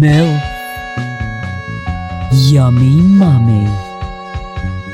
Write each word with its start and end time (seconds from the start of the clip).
MILF. 0.00 0.40
Yummy 2.50 3.02
Mummy. 3.02 3.66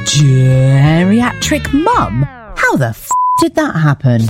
Geriatric 0.02 1.72
Mum? 1.72 2.24
How 2.56 2.76
the 2.76 2.88
f 2.88 3.08
did 3.38 3.54
that 3.54 3.76
happen? 3.76 4.22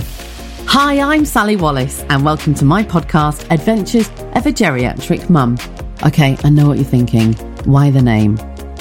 Hi, 0.67 0.99
I'm 0.99 1.25
Sally 1.25 1.55
Wallace, 1.55 2.05
and 2.11 2.23
welcome 2.23 2.53
to 2.53 2.63
my 2.63 2.83
podcast, 2.83 3.49
Adventures 3.49 4.07
of 4.35 4.45
a 4.45 4.51
Geriatric 4.51 5.31
Mum. 5.31 5.57
Okay, 6.05 6.37
I 6.43 6.51
know 6.51 6.67
what 6.67 6.77
you're 6.77 6.85
thinking. 6.85 7.33
Why 7.65 7.89
the 7.89 8.03
name? 8.03 8.35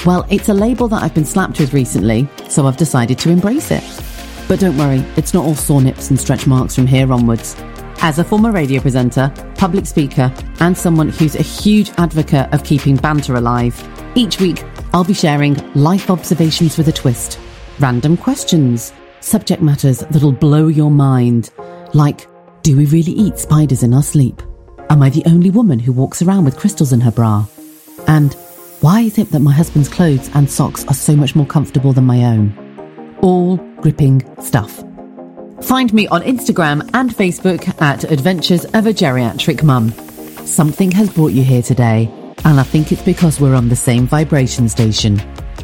Well, 0.05 0.27
it's 0.29 0.51
a 0.51 0.55
label 0.55 0.89
that 0.89 1.03
I've 1.03 1.15
been 1.15 1.25
slapped 1.25 1.59
with 1.59 1.73
recently, 1.73 2.29
so 2.51 2.67
I've 2.67 2.77
decided 2.77 3.19
to 3.21 3.31
embrace 3.31 3.71
it. 3.71 3.83
But 4.49 4.61
don't 4.61 4.77
worry, 4.77 5.03
it's 5.17 5.33
not 5.33 5.47
all 5.47 5.55
sore 5.55 5.81
nips 5.81 6.11
and 6.11 6.21
stretch 6.21 6.47
marks 6.47 6.75
from 6.75 6.87
here 6.87 7.11
onwards. 7.11 7.57
As 8.01 8.19
a 8.19 8.25
former 8.25 8.53
radio 8.53 8.81
presenter, 8.81 9.33
public 9.57 9.87
speaker, 9.87 10.33
and 10.61 10.77
someone 10.77 11.09
who's 11.09 11.35
a 11.35 11.43
huge 11.43 11.91
advocate 11.99 12.53
of 12.53 12.63
keeping 12.63 12.97
banter 12.97 13.35
alive, 13.35 13.83
each 14.15 14.41
week 14.41 14.63
I'll 14.93 15.05
be 15.05 15.15
sharing 15.15 15.57
life 15.75 16.11
observations 16.11 16.79
with 16.79 16.89
a 16.89 16.93
twist, 16.93 17.39
random 17.81 18.17
questions, 18.17 18.93
subject 19.21 19.61
matters 19.61 20.01
that'll 20.11 20.33
blow 20.33 20.69
your 20.69 20.91
mind, 20.91 21.51
like 21.95 22.29
do 22.63 22.77
we 22.77 22.87
really 22.87 23.13
eat 23.13 23.39
spiders 23.39 23.83
in 23.83 23.95
our 23.95 24.03
sleep? 24.03 24.43
Am 24.91 25.03
I 25.03 25.11
the 25.11 25.25
only 25.27 25.51
woman 25.51 25.79
who 25.79 25.93
walks 25.93 26.23
around 26.23 26.45
with 26.45 26.57
crystals 26.57 26.93
in 26.93 27.01
her 27.01 27.11
bra? 27.11 27.47
And 28.07 28.35
why 28.81 29.01
is 29.01 29.19
it 29.19 29.31
that 29.31 29.41
my 29.41 29.53
husband's 29.53 29.89
clothes 29.89 30.31
and 30.35 30.51
socks 30.51 30.85
are 30.87 30.95
so 30.95 31.17
much 31.17 31.35
more 31.35 31.47
comfortable 31.47 31.93
than 31.93 32.05
my 32.05 32.25
own? 32.25 33.17
All 33.21 33.57
gripping 33.81 34.23
stuff. 34.41 34.83
Find 35.63 35.93
me 35.93 36.07
on 36.09 36.23
Instagram 36.23 36.89
and 36.95 37.11
Facebook 37.11 37.81
at 37.81 38.05
Adventures 38.05 38.65
of 38.67 38.87
a 38.87 38.93
Geriatric 38.93 39.63
Mum. 39.63 39.91
Something 40.47 40.91
has 40.93 41.11
brought 41.11 41.33
you 41.33 41.43
here 41.43 41.63
today, 41.63 42.11
and 42.45 42.61
I 42.61 42.63
think 42.63 42.93
it's 42.93 43.03
because 43.03 43.41
we're 43.41 43.55
on 43.55 43.69
the 43.69 43.77
same 43.77 44.07
vibration 44.07 44.69
station. 44.69 45.17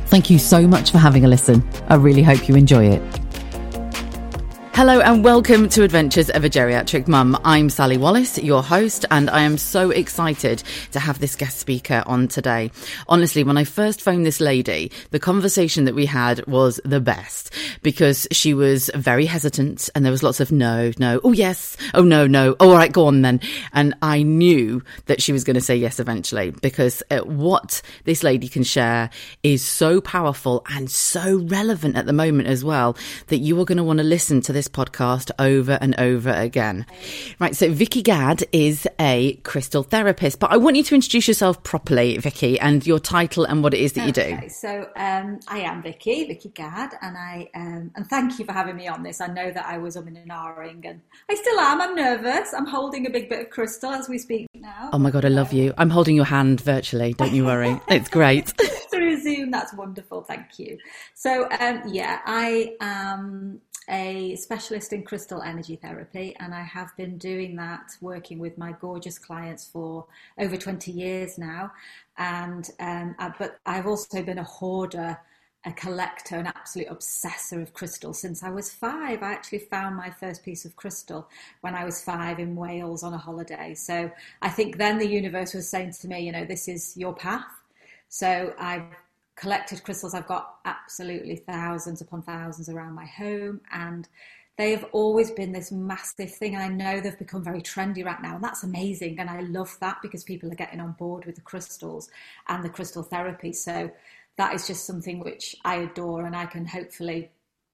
Thank 0.06 0.30
you 0.30 0.38
so 0.38 0.66
much 0.66 0.90
for 0.90 0.98
having 0.98 1.24
a 1.24 1.28
listen. 1.28 1.66
I 1.88 1.96
really 1.96 2.22
hope 2.22 2.48
you 2.48 2.56
enjoy 2.56 2.86
it. 2.86 3.21
Hello 4.82 5.00
and 5.00 5.22
welcome 5.22 5.68
to 5.68 5.84
Adventures 5.84 6.28
of 6.28 6.42
a 6.42 6.50
Geriatric 6.50 7.06
Mum. 7.06 7.38
I'm 7.44 7.70
Sally 7.70 7.96
Wallace, 7.96 8.36
your 8.38 8.64
host, 8.64 9.04
and 9.12 9.30
I 9.30 9.42
am 9.42 9.56
so 9.56 9.90
excited 9.90 10.64
to 10.90 10.98
have 10.98 11.20
this 11.20 11.36
guest 11.36 11.60
speaker 11.60 12.02
on 12.04 12.26
today. 12.26 12.72
Honestly, 13.06 13.44
when 13.44 13.56
I 13.56 13.62
first 13.62 14.02
phoned 14.02 14.26
this 14.26 14.40
lady, 14.40 14.90
the 15.12 15.20
conversation 15.20 15.84
that 15.84 15.94
we 15.94 16.04
had 16.04 16.44
was 16.48 16.80
the 16.84 16.98
best 16.98 17.54
because 17.84 18.26
she 18.32 18.54
was 18.54 18.90
very 18.96 19.24
hesitant 19.24 19.88
and 19.94 20.04
there 20.04 20.10
was 20.10 20.24
lots 20.24 20.40
of 20.40 20.50
no, 20.50 20.90
no, 20.98 21.20
oh 21.22 21.30
yes, 21.30 21.76
oh 21.94 22.02
no, 22.02 22.26
no, 22.26 22.56
oh, 22.58 22.70
all 22.70 22.74
right, 22.74 22.90
go 22.90 23.06
on 23.06 23.22
then. 23.22 23.38
And 23.72 23.94
I 24.02 24.24
knew 24.24 24.82
that 25.06 25.22
she 25.22 25.30
was 25.30 25.44
going 25.44 25.54
to 25.54 25.60
say 25.60 25.76
yes 25.76 26.00
eventually 26.00 26.50
because 26.50 27.04
uh, 27.08 27.20
what 27.20 27.82
this 28.02 28.24
lady 28.24 28.48
can 28.48 28.64
share 28.64 29.10
is 29.44 29.64
so 29.64 30.00
powerful 30.00 30.66
and 30.70 30.90
so 30.90 31.38
relevant 31.44 31.94
at 31.96 32.06
the 32.06 32.12
moment 32.12 32.48
as 32.48 32.64
well 32.64 32.96
that 33.28 33.38
you 33.38 33.60
are 33.60 33.64
going 33.64 33.78
to 33.78 33.84
want 33.84 34.00
to 34.00 34.04
listen 34.04 34.40
to 34.40 34.52
this 34.52 34.71
podcast 34.72 35.30
over 35.38 35.78
and 35.80 35.94
over 35.98 36.30
again. 36.30 36.86
Right, 37.38 37.54
so 37.54 37.70
Vikki 37.70 38.02
Gadd 38.02 38.44
is 38.52 38.86
a 38.98 39.34
crystal 39.42 39.82
therapist, 39.82 40.38
but 40.38 40.50
I 40.50 40.56
want 40.56 40.76
you 40.76 40.82
to 40.84 40.94
introduce 40.94 41.28
yourself 41.28 41.62
properly, 41.62 42.18
Vikki, 42.18 42.58
and 42.58 42.86
your 42.86 42.98
title 42.98 43.44
and 43.44 43.62
what 43.62 43.74
it 43.74 43.80
is 43.80 43.92
that 43.94 44.06
you 44.06 44.12
do. 44.12 44.48
so 44.48 44.88
um, 44.96 45.40
I 45.48 45.60
am 45.60 45.82
Vikki, 45.82 46.26
Vikki 46.26 46.50
Gadd, 46.50 46.94
and 47.00 47.16
I 47.16 47.48
um, 47.54 47.90
and 47.94 48.06
thank 48.06 48.38
you 48.38 48.44
for 48.44 48.52
having 48.52 48.76
me 48.76 48.88
on 48.88 49.02
this. 49.02 49.20
I 49.20 49.26
know 49.26 49.50
that 49.50 49.66
I 49.66 49.78
was 49.78 49.96
umming 49.96 50.20
and 50.20 50.30
ahhing, 50.30 50.88
and 50.88 51.00
I 51.30 51.34
still 51.34 51.58
am. 51.58 51.80
I'm 51.80 51.94
nervous. 51.94 52.52
I'm 52.54 52.66
holding 52.66 53.06
a 53.06 53.10
big 53.10 53.28
bit 53.28 53.40
of 53.40 53.50
crystal 53.50 53.90
as 53.90 54.08
we 54.08 54.18
speak 54.18 54.46
now. 54.54 54.90
Oh 54.92 54.98
my 54.98 55.10
God, 55.10 55.24
I 55.24 55.28
love 55.28 55.52
you. 55.52 55.74
I'm 55.78 55.90
holding 55.90 56.16
your 56.16 56.24
hand 56.24 56.60
virtually. 56.60 57.14
Don't 57.14 57.32
you 57.32 57.44
worry. 57.44 57.80
It's 57.88 58.08
great. 58.08 58.52
through 58.90 59.20
Zoom. 59.20 59.50
That's 59.50 59.74
wonderful. 59.74 60.22
Thank 60.22 60.58
you. 60.58 60.78
So, 61.14 61.48
um, 61.60 61.82
yeah, 61.86 62.20
I 62.24 62.76
am 62.80 63.60
a 63.88 64.36
specialist 64.36 64.92
in 64.92 65.02
crystal 65.02 65.42
energy 65.42 65.76
therapy, 65.76 66.36
and 66.40 66.54
I 66.54 66.62
have 66.62 66.96
been 66.96 67.18
doing 67.18 67.56
that 67.56 67.90
working 68.00 68.38
with 68.38 68.56
my 68.58 68.72
gorgeous 68.80 69.18
clients 69.18 69.66
for 69.66 70.06
over 70.38 70.56
20 70.56 70.92
years 70.92 71.38
now. 71.38 71.72
And 72.16 72.68
um, 72.80 73.14
uh, 73.18 73.30
but 73.38 73.58
I've 73.66 73.86
also 73.86 74.22
been 74.22 74.38
a 74.38 74.44
hoarder. 74.44 75.18
A 75.64 75.70
collector, 75.70 76.34
an 76.34 76.48
absolute 76.48 76.88
obsessor 76.90 77.62
of 77.62 77.72
crystal 77.72 78.12
since 78.12 78.42
I 78.42 78.50
was 78.50 78.72
five. 78.72 79.22
I 79.22 79.30
actually 79.30 79.60
found 79.60 79.94
my 79.94 80.10
first 80.10 80.44
piece 80.44 80.64
of 80.64 80.74
crystal 80.74 81.28
when 81.60 81.76
I 81.76 81.84
was 81.84 82.02
five 82.02 82.40
in 82.40 82.56
Wales 82.56 83.04
on 83.04 83.14
a 83.14 83.16
holiday. 83.16 83.76
So 83.76 84.10
I 84.42 84.48
think 84.48 84.76
then 84.76 84.98
the 84.98 85.06
universe 85.06 85.54
was 85.54 85.68
saying 85.68 85.92
to 86.00 86.08
me, 86.08 86.26
you 86.26 86.32
know, 86.32 86.44
this 86.44 86.66
is 86.66 86.96
your 86.96 87.14
path. 87.14 87.46
So 88.08 88.52
I've 88.58 88.82
collected 89.42 89.82
crystals. 89.82 90.14
I've 90.14 90.28
got 90.28 90.58
absolutely 90.66 91.34
thousands 91.34 92.00
upon 92.00 92.22
thousands 92.22 92.68
around 92.68 92.94
my 92.94 93.06
home, 93.06 93.60
and 93.72 94.08
they 94.56 94.70
have 94.70 94.84
always 94.92 95.32
been 95.32 95.50
this 95.50 95.72
massive 95.72 96.32
thing. 96.32 96.56
I 96.56 96.68
know 96.68 97.00
they've 97.00 97.18
become 97.18 97.42
very 97.42 97.60
trendy 97.60 98.04
right 98.04 98.22
now, 98.22 98.36
and 98.36 98.44
that's 98.44 98.62
amazing. 98.62 99.18
And 99.18 99.28
I 99.28 99.40
love 99.40 99.76
that 99.80 99.98
because 100.00 100.22
people 100.22 100.50
are 100.52 100.54
getting 100.54 100.78
on 100.78 100.92
board 100.92 101.24
with 101.24 101.34
the 101.34 101.40
crystals 101.40 102.08
and 102.46 102.62
the 102.62 102.68
crystal 102.68 103.02
therapy. 103.02 103.52
So 103.52 103.90
that 104.36 104.54
is 104.54 104.68
just 104.68 104.86
something 104.86 105.18
which 105.18 105.56
I 105.64 105.78
adore, 105.78 106.24
and 106.24 106.36
I 106.36 106.46
can 106.46 106.64
hopefully 106.64 107.32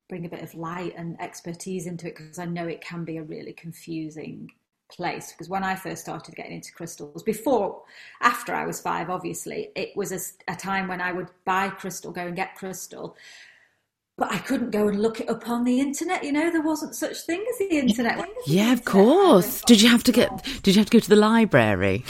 bring 0.08 0.24
a 0.24 0.30
bit 0.30 0.42
of 0.42 0.54
light 0.54 0.94
and 0.96 1.20
expertise 1.20 1.86
into 1.86 2.06
it 2.06 2.16
because 2.16 2.38
I 2.38 2.46
know 2.46 2.66
it 2.66 2.80
can 2.80 3.04
be 3.04 3.18
a 3.18 3.22
really 3.22 3.52
confusing 3.52 4.50
place 4.90 5.32
because 5.32 5.48
when 5.48 5.64
I 5.64 5.74
first 5.74 6.02
started 6.02 6.34
getting 6.34 6.52
into 6.52 6.72
crystals, 6.72 7.22
before, 7.22 7.82
after 8.20 8.54
I 8.54 8.66
was 8.66 8.80
five, 8.80 9.10
obviously, 9.10 9.70
it 9.74 9.96
was 9.96 10.12
a, 10.12 10.52
a, 10.52 10.56
time 10.56 10.88
when 10.88 11.00
I 11.00 11.12
would 11.12 11.28
buy 11.44 11.68
crystal, 11.68 12.12
go 12.12 12.26
and 12.26 12.36
get 12.36 12.54
crystal, 12.54 13.16
but 14.16 14.32
I 14.32 14.38
couldn't 14.38 14.70
go 14.70 14.88
and 14.88 15.00
look 15.00 15.20
it 15.20 15.28
up 15.28 15.48
on 15.48 15.64
the 15.64 15.78
internet. 15.78 16.24
You 16.24 16.32
know, 16.32 16.50
there 16.50 16.62
wasn't 16.62 16.94
such 16.94 17.18
thing 17.18 17.44
as 17.48 17.58
the 17.58 17.78
internet. 17.78 18.28
Yeah, 18.46 18.72
of 18.72 18.84
course. 18.84 19.62
Did 19.62 19.80
you 19.80 19.88
have 19.88 20.02
to 20.04 20.12
get? 20.12 20.28
Oh. 20.32 20.38
Did 20.62 20.74
you 20.74 20.80
have 20.80 20.90
to 20.90 20.96
go 20.96 21.00
to 21.00 21.08
the 21.08 21.16
library? 21.16 22.04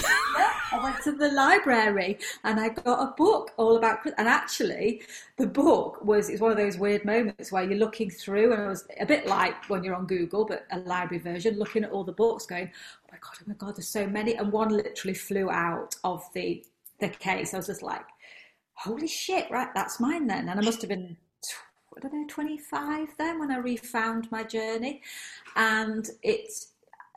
I 0.71 0.83
went 0.83 1.03
to 1.05 1.13
the 1.13 1.31
library 1.31 2.19
and 2.45 2.61
I 2.61 2.69
got 2.69 3.03
a 3.03 3.15
book 3.17 3.53
all 3.57 3.77
about. 3.77 4.05
And 4.19 4.29
actually, 4.29 5.03
the 5.37 5.47
book 5.47 6.05
was 6.05 6.29
it's 6.29 6.41
one 6.41 6.51
of 6.51 6.57
those 6.57 6.77
weird 6.77 7.05
moments 7.05 7.51
where 7.51 7.65
you're 7.65 7.79
looking 7.79 8.11
through, 8.11 8.53
and 8.53 8.63
it 8.63 8.69
was 8.69 8.87
a 9.01 9.07
bit 9.07 9.27
like 9.27 9.69
when 9.69 9.83
you're 9.83 9.95
on 9.95 10.07
Google, 10.07 10.45
but 10.45 10.67
a 10.73 10.79
library 10.81 11.23
version, 11.23 11.59
looking 11.59 11.85
at 11.85 11.91
all 11.91 12.05
the 12.05 12.13
books, 12.13 12.47
going, 12.47 12.71
"Oh 12.75 13.09
my 13.13 13.19
god, 13.19 13.33
oh 13.41 13.45
my 13.47 13.55
god, 13.55 13.77
there's 13.77 13.89
so 13.89 14.07
many," 14.07 14.35
and 14.35 14.53
one 14.53 14.69
literally 14.69 15.15
flew 15.15 15.51
out 15.51 15.97
of 16.05 16.25
the 16.35 16.65
the 17.01 17.09
case. 17.09 17.55
I 17.55 17.59
was 17.59 17.67
just 17.67 17.83
like, 17.83 18.05
"Holy 18.75 19.09
shit! 19.09 19.51
Right, 19.51 19.69
that's 19.75 20.01
mine 20.01 20.27
then." 20.27 20.49
And 20.49 20.61
I 20.61 20.63
must 20.63 20.83
have 20.83 20.91
been 20.91 21.17
I 21.97 22.01
don't 22.01 22.13
know, 22.13 22.27
25 22.29 23.09
then 23.19 23.41
when 23.41 23.51
I 23.51 23.59
refound 23.59 24.31
my 24.31 24.45
journey. 24.45 25.03
And 25.57 26.09
it's 26.23 26.69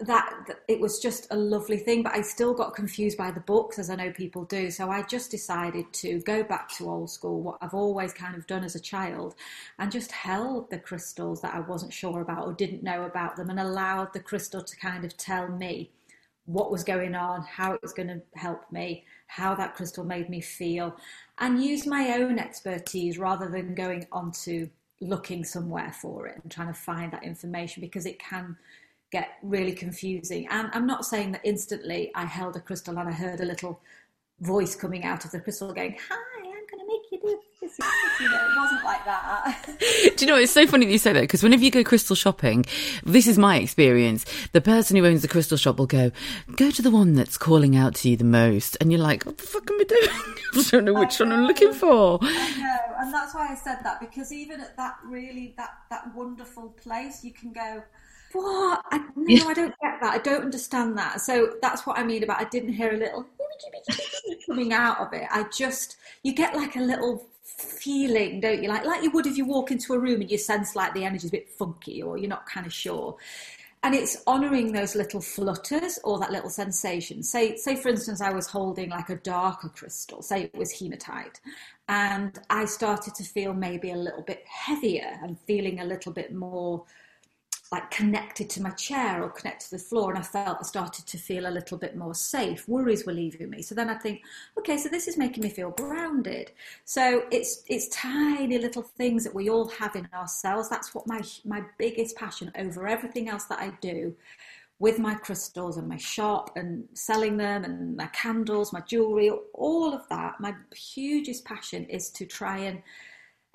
that 0.01 0.61
it 0.67 0.79
was 0.79 0.99
just 0.99 1.27
a 1.31 1.35
lovely 1.35 1.77
thing, 1.77 2.03
but 2.03 2.13
I 2.13 2.21
still 2.21 2.53
got 2.53 2.75
confused 2.75 3.17
by 3.17 3.31
the 3.31 3.39
books, 3.39 3.79
as 3.79 3.89
I 3.89 3.95
know 3.95 4.11
people 4.11 4.45
do. 4.45 4.71
So 4.71 4.89
I 4.89 5.03
just 5.03 5.31
decided 5.31 5.91
to 5.93 6.19
go 6.21 6.43
back 6.43 6.69
to 6.77 6.89
old 6.89 7.09
school, 7.09 7.41
what 7.41 7.57
I've 7.61 7.73
always 7.73 8.13
kind 8.13 8.35
of 8.35 8.47
done 8.47 8.63
as 8.63 8.75
a 8.75 8.79
child, 8.79 9.35
and 9.79 9.91
just 9.91 10.11
held 10.11 10.69
the 10.69 10.79
crystals 10.79 11.41
that 11.41 11.53
I 11.53 11.59
wasn't 11.59 11.93
sure 11.93 12.21
about 12.21 12.45
or 12.45 12.53
didn't 12.53 12.83
know 12.83 13.03
about 13.03 13.35
them, 13.35 13.49
and 13.49 13.59
allowed 13.59 14.13
the 14.13 14.19
crystal 14.19 14.63
to 14.63 14.75
kind 14.77 15.05
of 15.05 15.15
tell 15.17 15.47
me 15.47 15.91
what 16.45 16.71
was 16.71 16.83
going 16.83 17.15
on, 17.15 17.43
how 17.43 17.73
it 17.73 17.81
was 17.81 17.93
going 17.93 18.07
to 18.07 18.21
help 18.35 18.71
me, 18.71 19.05
how 19.27 19.53
that 19.55 19.75
crystal 19.75 20.03
made 20.03 20.29
me 20.29 20.41
feel, 20.41 20.95
and 21.37 21.63
use 21.63 21.85
my 21.85 22.15
own 22.15 22.39
expertise 22.39 23.17
rather 23.17 23.49
than 23.49 23.75
going 23.75 24.07
on 24.11 24.31
to 24.31 24.69
looking 25.01 25.43
somewhere 25.43 25.91
for 25.91 26.27
it 26.27 26.39
and 26.41 26.51
trying 26.51 26.67
to 26.67 26.73
find 26.73 27.11
that 27.11 27.23
information 27.23 27.81
because 27.81 28.05
it 28.05 28.19
can 28.19 28.55
get 29.11 29.37
really 29.43 29.73
confusing. 29.73 30.47
And 30.49 30.69
I'm 30.73 30.87
not 30.87 31.05
saying 31.05 31.33
that 31.33 31.41
instantly 31.43 32.11
I 32.15 32.25
held 32.25 32.55
a 32.55 32.61
crystal 32.61 32.97
and 32.97 33.09
I 33.09 33.11
heard 33.11 33.41
a 33.41 33.45
little 33.45 33.81
voice 34.39 34.75
coming 34.75 35.03
out 35.03 35.23
of 35.25 35.31
the 35.31 35.39
crystal 35.39 35.71
going, 35.73 35.97
Hi, 36.09 36.39
I'm 36.39 36.65
going 36.69 36.79
to 36.79 36.87
make 36.87 37.11
you 37.11 37.19
do 37.21 37.39
this. 37.61 37.77
You 38.19 38.29
know, 38.29 38.35
it 38.35 38.55
wasn't 38.55 38.83
like 38.83 39.03
that. 39.05 39.65
do 40.15 40.25
you 40.25 40.31
know, 40.31 40.37
it's 40.37 40.51
so 40.51 40.67
funny 40.67 40.85
that 40.85 40.91
you 40.91 40.99
say 40.99 41.11
that 41.11 41.21
because 41.21 41.41
whenever 41.41 41.63
you 41.63 41.71
go 41.71 41.83
crystal 41.83 42.15
shopping, 42.15 42.65
this 43.03 43.25
is 43.25 43.39
my 43.39 43.57
experience. 43.57 44.25
The 44.51 44.61
person 44.61 44.95
who 44.95 45.05
owns 45.07 45.23
the 45.23 45.27
crystal 45.27 45.57
shop 45.57 45.79
will 45.79 45.87
go, 45.87 46.11
Go 46.55 46.69
to 46.69 46.81
the 46.83 46.91
one 46.91 47.15
that's 47.15 47.35
calling 47.35 47.75
out 47.75 47.95
to 47.95 48.09
you 48.09 48.17
the 48.17 48.23
most. 48.23 48.77
And 48.79 48.91
you're 48.91 49.01
like, 49.01 49.25
What 49.25 49.39
the 49.39 49.43
fuck 49.43 49.71
am 49.71 49.79
I 49.79 49.83
doing? 49.85 50.01
I 50.53 50.63
don't 50.69 50.85
know 50.85 50.93
which 50.93 51.19
one 51.19 51.31
I'm 51.31 51.47
looking 51.47 51.73
for. 51.73 52.19
I 52.21 52.59
know. 52.59 52.95
And 52.99 53.11
that's 53.11 53.33
why 53.33 53.47
I 53.51 53.55
said 53.55 53.79
that 53.83 53.99
because 53.99 54.31
even 54.31 54.61
at 54.61 54.77
that 54.77 54.97
really, 55.03 55.55
that, 55.57 55.71
that 55.89 56.13
wonderful 56.13 56.69
place, 56.69 57.23
you 57.23 57.31
can 57.31 57.53
go, 57.53 57.81
what? 58.33 58.81
I, 58.91 58.99
no, 59.15 59.47
I 59.47 59.53
don't 59.53 59.73
get 59.81 59.99
that. 60.01 60.13
I 60.13 60.17
don't 60.19 60.43
understand 60.43 60.97
that. 60.97 61.21
So 61.21 61.53
that's 61.61 61.85
what 61.85 61.97
I 61.97 62.03
mean 62.03 62.23
about 62.23 62.39
I 62.41 62.45
didn't 62.45 62.73
hear 62.73 62.93
a 62.93 62.97
little 62.97 63.25
coming 64.45 64.73
out 64.73 64.99
of 64.99 65.13
it. 65.13 65.27
I 65.31 65.45
just 65.55 65.97
you 66.23 66.33
get 66.33 66.55
like 66.55 66.75
a 66.75 66.81
little 66.81 67.27
feeling, 67.43 68.39
don't 68.41 68.61
you? 68.63 68.69
Like 68.69 68.85
like 68.85 69.03
you 69.03 69.11
would 69.11 69.27
if 69.27 69.37
you 69.37 69.45
walk 69.45 69.71
into 69.71 69.93
a 69.93 69.99
room 69.99 70.21
and 70.21 70.31
you 70.31 70.37
sense 70.37 70.75
like 70.75 70.93
the 70.93 71.05
energy's 71.05 71.29
a 71.29 71.31
bit 71.31 71.49
funky 71.49 72.01
or 72.01 72.17
you're 72.17 72.29
not 72.29 72.45
kind 72.45 72.65
of 72.65 72.73
sure. 72.73 73.17
and 73.83 73.95
it's 73.95 74.21
honoring 74.27 74.71
those 74.71 74.95
little 74.95 75.21
flutters 75.21 75.97
or 76.03 76.19
that 76.19 76.31
little 76.31 76.49
sensation. 76.49 77.23
Say, 77.23 77.55
say 77.57 77.75
for 77.75 77.89
instance, 77.89 78.21
I 78.21 78.31
was 78.31 78.47
holding 78.47 78.89
like 78.89 79.09
a 79.09 79.15
darker 79.15 79.69
crystal, 79.69 80.21
say 80.21 80.43
it 80.43 80.55
was 80.55 80.71
hematite, 80.71 81.39
and 81.87 82.37
I 82.49 82.65
started 82.65 83.15
to 83.15 83.23
feel 83.23 83.53
maybe 83.53 83.91
a 83.91 83.95
little 83.95 84.21
bit 84.21 84.43
heavier 84.47 85.17
and 85.23 85.39
feeling 85.41 85.79
a 85.79 85.85
little 85.85 86.11
bit 86.13 86.33
more 86.33 86.83
like 87.71 87.89
connected 87.89 88.49
to 88.49 88.61
my 88.61 88.71
chair 88.71 89.23
or 89.23 89.29
connected 89.29 89.69
to 89.69 89.77
the 89.77 89.81
floor 89.81 90.09
and 90.09 90.19
I 90.19 90.23
felt 90.23 90.57
I 90.59 90.63
started 90.63 91.07
to 91.07 91.17
feel 91.17 91.47
a 91.47 91.49
little 91.49 91.77
bit 91.77 91.95
more 91.95 92.13
safe. 92.13 92.67
Worries 92.67 93.05
were 93.05 93.13
leaving 93.13 93.49
me. 93.49 93.61
So 93.61 93.73
then 93.73 93.89
I 93.89 93.95
think, 93.95 94.21
okay, 94.57 94.77
so 94.77 94.89
this 94.89 95.07
is 95.07 95.17
making 95.17 95.43
me 95.43 95.49
feel 95.49 95.71
grounded. 95.71 96.51
So 96.83 97.23
it's 97.31 97.63
it's 97.67 97.87
tiny 97.87 98.57
little 98.57 98.83
things 98.83 99.23
that 99.23 99.33
we 99.33 99.49
all 99.49 99.69
have 99.69 99.95
in 99.95 100.09
ourselves. 100.13 100.67
That's 100.67 100.93
what 100.93 101.07
my 101.07 101.21
my 101.45 101.63
biggest 101.77 102.17
passion 102.17 102.51
over 102.57 102.87
everything 102.87 103.29
else 103.29 103.45
that 103.45 103.59
I 103.59 103.71
do 103.79 104.15
with 104.79 104.97
my 104.99 105.13
crystals 105.13 105.77
and 105.77 105.87
my 105.87 105.97
shop 105.97 106.57
and 106.57 106.85
selling 106.93 107.37
them 107.37 107.63
and 107.63 107.95
my 107.95 108.07
candles, 108.07 108.73
my 108.73 108.81
jewelry, 108.81 109.29
all 109.53 109.93
of 109.93 110.01
that. 110.09 110.41
My 110.41 110.55
hugest 110.75 111.45
passion 111.45 111.85
is 111.85 112.09
to 112.09 112.25
try 112.25 112.57
and 112.57 112.81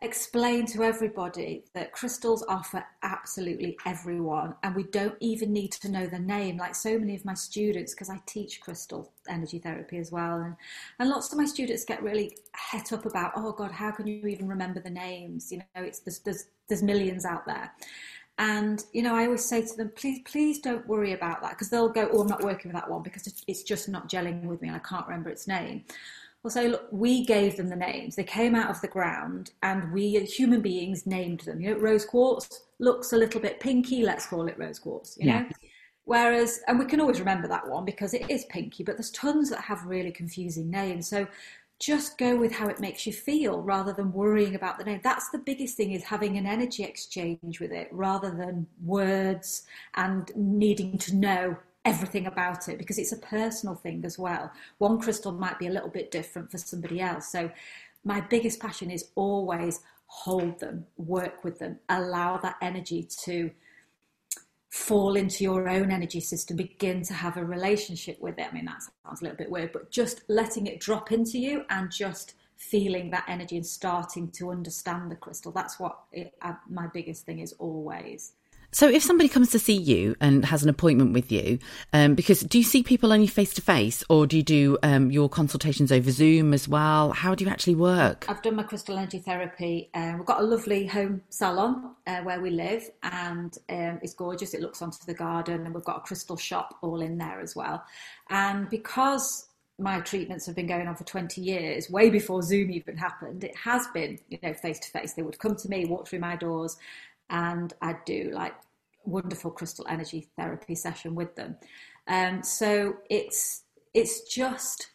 explain 0.02 0.66
to 0.66 0.84
everybody 0.84 1.64
that 1.72 1.90
crystals 1.90 2.42
are 2.42 2.62
for 2.62 2.84
absolutely 3.02 3.78
everyone 3.86 4.54
and 4.62 4.76
we 4.76 4.82
don't 4.84 5.16
even 5.20 5.50
need 5.50 5.72
to 5.72 5.88
know 5.88 6.06
the 6.06 6.18
name 6.18 6.58
like 6.58 6.74
so 6.74 6.98
many 6.98 7.14
of 7.14 7.24
my 7.24 7.32
students 7.32 7.94
because 7.94 8.10
I 8.10 8.20
teach 8.26 8.60
crystal 8.60 9.10
energy 9.26 9.58
therapy 9.58 9.96
as 9.96 10.12
well 10.12 10.40
and 10.40 10.54
and 10.98 11.08
lots 11.08 11.32
of 11.32 11.38
my 11.38 11.46
students 11.46 11.86
get 11.86 12.02
really 12.02 12.36
het 12.52 12.92
up 12.92 13.06
about 13.06 13.32
oh 13.36 13.52
god 13.52 13.70
how 13.70 13.90
can 13.90 14.06
you 14.06 14.26
even 14.26 14.46
remember 14.46 14.80
the 14.80 14.90
names? 14.90 15.50
You 15.50 15.58
know 15.58 15.82
it's 15.82 16.00
there's 16.00 16.18
there's, 16.18 16.44
there's 16.68 16.82
millions 16.82 17.24
out 17.24 17.46
there. 17.46 17.72
And 18.38 18.84
you 18.92 19.02
know 19.02 19.14
i 19.14 19.24
always 19.24 19.46
say 19.46 19.62
to 19.64 19.76
them 19.78 19.90
please 19.96 20.20
please 20.26 20.58
don't 20.60 20.86
worry 20.86 21.14
about 21.14 21.40
that 21.40 21.52
because 21.52 21.70
they'll 21.70 21.88
go 21.88 22.10
oh 22.12 22.20
i'm 22.20 22.26
not 22.26 22.44
working 22.44 22.70
with 22.70 22.78
that 22.78 22.90
one 22.90 23.02
because 23.02 23.32
it's 23.46 23.62
just 23.62 23.88
not 23.88 24.10
gelling 24.10 24.42
with 24.42 24.60
me 24.60 24.68
and 24.68 24.76
i 24.76 24.80
can't 24.80 25.06
remember 25.06 25.30
its 25.30 25.48
name 25.48 25.84
look, 26.54 26.86
we 26.90 27.24
gave 27.24 27.56
them 27.56 27.68
the 27.68 27.76
names. 27.76 28.16
They 28.16 28.24
came 28.24 28.54
out 28.54 28.70
of 28.70 28.80
the 28.80 28.88
ground 28.88 29.52
and 29.62 29.92
we 29.92 30.18
human 30.20 30.60
beings 30.60 31.06
named 31.06 31.40
them. 31.40 31.60
You 31.60 31.70
know, 31.70 31.80
rose 31.80 32.04
quartz 32.04 32.62
looks 32.78 33.12
a 33.12 33.16
little 33.16 33.40
bit 33.40 33.60
pinky, 33.60 34.02
let's 34.02 34.26
call 34.26 34.46
it 34.48 34.58
rose 34.58 34.78
quartz, 34.78 35.16
you 35.18 35.28
yeah. 35.28 35.40
know? 35.40 35.48
Whereas, 36.04 36.60
and 36.68 36.78
we 36.78 36.84
can 36.84 37.00
always 37.00 37.18
remember 37.18 37.48
that 37.48 37.66
one 37.66 37.84
because 37.84 38.14
it 38.14 38.30
is 38.30 38.44
pinky, 38.44 38.84
but 38.84 38.96
there's 38.96 39.10
tons 39.10 39.50
that 39.50 39.60
have 39.60 39.84
really 39.86 40.12
confusing 40.12 40.70
names. 40.70 41.08
So 41.08 41.26
just 41.78 42.16
go 42.16 42.36
with 42.36 42.52
how 42.52 42.68
it 42.68 42.80
makes 42.80 43.06
you 43.06 43.12
feel 43.12 43.60
rather 43.60 43.92
than 43.92 44.12
worrying 44.12 44.54
about 44.54 44.78
the 44.78 44.84
name. 44.84 45.00
That's 45.02 45.28
the 45.30 45.38
biggest 45.38 45.76
thing 45.76 45.92
is 45.92 46.04
having 46.04 46.38
an 46.38 46.46
energy 46.46 46.84
exchange 46.84 47.60
with 47.60 47.72
it 47.72 47.88
rather 47.90 48.30
than 48.30 48.66
words 48.84 49.64
and 49.94 50.30
needing 50.36 50.96
to 50.98 51.16
know 51.16 51.56
everything 51.86 52.26
about 52.26 52.68
it 52.68 52.78
because 52.78 52.98
it's 52.98 53.12
a 53.12 53.18
personal 53.18 53.74
thing 53.74 54.04
as 54.04 54.18
well. 54.18 54.50
One 54.78 54.98
crystal 55.00 55.32
might 55.32 55.58
be 55.58 55.66
a 55.66 55.70
little 55.70 55.88
bit 55.88 56.10
different 56.10 56.50
for 56.50 56.58
somebody 56.58 57.00
else. 57.00 57.30
So, 57.30 57.50
my 58.04 58.20
biggest 58.20 58.60
passion 58.60 58.90
is 58.90 59.10
always 59.16 59.80
hold 60.06 60.60
them, 60.60 60.86
work 60.96 61.42
with 61.42 61.58
them, 61.58 61.78
allow 61.88 62.36
that 62.38 62.56
energy 62.62 63.08
to 63.24 63.50
fall 64.70 65.16
into 65.16 65.42
your 65.42 65.68
own 65.68 65.90
energy 65.90 66.20
system, 66.20 66.56
begin 66.56 67.02
to 67.02 67.14
have 67.14 67.36
a 67.36 67.44
relationship 67.44 68.20
with 68.20 68.38
it. 68.38 68.48
I 68.50 68.54
mean, 68.54 68.66
that 68.66 68.82
sounds 69.04 69.20
a 69.20 69.24
little 69.24 69.36
bit 69.36 69.50
weird, 69.50 69.72
but 69.72 69.90
just 69.90 70.22
letting 70.28 70.66
it 70.66 70.80
drop 70.80 71.10
into 71.12 71.38
you 71.38 71.64
and 71.70 71.90
just 71.90 72.34
feeling 72.56 73.10
that 73.10 73.24
energy 73.28 73.56
and 73.56 73.66
starting 73.66 74.30
to 74.30 74.50
understand 74.50 75.10
the 75.10 75.16
crystal. 75.16 75.52
That's 75.52 75.78
what 75.80 75.98
it, 76.12 76.34
uh, 76.42 76.54
my 76.68 76.86
biggest 76.86 77.26
thing 77.26 77.40
is 77.40 77.54
always. 77.54 78.32
So, 78.76 78.90
if 78.90 79.02
somebody 79.02 79.30
comes 79.30 79.48
to 79.52 79.58
see 79.58 79.72
you 79.72 80.16
and 80.20 80.44
has 80.44 80.62
an 80.62 80.68
appointment 80.68 81.14
with 81.14 81.32
you, 81.32 81.60
um, 81.94 82.14
because 82.14 82.40
do 82.40 82.58
you 82.58 82.64
see 82.64 82.82
people 82.82 83.10
only 83.10 83.26
face 83.26 83.54
to 83.54 83.62
face, 83.62 84.04
or 84.10 84.26
do 84.26 84.36
you 84.36 84.42
do 84.42 84.76
um, 84.82 85.10
your 85.10 85.30
consultations 85.30 85.90
over 85.90 86.10
Zoom 86.10 86.52
as 86.52 86.68
well? 86.68 87.12
How 87.12 87.34
do 87.34 87.42
you 87.42 87.50
actually 87.50 87.76
work? 87.76 88.26
I've 88.28 88.42
done 88.42 88.54
my 88.54 88.64
crystal 88.64 88.98
energy 88.98 89.20
therapy. 89.20 89.88
Uh, 89.94 90.12
we've 90.18 90.26
got 90.26 90.40
a 90.40 90.44
lovely 90.44 90.84
home 90.84 91.22
salon 91.30 91.94
uh, 92.06 92.18
where 92.18 92.38
we 92.38 92.50
live, 92.50 92.90
and 93.02 93.56
um, 93.70 93.98
it's 94.02 94.12
gorgeous. 94.12 94.52
It 94.52 94.60
looks 94.60 94.82
onto 94.82 94.98
the 95.06 95.14
garden, 95.14 95.64
and 95.64 95.74
we've 95.74 95.82
got 95.82 95.96
a 95.96 96.00
crystal 96.00 96.36
shop 96.36 96.74
all 96.82 97.00
in 97.00 97.16
there 97.16 97.40
as 97.40 97.56
well. 97.56 97.82
And 98.28 98.68
because 98.68 99.48
my 99.78 100.00
treatments 100.00 100.44
have 100.44 100.54
been 100.54 100.66
going 100.66 100.86
on 100.86 100.96
for 100.96 101.04
20 101.04 101.40
years, 101.40 101.88
way 101.88 102.10
before 102.10 102.42
Zoom 102.42 102.70
even 102.70 102.98
happened. 102.98 103.42
It 103.42 103.56
has 103.56 103.86
been, 103.94 104.18
you 104.28 104.38
know, 104.42 104.52
face 104.52 104.78
to 104.80 104.90
face. 104.90 105.14
They 105.14 105.22
would 105.22 105.38
come 105.38 105.56
to 105.56 105.68
me, 105.70 105.86
walk 105.86 106.08
through 106.08 106.20
my 106.20 106.36
doors, 106.36 106.76
and 107.30 107.72
I'd 107.80 108.04
do 108.04 108.30
like 108.32 108.54
wonderful 109.06 109.50
crystal 109.50 109.86
energy 109.88 110.28
therapy 110.36 110.74
session 110.74 111.14
with 111.14 111.34
them. 111.36 111.56
Um, 112.08 112.42
so 112.42 112.96
it's 113.10 113.62
it's 113.94 114.22
just 114.22 114.90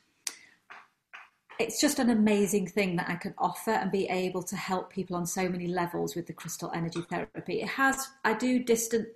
it's 1.60 1.80
just 1.80 2.00
an 2.00 2.10
amazing 2.10 2.68
thing 2.68 2.96
that 2.96 3.10
I 3.10 3.16
can 3.16 3.36
offer 3.38 3.72
and 3.72 3.92
be 3.92 4.08
able 4.08 4.42
to 4.44 4.56
help 4.56 4.92
people 4.92 5.16
on 5.16 5.26
so 5.26 5.48
many 5.48 5.68
levels 5.68 6.16
with 6.16 6.26
the 6.28 6.34
crystal 6.34 6.72
energy 6.74 7.02
therapy. 7.10 7.62
It 7.62 7.70
has 7.70 8.08
I 8.24 8.34
do 8.34 8.64
distant 8.64 9.08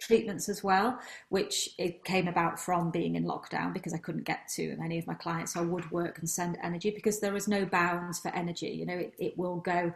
treatments 0.00 0.48
as 0.48 0.62
well, 0.62 0.98
which 1.28 1.70
it 1.78 2.04
came 2.04 2.28
about 2.28 2.58
from 2.58 2.90
being 2.90 3.14
in 3.14 3.24
lockdown 3.24 3.72
because 3.72 3.94
I 3.94 3.98
couldn't 3.98 4.24
get 4.24 4.48
to 4.56 4.76
many 4.76 4.98
of 4.98 5.06
my 5.06 5.14
clients. 5.14 5.54
So 5.54 5.60
I 5.60 5.64
would 5.64 5.90
work 5.90 6.18
and 6.18 6.28
send 6.28 6.58
energy 6.62 6.90
because 6.90 7.20
there 7.20 7.36
is 7.36 7.48
no 7.48 7.64
bounds 7.64 8.18
for 8.18 8.28
energy. 8.34 8.68
You 8.68 8.86
know, 8.86 8.96
it, 8.96 9.14
it 9.18 9.38
will 9.38 9.56
go 9.56 9.94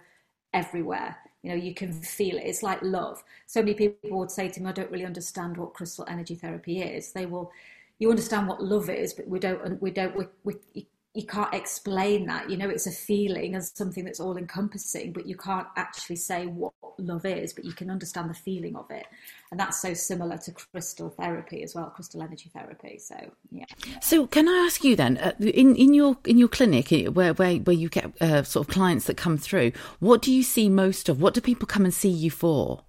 everywhere. 0.54 1.16
You 1.42 1.50
know, 1.50 1.56
you 1.56 1.74
can 1.74 1.92
feel 1.92 2.36
it. 2.36 2.44
It's 2.44 2.62
like 2.62 2.80
love. 2.82 3.22
So 3.46 3.60
many 3.60 3.74
people 3.74 4.18
would 4.18 4.30
say 4.30 4.48
to 4.48 4.60
me, 4.60 4.68
I 4.68 4.72
don't 4.72 4.90
really 4.90 5.04
understand 5.04 5.56
what 5.56 5.74
crystal 5.74 6.04
energy 6.08 6.34
therapy 6.34 6.82
is. 6.82 7.12
They 7.12 7.26
will, 7.26 7.52
you 7.98 8.10
understand 8.10 8.48
what 8.48 8.62
love 8.62 8.90
is, 8.90 9.14
but 9.14 9.28
we 9.28 9.38
don't, 9.38 9.80
we 9.80 9.90
don't, 9.90 10.16
we, 10.16 10.26
we, 10.44 10.86
you 11.18 11.26
can't 11.26 11.52
explain 11.52 12.26
that. 12.26 12.48
You 12.48 12.56
know, 12.56 12.68
it's 12.68 12.86
a 12.86 12.92
feeling 12.92 13.56
as 13.56 13.72
something 13.74 14.04
that's 14.04 14.20
all 14.20 14.36
encompassing, 14.36 15.12
but 15.12 15.26
you 15.26 15.36
can't 15.36 15.66
actually 15.74 16.14
say 16.14 16.46
what 16.46 16.72
love 16.96 17.26
is, 17.26 17.52
but 17.52 17.64
you 17.64 17.72
can 17.72 17.90
understand 17.90 18.30
the 18.30 18.34
feeling 18.34 18.76
of 18.76 18.88
it. 18.92 19.04
And 19.50 19.58
that's 19.58 19.82
so 19.82 19.94
similar 19.94 20.38
to 20.38 20.52
crystal 20.52 21.10
therapy 21.10 21.64
as 21.64 21.74
well, 21.74 21.86
crystal 21.86 22.22
energy 22.22 22.52
therapy. 22.54 22.98
So 22.98 23.16
yeah. 23.50 23.64
So 24.00 24.28
can 24.28 24.48
I 24.48 24.64
ask 24.64 24.84
you 24.84 24.94
then, 24.94 25.18
uh, 25.18 25.32
in 25.40 25.74
in 25.74 25.92
your 25.92 26.16
in 26.24 26.38
your 26.38 26.46
clinic 26.46 26.90
where 27.12 27.32
where 27.32 27.56
where 27.56 27.76
you 27.76 27.88
get 27.88 28.22
uh, 28.22 28.44
sort 28.44 28.68
of 28.68 28.72
clients 28.72 29.06
that 29.06 29.16
come 29.16 29.38
through, 29.38 29.72
what 29.98 30.22
do 30.22 30.32
you 30.32 30.44
see 30.44 30.68
most 30.68 31.08
of? 31.08 31.20
What 31.20 31.34
do 31.34 31.40
people 31.40 31.66
come 31.66 31.84
and 31.84 31.92
see 31.92 32.10
you 32.10 32.30
for? 32.30 32.84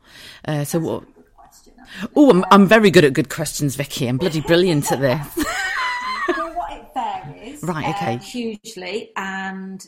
Uh, 0.46 0.66
so 0.66 0.78
what? 0.78 1.04
Oh, 2.16 2.30
I'm, 2.30 2.46
I'm 2.52 2.68
very 2.68 2.92
good 2.92 3.06
at 3.06 3.14
good 3.14 3.30
questions, 3.30 3.76
Vikki. 3.76 4.06
I'm 4.06 4.18
bloody 4.20 4.42
brilliant 4.42 4.92
at 4.92 5.02
this. 5.02 5.46
Right, 7.62 7.86
uh, 7.86 7.90
okay. 7.92 8.16
Uh, 8.16 8.20
hugely. 8.20 9.12
And 9.16 9.88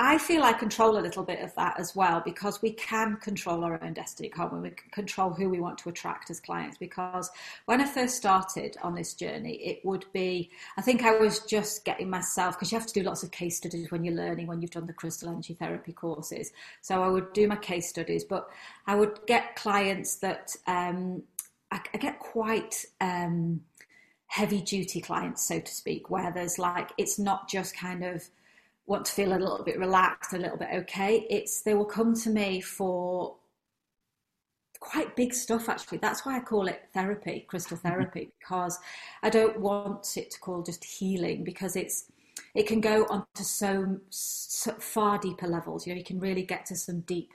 I 0.00 0.16
feel 0.16 0.44
I 0.44 0.52
control 0.52 0.96
a 0.96 1.00
little 1.00 1.24
bit 1.24 1.40
of 1.40 1.52
that 1.56 1.78
as 1.80 1.96
well 1.96 2.22
because 2.24 2.62
we 2.62 2.70
can 2.70 3.16
control 3.16 3.64
our 3.64 3.82
own 3.82 3.94
destiny, 3.94 4.28
can't 4.28 4.52
we? 4.52 4.60
We 4.60 4.70
can 4.70 4.90
control 4.92 5.30
who 5.30 5.48
we 5.48 5.58
want 5.58 5.76
to 5.78 5.88
attract 5.88 6.30
as 6.30 6.38
clients. 6.38 6.78
Because 6.78 7.28
when 7.64 7.80
I 7.80 7.84
first 7.84 8.16
started 8.16 8.76
on 8.80 8.94
this 8.94 9.14
journey, 9.14 9.54
it 9.54 9.84
would 9.84 10.06
be, 10.12 10.52
I 10.76 10.82
think 10.82 11.02
I 11.02 11.18
was 11.18 11.40
just 11.40 11.84
getting 11.84 12.08
myself, 12.08 12.56
because 12.56 12.70
you 12.70 12.78
have 12.78 12.86
to 12.86 12.94
do 12.94 13.02
lots 13.02 13.24
of 13.24 13.32
case 13.32 13.56
studies 13.56 13.90
when 13.90 14.04
you're 14.04 14.14
learning, 14.14 14.46
when 14.46 14.62
you've 14.62 14.70
done 14.70 14.86
the 14.86 14.92
crystal 14.92 15.30
energy 15.30 15.54
therapy 15.54 15.92
courses. 15.92 16.52
So 16.80 17.02
I 17.02 17.08
would 17.08 17.32
do 17.32 17.48
my 17.48 17.56
case 17.56 17.88
studies, 17.88 18.22
but 18.22 18.48
I 18.86 18.94
would 18.94 19.18
get 19.26 19.56
clients 19.56 20.16
that 20.16 20.54
um, 20.68 21.24
I, 21.72 21.80
I, 21.92 21.98
get 21.98 22.20
quite. 22.20 22.84
Um, 23.00 23.62
heavy 24.28 24.60
duty 24.60 25.00
clients, 25.00 25.46
so 25.46 25.58
to 25.58 25.74
speak, 25.74 26.10
where 26.10 26.30
there's 26.30 26.58
like, 26.58 26.90
it's 26.96 27.18
not 27.18 27.48
just 27.48 27.76
kind 27.76 28.04
of 28.04 28.22
want 28.86 29.04
to 29.06 29.12
feel 29.12 29.32
a 29.32 29.38
little 29.38 29.62
bit 29.64 29.78
relaxed, 29.78 30.32
a 30.32 30.38
little 30.38 30.56
bit 30.56 30.68
okay. 30.72 31.26
It's, 31.28 31.62
they 31.62 31.74
will 31.74 31.84
come 31.84 32.14
to 32.14 32.30
me 32.30 32.60
for 32.60 33.36
quite 34.80 35.16
big 35.16 35.34
stuff 35.34 35.68
actually. 35.68 35.98
That's 35.98 36.24
why 36.24 36.36
I 36.36 36.40
call 36.40 36.68
it 36.68 36.82
therapy, 36.94 37.44
crystal 37.48 37.76
mm-hmm. 37.76 37.88
therapy, 37.88 38.32
because 38.38 38.78
I 39.22 39.30
don't 39.30 39.60
want 39.60 40.16
it 40.16 40.30
to 40.30 40.40
call 40.40 40.62
just 40.62 40.84
healing 40.84 41.44
because 41.44 41.76
it's, 41.76 42.10
it 42.54 42.66
can 42.66 42.80
go 42.80 43.06
on 43.10 43.26
to 43.34 43.44
so, 43.44 43.98
so 44.10 44.72
far 44.74 45.18
deeper 45.18 45.46
levels. 45.46 45.86
You 45.86 45.92
know, 45.92 45.98
you 45.98 46.04
can 46.04 46.20
really 46.20 46.44
get 46.44 46.66
to 46.66 46.76
some 46.76 47.00
deep 47.00 47.32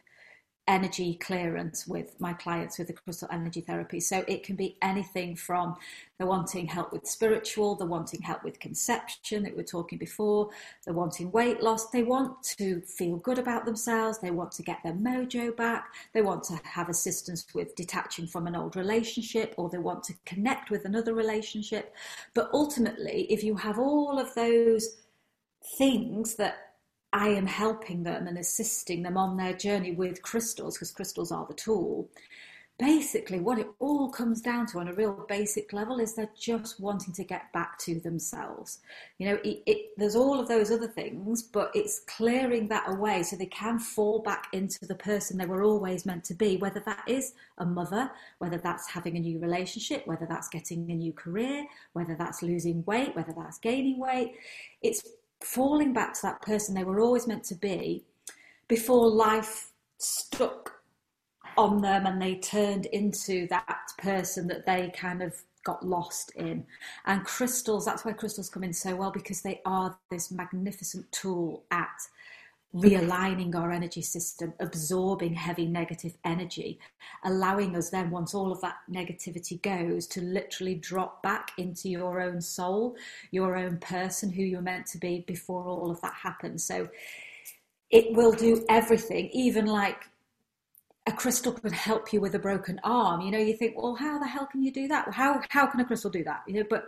energy 0.68 1.16
clearance 1.16 1.86
with 1.86 2.16
my 2.22 2.32
clients 2.32 2.78
with 2.78 2.88
the 2.88 2.94
crystal 2.94 3.28
energy 3.32 3.60
therapy. 3.60 4.00
So 4.00 4.24
it 4.28 4.44
can 4.44 4.56
be 4.56 4.78
anything 4.82 5.36
from 5.36 5.76
they're 6.18 6.28
wanting 6.28 6.68
help 6.68 6.94
with 6.94 7.06
spiritual, 7.06 7.76
they're 7.76 7.86
wanting 7.86 8.22
help 8.22 8.46
with 8.46 8.60
conception 8.62 9.44
that 9.44 9.52
we 9.52 9.58
were 9.58 9.64
talking 9.64 9.98
before, 9.98 10.50
they're 10.86 10.94
wanting 10.94 11.32
weight 11.32 11.62
loss, 11.62 11.90
they 11.90 12.04
want 12.04 12.42
to 12.58 12.80
feel 12.82 13.18
good 13.18 13.40
about 13.40 13.66
themselves, 13.66 14.20
they 14.20 14.32
want 14.32 14.52
to 14.54 14.64
get 14.64 14.80
their 14.84 14.94
mojo 14.94 15.54
back, 15.56 15.94
they 16.14 16.22
want 16.22 16.44
to 16.44 16.60
have 16.64 16.88
assistance 16.88 17.46
with 17.54 17.76
detaching 17.76 18.26
from 18.26 18.48
an 18.48 18.56
old 18.56 18.78
relationship, 18.78 19.54
or 19.58 19.70
they 19.70 19.80
want 19.80 20.04
to 20.04 20.14
connect 20.26 20.70
with 20.70 20.86
another 20.86 21.14
relationship. 21.14 21.94
But 22.34 22.50
ultimately, 22.54 23.28
if 23.30 23.44
you 23.44 23.56
have 23.58 23.80
all 23.80 24.18
of 24.18 24.34
those 24.34 24.98
things 25.78 26.36
that 26.36 26.73
I 27.14 27.30
am 27.30 27.46
helping 27.46 28.04
them 28.04 28.28
and 28.28 28.38
assisting 28.38 29.04
them 29.04 29.18
on 29.18 29.38
their 29.38 29.54
journey 29.54 29.92
with 29.92 30.24
crystals, 30.24 30.76
because 30.76 30.92
crystals 30.92 31.32
are 31.32 31.46
the 31.48 31.54
tool, 31.54 32.10
basically 32.80 33.40
what 33.40 33.60
it 33.60 33.68
all 33.80 34.10
comes 34.10 34.42
down 34.42 34.66
to 34.66 34.80
on 34.80 34.88
a 34.88 34.94
real 34.94 35.26
basic 35.30 35.72
level 35.74 36.00
is 36.00 36.16
they're 36.16 36.30
just 36.38 36.80
wanting 36.80 37.14
to 37.14 37.24
get 37.24 37.54
back 37.54 37.78
to 37.78 38.00
themselves. 38.00 38.80
You 39.20 39.30
know 39.30 39.36
it, 39.44 39.62
it, 39.68 39.78
there's 39.96 40.16
all 40.16 40.40
of 40.40 40.48
those 40.48 40.72
other 40.72 40.88
things 40.88 41.44
but 41.44 41.72
it's 41.76 42.00
clearing 42.08 42.68
that 42.70 42.90
away 42.90 43.22
so 43.22 43.36
they 43.36 43.46
can 43.46 43.78
fall 43.78 44.20
back 44.20 44.48
into 44.54 44.88
the 44.88 44.96
person 44.96 45.38
they 45.38 45.46
were 45.46 45.64
always 45.64 46.06
meant 46.06 46.24
to 46.26 46.34
be 46.34 46.58
whether 46.58 46.80
that 46.82 47.04
is 47.08 47.34
a 47.60 47.66
mother 47.66 48.10
whether 48.40 48.58
that's 48.58 48.90
having 48.90 49.18
a 49.18 49.20
new 49.20 49.38
relationship 49.38 50.08
whether 50.08 50.26
that's 50.26 50.50
getting 50.50 50.90
a 50.90 50.96
new 50.96 51.14
career 51.14 51.64
whether 51.94 52.16
that's 52.16 52.42
losing 52.42 52.84
weight 52.86 53.16
whether 53.16 53.34
that's 53.38 53.60
gaining 53.60 54.00
weight. 54.00 54.34
It's 54.82 55.04
falling 55.44 55.94
back 55.94 56.14
to 56.14 56.22
that 56.24 56.42
person 56.42 56.74
they 56.74 56.84
were 56.84 57.00
always 57.00 57.28
meant 57.28 57.44
to 57.44 57.56
be 57.56 58.04
before 58.68 59.10
life 59.10 59.72
stuck 59.98 60.82
on 61.58 61.82
them 61.82 62.06
and 62.06 62.22
they 62.22 62.36
turned 62.36 62.86
into 62.88 63.48
that 63.48 63.80
person 63.98 64.48
that 64.48 64.66
they 64.66 64.92
kind 64.96 65.22
of 65.22 65.36
got 65.64 65.86
lost 65.86 66.32
in. 66.36 66.66
And 67.06 67.24
crystals, 67.24 67.86
that's 67.86 68.04
why 68.06 68.14
crystals 68.14 68.50
come 68.50 68.64
in 68.64 68.74
so 68.74 68.96
well 68.96 69.12
because 69.12 69.42
they 69.42 69.62
are 69.66 69.98
this 70.10 70.32
magnificent 70.32 71.12
tool 71.12 71.64
at 71.72 72.02
realigning 72.76 73.56
our 73.56 73.72
energy 73.72 74.02
system, 74.02 74.54
absorbing 74.60 75.36
heavy 75.36 75.68
negative 75.68 76.16
energy, 76.26 76.80
allowing 77.24 77.76
us 77.76 77.92
then, 77.92 78.10
once 78.10 78.34
all 78.34 78.52
of 78.52 78.62
that 78.62 78.78
negativity 78.92 79.62
goes, 79.62 80.08
to 80.08 80.22
literally 80.22 80.76
drop 80.76 81.22
back 81.22 81.52
into 81.58 81.88
your 81.88 82.20
own 82.20 82.42
soul, 82.42 82.96
your 83.32 83.56
own 83.56 83.78
person 83.78 84.32
who 84.32 84.42
you're 84.42 84.62
meant 84.62 84.88
to 84.88 84.98
be 84.98 85.24
before 85.28 85.66
all 85.66 85.92
of 85.92 86.02
that 86.02 86.14
happens. 86.14 86.64
So 86.64 86.88
it 87.92 88.16
will 88.16 88.32
do 88.32 88.66
everything, 88.70 89.30
even 89.34 89.68
like 89.68 90.10
a 91.06 91.12
crystal 91.12 91.52
could 91.52 91.74
help 91.74 92.12
you 92.12 92.22
with 92.22 92.34
a 92.34 92.40
broken 92.40 92.80
arm. 92.84 93.22
You 93.22 93.32
know, 93.32 93.38
you 93.38 93.56
think, 93.56 93.78
well, 93.78 93.96
how 93.96 94.18
the 94.18 94.28
hell 94.28 94.48
can 94.48 94.64
you 94.64 94.72
do 94.72 94.88
that? 94.88 95.14
How 95.14 95.42
how 95.50 95.68
can 95.68 95.80
a 95.82 95.86
crystal 95.86 96.10
do 96.10 96.24
that? 96.24 96.44
You 96.48 96.56
know, 96.56 96.64
but 96.70 96.88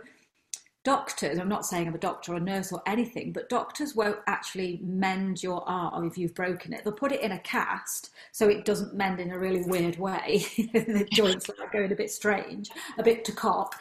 doctors, 0.86 1.40
I'm 1.40 1.48
not 1.48 1.66
saying 1.66 1.88
I'm 1.88 1.96
a 1.96 1.98
doctor 1.98 2.32
or 2.32 2.36
a 2.36 2.40
nurse 2.40 2.70
or 2.70 2.80
anything, 2.86 3.32
but 3.32 3.48
doctors 3.48 3.96
won't 3.96 4.20
actually 4.28 4.78
mend 4.84 5.42
your 5.42 5.68
arm 5.68 6.06
if 6.06 6.16
you've 6.16 6.32
broken 6.32 6.72
it. 6.72 6.84
They'll 6.84 6.92
put 6.92 7.10
it 7.10 7.22
in 7.22 7.32
a 7.32 7.40
cast 7.40 8.10
so 8.30 8.48
it 8.48 8.64
doesn't 8.64 8.94
mend 8.94 9.18
in 9.18 9.32
a 9.32 9.38
really 9.38 9.62
weird 9.62 9.98
way. 9.98 10.46
the 10.56 11.04
joints 11.10 11.50
are 11.50 11.68
going 11.72 11.90
a 11.90 11.96
bit 11.96 12.12
strange, 12.12 12.70
a 12.98 13.02
bit 13.02 13.24
to 13.24 13.32
cop. 13.32 13.74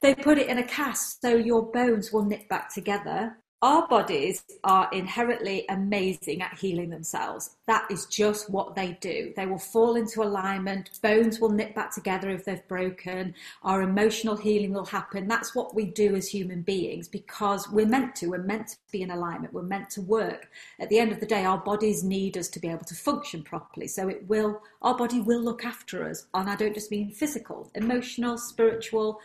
They 0.00 0.12
put 0.12 0.38
it 0.38 0.48
in 0.48 0.58
a 0.58 0.66
cast 0.66 1.22
so 1.22 1.36
your 1.36 1.70
bones 1.70 2.12
will 2.12 2.24
knit 2.24 2.48
back 2.48 2.74
together 2.74 3.36
our 3.62 3.86
bodies 3.88 4.42
are 4.64 4.88
inherently 4.90 5.66
amazing 5.68 6.40
at 6.40 6.58
healing 6.58 6.88
themselves. 6.88 7.56
That 7.66 7.86
is 7.90 8.06
just 8.06 8.48
what 8.48 8.74
they 8.74 8.96
do. 9.02 9.34
They 9.36 9.44
will 9.44 9.58
fall 9.58 9.96
into 9.96 10.22
alignment, 10.22 10.90
bones 11.02 11.40
will 11.40 11.50
knit 11.50 11.74
back 11.74 11.94
together 11.94 12.30
if 12.30 12.46
they've 12.46 12.66
broken, 12.68 13.34
our 13.62 13.82
emotional 13.82 14.36
healing 14.36 14.72
will 14.72 14.86
happen. 14.86 15.28
That's 15.28 15.54
what 15.54 15.74
we 15.74 15.84
do 15.84 16.16
as 16.16 16.26
human 16.26 16.62
beings 16.62 17.06
because 17.06 17.68
we're 17.68 17.86
meant 17.86 18.16
to. 18.16 18.28
We're 18.28 18.38
meant 18.38 18.68
to 18.68 18.76
be 18.90 19.02
in 19.02 19.10
alignment, 19.10 19.52
we're 19.52 19.62
meant 19.62 19.90
to 19.90 20.00
work. 20.00 20.48
At 20.78 20.88
the 20.88 20.98
end 20.98 21.12
of 21.12 21.20
the 21.20 21.26
day, 21.26 21.44
our 21.44 21.58
bodies 21.58 22.02
need 22.02 22.38
us 22.38 22.48
to 22.48 22.60
be 22.60 22.68
able 22.68 22.86
to 22.86 22.94
function 22.94 23.42
properly. 23.42 23.88
So 23.88 24.08
it 24.08 24.26
will, 24.26 24.62
our 24.80 24.96
body 24.96 25.20
will 25.20 25.40
look 25.40 25.66
after 25.66 26.08
us. 26.08 26.26
And 26.32 26.48
I 26.48 26.56
don't 26.56 26.74
just 26.74 26.90
mean 26.90 27.10
physical, 27.10 27.70
emotional, 27.74 28.38
spiritual, 28.38 29.20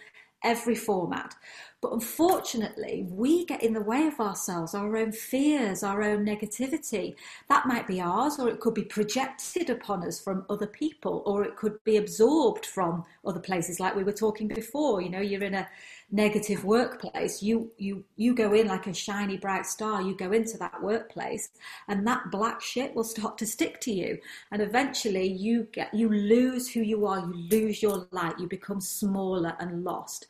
every 0.46 0.76
format. 0.76 1.36
But 1.82 1.94
unfortunately, 1.94 3.06
we 3.12 3.46
get 3.46 3.62
in 3.62 3.74
the 3.74 3.82
way 3.82 4.08
of 4.08 4.20
ourselves, 4.20 4.74
our 4.74 4.96
own 4.98 5.12
fears, 5.12 5.84
our 5.84 6.02
own 6.02 6.26
negativity. 6.26 7.16
That 7.50 7.68
might 7.68 7.86
be 7.86 8.02
ours, 8.02 8.40
or 8.40 8.50
it 8.50 8.60
could 8.60 8.74
be 8.74 8.86
projected 8.86 9.70
upon 9.70 10.04
us 10.04 10.20
from 10.20 10.46
other 10.50 10.68
people, 10.68 11.22
or 11.26 11.44
it 11.44 11.58
could 11.58 11.84
be 11.84 11.98
absorbed 11.98 12.66
from 12.66 13.04
other 13.26 13.40
places, 13.40 13.80
like 13.80 13.96
we 13.96 14.04
were 14.04 14.14
talking 14.14 14.48
before. 14.48 15.02
You 15.02 15.10
know, 15.10 15.20
you're 15.22 15.44
in 15.44 15.54
a 15.54 15.68
negative 16.12 16.64
workplace, 16.64 17.42
you 17.42 17.72
you 17.78 18.06
you 18.16 18.36
go 18.36 18.54
in 18.54 18.68
like 18.68 18.88
a 18.88 18.94
shiny 18.94 19.38
bright 19.38 19.66
star, 19.66 20.02
you 20.02 20.16
go 20.16 20.32
into 20.32 20.58
that 20.58 20.82
workplace, 20.82 21.50
and 21.88 22.06
that 22.08 22.32
black 22.32 22.62
shit 22.62 22.96
will 22.96 23.04
start 23.04 23.38
to 23.40 23.46
stick 23.46 23.80
to 23.82 23.92
you. 23.92 24.18
And 24.52 24.62
eventually 24.62 25.28
you 25.28 25.68
get 25.72 25.94
you 25.94 26.10
lose 26.10 26.70
who 26.70 26.82
you 26.82 27.06
are, 27.06 27.20
you 27.20 27.34
lose 27.50 27.82
your 27.82 28.08
light, 28.12 28.40
you 28.40 28.48
become 28.48 28.82
smaller 28.82 29.56
and 29.60 29.84
lost 29.84 30.28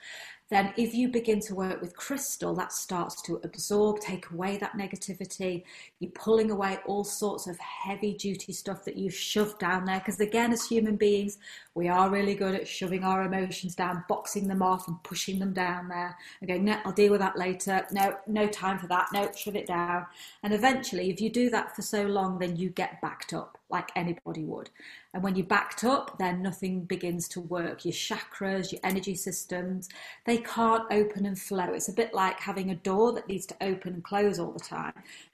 then 0.50 0.74
if 0.78 0.94
you 0.94 1.10
begin 1.10 1.40
to 1.42 1.56
work 1.56 1.82
with 1.82 1.96
crystal, 1.96 2.54
that 2.56 2.72
starts 2.72 3.20
to 3.24 3.42
absorb, 3.44 4.00
take 4.00 4.30
away 4.30 4.58
that 4.58 4.74
negativity. 4.74 5.64
You're 6.00 6.12
pulling 6.12 6.52
away 6.52 6.78
all 6.86 7.04
sorts 7.04 7.48
of 7.48 7.58
heavy 7.58 8.14
duty 8.14 8.54
stuff 8.54 8.86
that 8.86 8.96
you've 8.96 9.16
shoved 9.16 9.58
down 9.58 9.86
there. 9.86 10.00
Because 10.00 10.20
again, 10.20 10.54
as 10.54 10.68
human 10.68 10.98
beings, 10.98 11.40
we 11.76 11.90
are 11.90 12.10
really 12.10 12.36
good 12.36 12.56
at 12.56 12.68
shoving 12.68 13.04
our 13.04 13.24
emotions 13.24 13.76
down, 13.76 14.06
boxing 14.08 14.48
them 14.48 14.62
off 14.62 14.88
and 14.88 15.04
pushing 15.04 15.40
them 15.40 15.52
down 15.52 15.90
there 15.90 16.18
and 16.40 16.48
going, 16.48 16.64
no, 16.64 16.80
I'll 16.86 16.94
deal 16.94 17.12
with 17.12 17.20
that 17.20 17.38
later. 17.38 17.86
No, 17.92 18.16
no 18.28 18.48
time 18.48 18.80
for 18.80 18.88
that. 18.88 19.10
No, 19.12 19.30
shove 19.36 19.58
it 19.58 19.68
down. 19.68 20.06
And 20.42 20.54
eventually, 20.54 21.10
if 21.10 21.20
you 21.20 21.30
do 21.30 21.50
that 21.50 21.76
for 21.76 21.82
so 21.82 22.04
long, 22.04 22.40
then 22.40 22.56
you 22.56 22.70
get 22.70 23.02
backed 23.02 23.34
up 23.34 23.58
like 23.70 23.92
anybody 23.98 24.46
would. 24.46 24.70
And 25.14 25.22
when 25.22 25.36
you're 25.36 25.46
backed 25.46 25.84
up, 25.84 26.18
then 26.18 26.42
nothing 26.42 26.86
begins 26.86 27.28
to 27.30 27.42
work. 27.42 27.84
Your 27.84 27.94
chakras, 27.94 28.72
your 28.72 28.80
energy 28.86 29.16
systems, 29.16 29.90
they 30.26 30.38
can't 30.38 30.86
open 30.92 31.26
and 31.26 31.38
flow. 31.38 31.74
It's 31.74 31.90
a 31.90 31.94
bit 31.94 32.14
like 32.14 32.40
having 32.40 32.70
a 32.72 32.76
door 32.76 33.12
that 33.14 33.28
needs 33.28 33.46
to 33.48 33.56
open 33.60 33.96
and 33.96 34.04
close 34.04 34.40
all 34.40 34.52
the 34.54 34.60
time, 34.60 34.94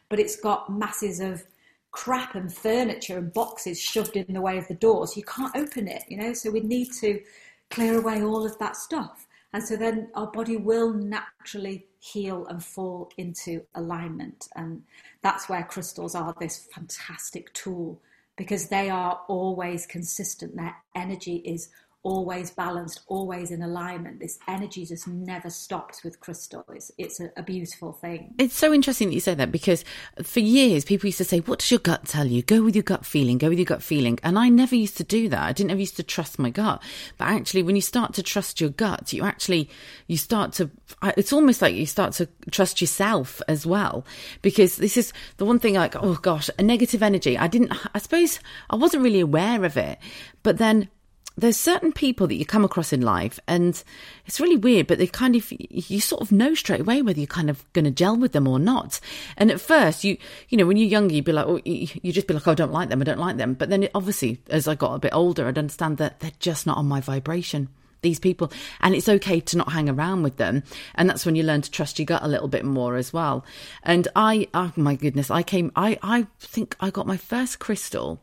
but 0.10 0.20
it's 0.20 0.38
got 0.38 0.72
masses 0.72 1.20
of 1.20 1.44
crap 1.92 2.36
and 2.36 2.54
furniture 2.54 3.18
and 3.18 3.34
boxes 3.34 3.80
shoved 3.80 4.16
in 4.16 4.34
the 4.34 4.42
way 4.42 4.58
of 4.58 4.68
the 4.68 4.76
door, 4.76 5.08
so 5.08 5.18
you 5.18 5.24
can't 5.24 5.56
open 5.56 5.88
it, 5.88 6.04
you 6.08 6.18
know? 6.18 6.34
So 6.34 6.50
we 6.50 6.62
need 6.62 6.92
to 7.02 7.22
clear 7.70 8.00
away 8.00 8.24
all 8.24 8.46
of 8.46 8.58
that 8.60 8.76
stuff. 8.76 9.28
And 9.54 9.64
so 9.64 9.76
then 9.76 10.10
our 10.16 10.28
body 10.28 10.56
will 10.56 10.94
naturally 10.94 11.86
heal 12.00 12.46
and 12.48 12.64
fall 12.64 13.12
into 13.18 13.64
alignment. 13.76 14.48
And 14.56 14.84
that's 15.22 15.50
where 15.50 15.64
crystals 15.64 16.16
are 16.16 16.34
this 16.40 16.70
fantastic 16.74 17.54
tool 17.54 18.02
because 18.38 18.70
they 18.70 18.90
are 18.90 19.22
always 19.28 19.86
consistent. 19.86 20.56
Their 20.56 20.76
energy 20.96 21.38
is 21.38 21.70
always 22.04 22.50
balanced, 22.50 23.02
always 23.08 23.52
in 23.52 23.62
alignment. 23.62 24.20
This 24.20 24.40
energy 24.48 24.86
just 24.86 25.08
never 25.08 25.50
stops 25.50 26.04
with 26.04 26.20
crystal. 26.20 26.66
It's, 26.74 26.92
it's 26.98 27.20
a, 27.20 27.32
a, 27.38 27.44
beautiful 27.44 27.92
thing. 27.94 28.34
It's 28.40 28.58
so 28.58 28.74
interesting 28.74 29.10
that 29.10 29.14
you 29.14 29.20
say 29.20 29.36
that 29.36 29.52
because 29.52 29.86
for 30.24 30.40
years 30.40 30.84
people 30.84 31.08
used 31.08 31.20
to 31.20 31.24
say, 31.24 31.40
What 31.40 31.60
does 31.60 31.70
your 31.70 31.80
gut 31.80 32.06
tell 32.06 32.26
you? 32.26 32.42
Go 32.42 32.64
with 32.64 32.76
your 32.76 32.84
gut 32.84 33.06
feeling, 33.06 33.38
go 33.38 33.50
with 33.50 33.60
your 33.60 33.66
gut 33.66 33.84
feeling. 33.84 34.18
And 34.24 34.40
I 34.40 34.50
never 34.50 34.76
used 34.76 34.98
to 34.98 35.04
do 35.04 35.30
that. 35.30 35.42
I 35.42 35.54
didn't 35.54 35.72
ever 35.72 35.80
used 35.80 35.98
to 35.98 36.04
trust 36.04 36.40
my 36.40 36.50
gut. 36.50 36.82
But 37.18 37.26
actually, 37.28 37.64
when 37.64 37.76
you 37.76 37.82
start 37.82 38.14
to 38.16 38.24
trust 38.24 38.60
your 38.60 38.72
gut, 38.72 39.14
you 39.14 39.24
actually, 39.24 39.70
you 40.08 40.18
start 40.18 40.54
to, 40.54 40.72
it's 41.18 41.34
almost 41.34 41.62
like 41.62 41.76
you 41.76 41.86
start 41.86 42.14
to 42.14 42.28
trust 42.50 42.82
yourself 42.82 43.42
as 43.48 43.66
well. 43.66 44.06
Because 44.42 44.78
this 44.78 44.98
is 44.98 45.14
the 45.38 45.46
one 45.46 45.60
thing 45.60 45.76
like, 45.76 45.96
oh 45.96 46.16
gosh, 46.16 46.50
a 46.58 46.64
negative 46.64 47.04
energy. 47.04 47.38
I 47.38 47.48
didn't, 47.48 47.74
I 47.94 48.00
suppose 48.00 48.40
I 48.70 48.76
wasn't 48.76 49.04
really 49.04 49.20
aware 49.20 49.64
of 49.64 49.78
it. 49.78 50.00
But 50.42 50.58
then 50.58 50.90
there's 51.38 51.58
certain 51.58 51.92
people 51.92 52.28
that 52.28 52.36
you 52.36 52.46
come 52.46 52.66
across 52.66 52.92
in 52.92 53.02
life 53.02 53.40
and 53.48 53.84
it's 54.26 54.40
really 54.40 54.58
weird 54.58 54.88
but 54.88 54.98
they 54.98 55.08
kind 55.08 55.36
of 55.36 55.52
you 55.70 56.00
sort 56.00 56.22
of 56.22 56.32
know 56.32 56.54
straight 56.54 56.82
away 56.82 57.02
whether 57.02 57.20
you're 57.20 57.28
kind 57.28 57.50
of 57.50 57.72
going 57.74 57.86
to 57.86 57.92
gel 57.92 58.18
with 58.18 58.32
them 58.34 58.48
or 58.48 58.60
not. 58.60 59.00
And 59.38 59.52
at 59.52 59.62
first 59.62 60.04
you 60.04 60.18
you 60.50 60.58
know 60.58 60.66
when 60.66 60.78
you're 60.78 60.88
younger 60.88 61.14
you'd 61.14 61.26
be 61.26 61.32
like 61.32 61.48
oh 61.48 61.62
you 61.64 62.12
just 62.12 62.28
be 62.28 62.34
like 62.34 62.48
oh, 62.48 62.52
i 62.52 62.56
don't 62.56 62.72
like 62.72 62.90
them 62.90 63.02
i 63.02 63.06
don't 63.06 63.20
like 63.20 63.38
them. 63.38 63.54
But 63.54 63.70
then 63.70 63.84
it, 63.84 63.92
obviously 63.96 64.42
as 64.50 64.68
i 64.68 64.76
got 64.76 64.94
a 64.94 65.00
bit 65.00 65.14
older 65.14 65.48
i'd 65.48 65.58
understand 65.58 65.98
that 65.98 66.20
they're 66.20 66.32
just 66.40 66.68
not 66.68 66.78
on 66.78 66.88
my 66.88 67.02
vibration 67.02 67.70
these 68.02 68.20
people. 68.20 68.52
And 68.80 68.96
it's 68.96 69.08
okay 69.08 69.40
to 69.40 69.58
not 69.58 69.72
hang 69.72 69.88
around 69.88 70.24
with 70.24 70.38
them. 70.38 70.64
And 70.96 71.08
that's 71.08 71.24
when 71.24 71.36
you 71.36 71.44
learn 71.44 71.62
to 71.62 71.70
trust 71.70 72.00
your 72.00 72.08
gut 72.08 72.24
a 72.24 72.28
little 72.28 72.48
bit 72.48 72.66
more 72.66 72.96
as 72.96 73.14
well. 73.14 73.46
And 73.84 74.08
i 74.16 74.48
oh 74.54 74.72
my 74.76 74.96
goodness 74.96 75.32
i 75.32 75.44
came 75.44 75.72
i 75.76 75.98
i 76.02 76.28
think 76.40 76.76
i 76.80 76.90
got 76.90 77.08
my 77.08 77.18
first 77.18 77.60
crystal 77.60 78.22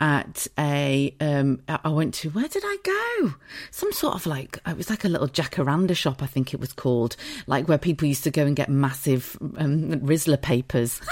at 0.00 0.46
a 0.58 1.14
um 1.20 1.60
I 1.68 1.88
went 1.88 2.14
to 2.14 2.30
where 2.30 2.48
did 2.48 2.62
I 2.64 2.76
go? 2.82 3.34
Some 3.70 3.92
sort 3.92 4.14
of 4.14 4.26
like 4.26 4.58
it 4.66 4.76
was 4.76 4.90
like 4.90 5.04
a 5.04 5.08
little 5.08 5.28
jacaranda 5.28 5.96
shop 5.96 6.22
I 6.22 6.26
think 6.26 6.54
it 6.54 6.60
was 6.60 6.72
called, 6.72 7.16
like 7.46 7.68
where 7.68 7.78
people 7.78 8.06
used 8.06 8.24
to 8.24 8.30
go 8.30 8.46
and 8.46 8.54
get 8.54 8.68
massive 8.68 9.36
um, 9.56 9.90
Rizla 10.00 10.40
papers. 10.40 11.00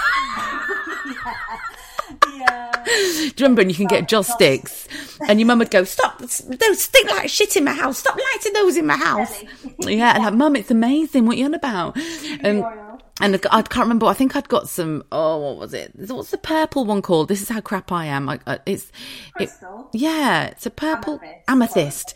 yeah. 2.33 2.71
Do 2.87 2.93
you 2.93 3.33
remember? 3.39 3.61
And 3.61 3.71
you 3.71 3.75
can 3.75 3.87
get 3.87 4.07
joss 4.07 4.31
sticks, 4.31 4.87
and 5.27 5.39
your 5.39 5.47
mum 5.47 5.59
would 5.59 5.71
go, 5.71 5.83
"Stop! 5.83 6.19
Those 6.19 6.81
stink 6.81 7.09
like 7.09 7.29
shit 7.29 7.55
in 7.57 7.63
my 7.65 7.73
house. 7.73 7.97
Stop 7.99 8.17
lighting 8.17 8.53
those 8.53 8.77
in 8.77 8.85
my 8.85 8.95
house." 8.95 9.43
yeah, 9.79 10.15
and 10.15 10.23
like, 10.23 10.33
"Mum, 10.33 10.55
it's 10.55 10.71
amazing. 10.71 11.25
What 11.25 11.35
are 11.35 11.39
you 11.39 11.45
on 11.45 11.53
about?" 11.53 11.97
Um, 12.43 12.63
and 13.21 13.35
I 13.51 13.61
can't 13.61 13.85
remember. 13.85 14.05
I 14.05 14.13
think 14.13 14.35
I'd 14.35 14.49
got 14.49 14.69
some. 14.69 15.03
Oh, 15.11 15.37
what 15.37 15.57
was 15.57 15.73
it? 15.73 15.91
What's 15.95 16.31
the 16.31 16.37
purple 16.37 16.85
one 16.85 17.01
called? 17.01 17.27
This 17.27 17.41
is 17.41 17.49
how 17.49 17.61
crap 17.61 17.91
I 17.91 18.05
am. 18.05 18.29
I, 18.29 18.39
it's 18.65 18.91
Crystal. 19.33 19.89
It, 19.93 19.99
yeah, 19.99 20.45
it's 20.45 20.65
a 20.65 20.71
purple 20.71 21.19
amethyst. 21.47 21.47
amethyst. 21.47 22.15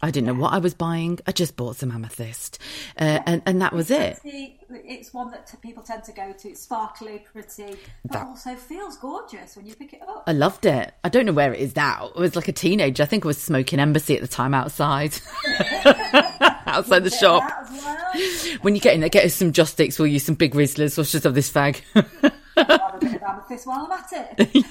I 0.00 0.12
didn't 0.12 0.28
know 0.28 0.40
what 0.40 0.52
I 0.52 0.58
was 0.58 0.74
buying. 0.74 1.18
I 1.26 1.32
just 1.32 1.56
bought 1.56 1.76
some 1.76 1.90
amethyst, 1.90 2.60
uh, 3.00 3.18
and 3.26 3.42
and 3.46 3.60
that 3.62 3.72
was 3.72 3.90
it. 3.90 4.20
It's 4.24 5.12
one 5.12 5.32
that 5.32 5.52
people 5.60 5.82
tend 5.82 6.04
to 6.04 6.12
go 6.12 6.32
to. 6.32 6.48
It's 6.48 6.62
sparkly, 6.62 7.24
pretty, 7.32 7.76
but 8.04 8.12
that, 8.12 8.26
also 8.26 8.54
feels 8.54 8.96
gorgeous 8.98 9.56
when 9.56 9.66
you 9.66 9.74
pick 9.74 9.94
it 9.94 10.02
up. 10.02 10.22
I 10.26 10.32
loved 10.32 10.66
it. 10.66 10.94
I 11.02 11.08
don't 11.08 11.26
know 11.26 11.32
where 11.32 11.52
it 11.52 11.58
is 11.58 11.74
now. 11.74 12.12
It 12.14 12.20
was 12.20 12.36
like 12.36 12.46
a 12.46 12.52
teenager. 12.52 13.02
I 13.02 13.06
think 13.06 13.24
I 13.24 13.28
was 13.28 13.42
smoking 13.42 13.80
Embassy 13.80 14.14
at 14.14 14.20
the 14.20 14.28
time 14.28 14.54
outside, 14.54 15.14
outside 16.68 17.04
the 17.04 17.10
shop. 17.10 17.42
Well. 17.70 18.58
When 18.62 18.74
you 18.74 18.80
get 18.80 18.94
in 18.94 19.00
there, 19.00 19.08
get 19.08 19.24
us 19.24 19.34
some 19.34 19.52
Joss 19.52 19.76
will 19.98 20.06
you? 20.06 20.18
Some 20.18 20.34
big 20.34 20.54
Rizlas. 20.54 20.98
Let's 20.98 21.12
just 21.12 21.24
have 21.24 21.34
this 21.34 21.50
fag. 21.50 21.80
Have 21.94 22.94
a 22.94 22.98
bit 23.00 23.14
of 23.14 23.22
amethyst 23.22 23.66
while 23.66 23.88
I'm 23.90 23.92
at 23.92 24.38
it. 24.38 24.64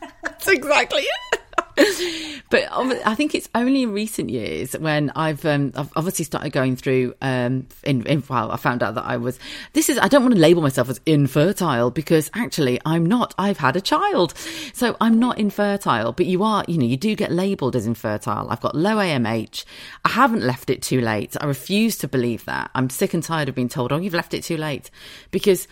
That's 0.22 0.48
exactly 0.48 1.02
it. 1.02 1.40
but 2.50 2.68
I 2.72 3.14
think 3.14 3.34
it's 3.34 3.48
only 3.54 3.82
in 3.82 3.92
recent 3.92 4.30
years 4.30 4.72
when 4.72 5.10
I've, 5.10 5.44
um, 5.44 5.72
I've 5.76 5.90
obviously 5.94 6.24
started 6.24 6.50
going 6.50 6.74
through. 6.76 7.14
Um, 7.20 7.66
in, 7.82 8.06
in 8.06 8.22
well, 8.28 8.50
I 8.50 8.56
found 8.56 8.82
out 8.82 8.94
that 8.94 9.04
I 9.04 9.18
was. 9.18 9.38
This 9.74 9.90
is. 9.90 9.98
I 9.98 10.08
don't 10.08 10.22
want 10.22 10.34
to 10.34 10.40
label 10.40 10.62
myself 10.62 10.88
as 10.88 11.00
infertile 11.04 11.90
because 11.90 12.30
actually 12.34 12.80
I'm 12.86 13.04
not. 13.04 13.34
I've 13.38 13.58
had 13.58 13.76
a 13.76 13.82
child, 13.82 14.32
so 14.72 14.96
I'm 15.00 15.18
not 15.18 15.38
infertile. 15.38 16.12
But 16.12 16.26
you 16.26 16.42
are. 16.42 16.64
You 16.66 16.78
know, 16.78 16.86
you 16.86 16.96
do 16.96 17.14
get 17.14 17.30
labelled 17.30 17.76
as 17.76 17.86
infertile. 17.86 18.48
I've 18.50 18.60
got 18.60 18.74
low 18.74 18.96
AMH. 18.96 19.64
I 20.04 20.10
haven't 20.10 20.42
left 20.42 20.70
it 20.70 20.80
too 20.80 21.00
late. 21.02 21.36
I 21.40 21.46
refuse 21.46 21.98
to 21.98 22.08
believe 22.08 22.44
that. 22.46 22.70
I'm 22.74 22.88
sick 22.88 23.12
and 23.12 23.22
tired 23.22 23.50
of 23.50 23.54
being 23.54 23.68
told, 23.68 23.92
"Oh, 23.92 23.98
you've 23.98 24.14
left 24.14 24.32
it 24.32 24.44
too 24.44 24.56
late," 24.56 24.90
because 25.30 25.68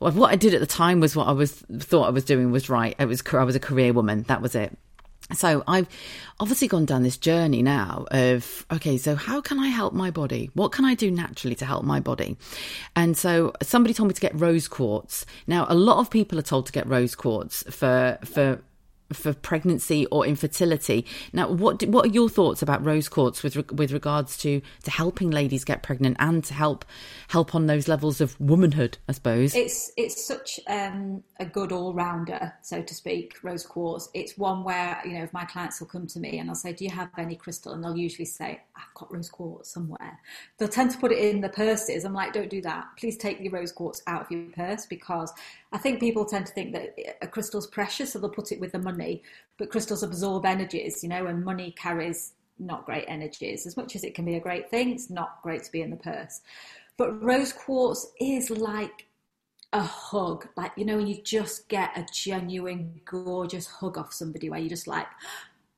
what 0.00 0.32
I 0.32 0.36
did 0.36 0.54
at 0.54 0.60
the 0.60 0.66
time 0.66 0.98
was 0.98 1.14
what 1.14 1.28
I 1.28 1.32
was 1.32 1.52
thought 1.52 2.04
I 2.06 2.10
was 2.10 2.24
doing 2.24 2.50
was 2.50 2.68
right. 2.68 2.96
It 2.98 3.06
was 3.06 3.22
I 3.32 3.44
was 3.44 3.54
a 3.54 3.60
career 3.60 3.92
woman. 3.92 4.24
That 4.24 4.42
was 4.42 4.54
it. 4.54 4.76
So 5.32 5.62
I've 5.66 5.88
obviously 6.38 6.68
gone 6.68 6.84
down 6.84 7.02
this 7.02 7.16
journey 7.16 7.62
now 7.62 8.06
of, 8.10 8.66
okay, 8.72 8.96
so 8.96 9.14
how 9.14 9.40
can 9.40 9.58
I 9.58 9.68
help 9.68 9.92
my 9.92 10.10
body? 10.10 10.50
What 10.54 10.72
can 10.72 10.84
I 10.84 10.94
do 10.94 11.10
naturally 11.10 11.54
to 11.56 11.64
help 11.64 11.84
my 11.84 12.00
body? 12.00 12.36
And 12.96 13.16
so 13.16 13.52
somebody 13.62 13.94
told 13.94 14.08
me 14.08 14.14
to 14.14 14.20
get 14.20 14.38
rose 14.38 14.68
quartz. 14.68 15.26
Now, 15.46 15.66
a 15.68 15.74
lot 15.74 15.98
of 15.98 16.10
people 16.10 16.38
are 16.38 16.42
told 16.42 16.66
to 16.66 16.72
get 16.72 16.86
rose 16.86 17.14
quartz 17.14 17.62
for, 17.74 18.18
for, 18.24 18.60
for 19.12 19.32
pregnancy 19.32 20.06
or 20.06 20.26
infertility. 20.26 21.06
Now, 21.32 21.48
what 21.50 21.82
what 21.84 22.06
are 22.06 22.10
your 22.10 22.28
thoughts 22.28 22.62
about 22.62 22.84
rose 22.84 23.08
quartz 23.08 23.42
with 23.42 23.70
with 23.72 23.92
regards 23.92 24.36
to 24.38 24.60
to 24.84 24.90
helping 24.90 25.30
ladies 25.30 25.64
get 25.64 25.82
pregnant 25.82 26.16
and 26.18 26.44
to 26.44 26.54
help 26.54 26.84
help 27.28 27.54
on 27.54 27.66
those 27.66 27.88
levels 27.88 28.20
of 28.20 28.38
womanhood? 28.40 28.98
I 29.08 29.12
suppose 29.12 29.54
it's 29.54 29.92
it's 29.96 30.26
such 30.26 30.60
um, 30.68 31.22
a 31.38 31.44
good 31.44 31.72
all 31.72 31.92
rounder, 31.92 32.52
so 32.62 32.82
to 32.82 32.94
speak. 32.94 33.36
Rose 33.42 33.66
quartz. 33.66 34.08
It's 34.14 34.36
one 34.38 34.64
where 34.64 35.00
you 35.04 35.14
know 35.14 35.24
if 35.24 35.32
my 35.32 35.44
clients 35.44 35.80
will 35.80 35.88
come 35.88 36.06
to 36.08 36.20
me 36.20 36.38
and 36.38 36.48
I'll 36.48 36.56
say, 36.56 36.72
"Do 36.72 36.84
you 36.84 36.90
have 36.90 37.10
any 37.18 37.36
crystal?" 37.36 37.72
and 37.72 37.82
they'll 37.82 37.96
usually 37.96 38.26
say, 38.26 38.60
"I've 38.76 38.94
got 38.94 39.12
rose 39.12 39.28
quartz 39.28 39.72
somewhere." 39.72 40.18
They'll 40.58 40.68
tend 40.68 40.90
to 40.92 40.98
put 40.98 41.12
it 41.12 41.18
in 41.18 41.40
the 41.40 41.48
purses. 41.48 42.04
I'm 42.04 42.14
like, 42.14 42.32
"Don't 42.32 42.50
do 42.50 42.62
that. 42.62 42.86
Please 42.98 43.16
take 43.16 43.40
your 43.40 43.52
rose 43.52 43.72
quartz 43.72 44.02
out 44.06 44.22
of 44.22 44.30
your 44.30 44.50
purse 44.52 44.86
because 44.86 45.32
I 45.72 45.78
think 45.78 46.00
people 46.00 46.24
tend 46.24 46.46
to 46.46 46.52
think 46.52 46.72
that 46.72 46.96
a 47.22 47.28
crystal's 47.28 47.66
precious, 47.66 48.12
so 48.12 48.18
they'll 48.18 48.30
put 48.30 48.52
it 48.52 48.60
with 48.60 48.72
the 48.72 48.78
money. 48.78 49.22
But 49.56 49.70
crystals 49.70 50.02
absorb 50.02 50.44
energies, 50.44 51.02
you 51.02 51.08
know, 51.08 51.26
and 51.26 51.44
money 51.44 51.72
carries 51.72 52.32
not 52.58 52.84
great 52.84 53.04
energies. 53.08 53.66
As 53.66 53.76
much 53.76 53.94
as 53.96 54.04
it 54.04 54.14
can 54.14 54.24
be 54.24 54.34
a 54.34 54.40
great 54.40 54.70
thing, 54.70 54.90
it's 54.90 55.10
not 55.10 55.40
great 55.42 55.62
to 55.64 55.72
be 55.72 55.82
in 55.82 55.90
the 55.90 55.96
purse. 55.96 56.40
But 56.96 57.22
rose 57.22 57.52
quartz 57.52 58.12
is 58.20 58.50
like 58.50 59.06
a 59.72 59.82
hug, 59.82 60.48
like 60.56 60.72
you 60.76 60.84
know, 60.84 60.96
when 60.96 61.06
you 61.06 61.22
just 61.22 61.68
get 61.68 61.96
a 61.96 62.04
genuine, 62.12 63.00
gorgeous 63.04 63.66
hug 63.66 63.96
off 63.96 64.12
somebody 64.12 64.50
where 64.50 64.58
you're 64.58 64.68
just 64.68 64.88
like, 64.88 65.06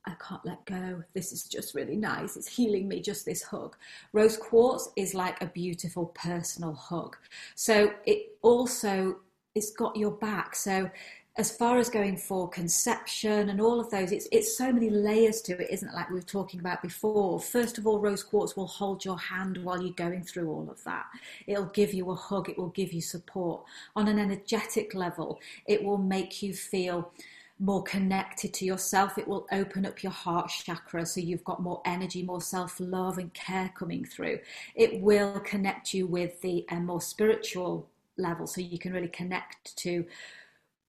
I 0.05 0.13
can't 0.15 0.45
let 0.45 0.65
go. 0.65 1.03
This 1.13 1.31
is 1.31 1.43
just 1.43 1.75
really 1.75 1.95
nice. 1.95 2.35
It's 2.35 2.47
healing 2.47 2.87
me, 2.87 2.99
just 2.99 3.25
this 3.25 3.41
hug. 3.41 3.77
Rose 4.11 4.35
quartz 4.35 4.89
is 4.97 5.13
like 5.13 5.41
a 5.41 5.45
beautiful 5.45 6.07
personal 6.07 6.73
hug. 6.73 7.15
So 7.55 7.93
it 8.05 8.35
also 8.41 9.17
it's 9.55 9.71
got 9.71 9.95
your 9.95 10.11
back. 10.11 10.55
So 10.55 10.89
as 11.35 11.55
far 11.55 11.77
as 11.77 11.89
going 11.89 12.17
for 12.17 12.47
conception 12.47 13.49
and 13.49 13.59
all 13.59 13.79
of 13.79 13.89
those, 13.89 14.11
it's 14.11 14.27
it's 14.31 14.57
so 14.57 14.71
many 14.71 14.89
layers 14.89 15.41
to 15.41 15.59
it, 15.59 15.67
isn't 15.71 15.87
it? 15.87 15.95
Like 15.95 16.09
we 16.09 16.15
were 16.15 16.21
talking 16.21 16.59
about 16.59 16.81
before. 16.81 17.39
First 17.39 17.77
of 17.77 17.87
all, 17.87 17.99
rose 17.99 18.23
quartz 18.23 18.55
will 18.55 18.67
hold 18.67 19.03
your 19.03 19.17
hand 19.17 19.57
while 19.57 19.81
you're 19.81 19.93
going 19.93 20.23
through 20.23 20.49
all 20.49 20.69
of 20.69 20.83
that. 20.83 21.05
It'll 21.47 21.65
give 21.65 21.93
you 21.93 22.09
a 22.11 22.15
hug. 22.15 22.49
It 22.49 22.57
will 22.57 22.69
give 22.69 22.93
you 22.93 23.01
support 23.01 23.63
on 23.95 24.07
an 24.07 24.19
energetic 24.19 24.93
level. 24.93 25.39
It 25.65 25.83
will 25.83 25.97
make 25.97 26.43
you 26.43 26.53
feel 26.53 27.11
more 27.59 27.83
connected 27.83 28.53
to 28.55 28.65
yourself. 28.65 29.17
It 29.17 29.27
will 29.27 29.47
open 29.51 29.85
up 29.85 30.03
your 30.03 30.11
heart 30.11 30.49
chakra 30.49 31.05
so 31.05 31.19
you've 31.21 31.43
got 31.43 31.61
more 31.61 31.81
energy, 31.85 32.21
more 32.23 32.41
self 32.41 32.79
love 32.79 33.17
and 33.17 33.33
care 33.33 33.71
coming 33.75 34.05
through. 34.05 34.39
It 34.75 35.01
will 35.01 35.39
connect 35.39 35.93
you 35.93 36.05
with 36.05 36.41
the 36.41 36.65
uh, 36.69 36.79
more 36.79 37.01
spiritual 37.01 37.87
level 38.17 38.47
so 38.47 38.61
you 38.61 38.79
can 38.79 38.93
really 38.93 39.07
connect 39.07 39.75
to 39.77 40.05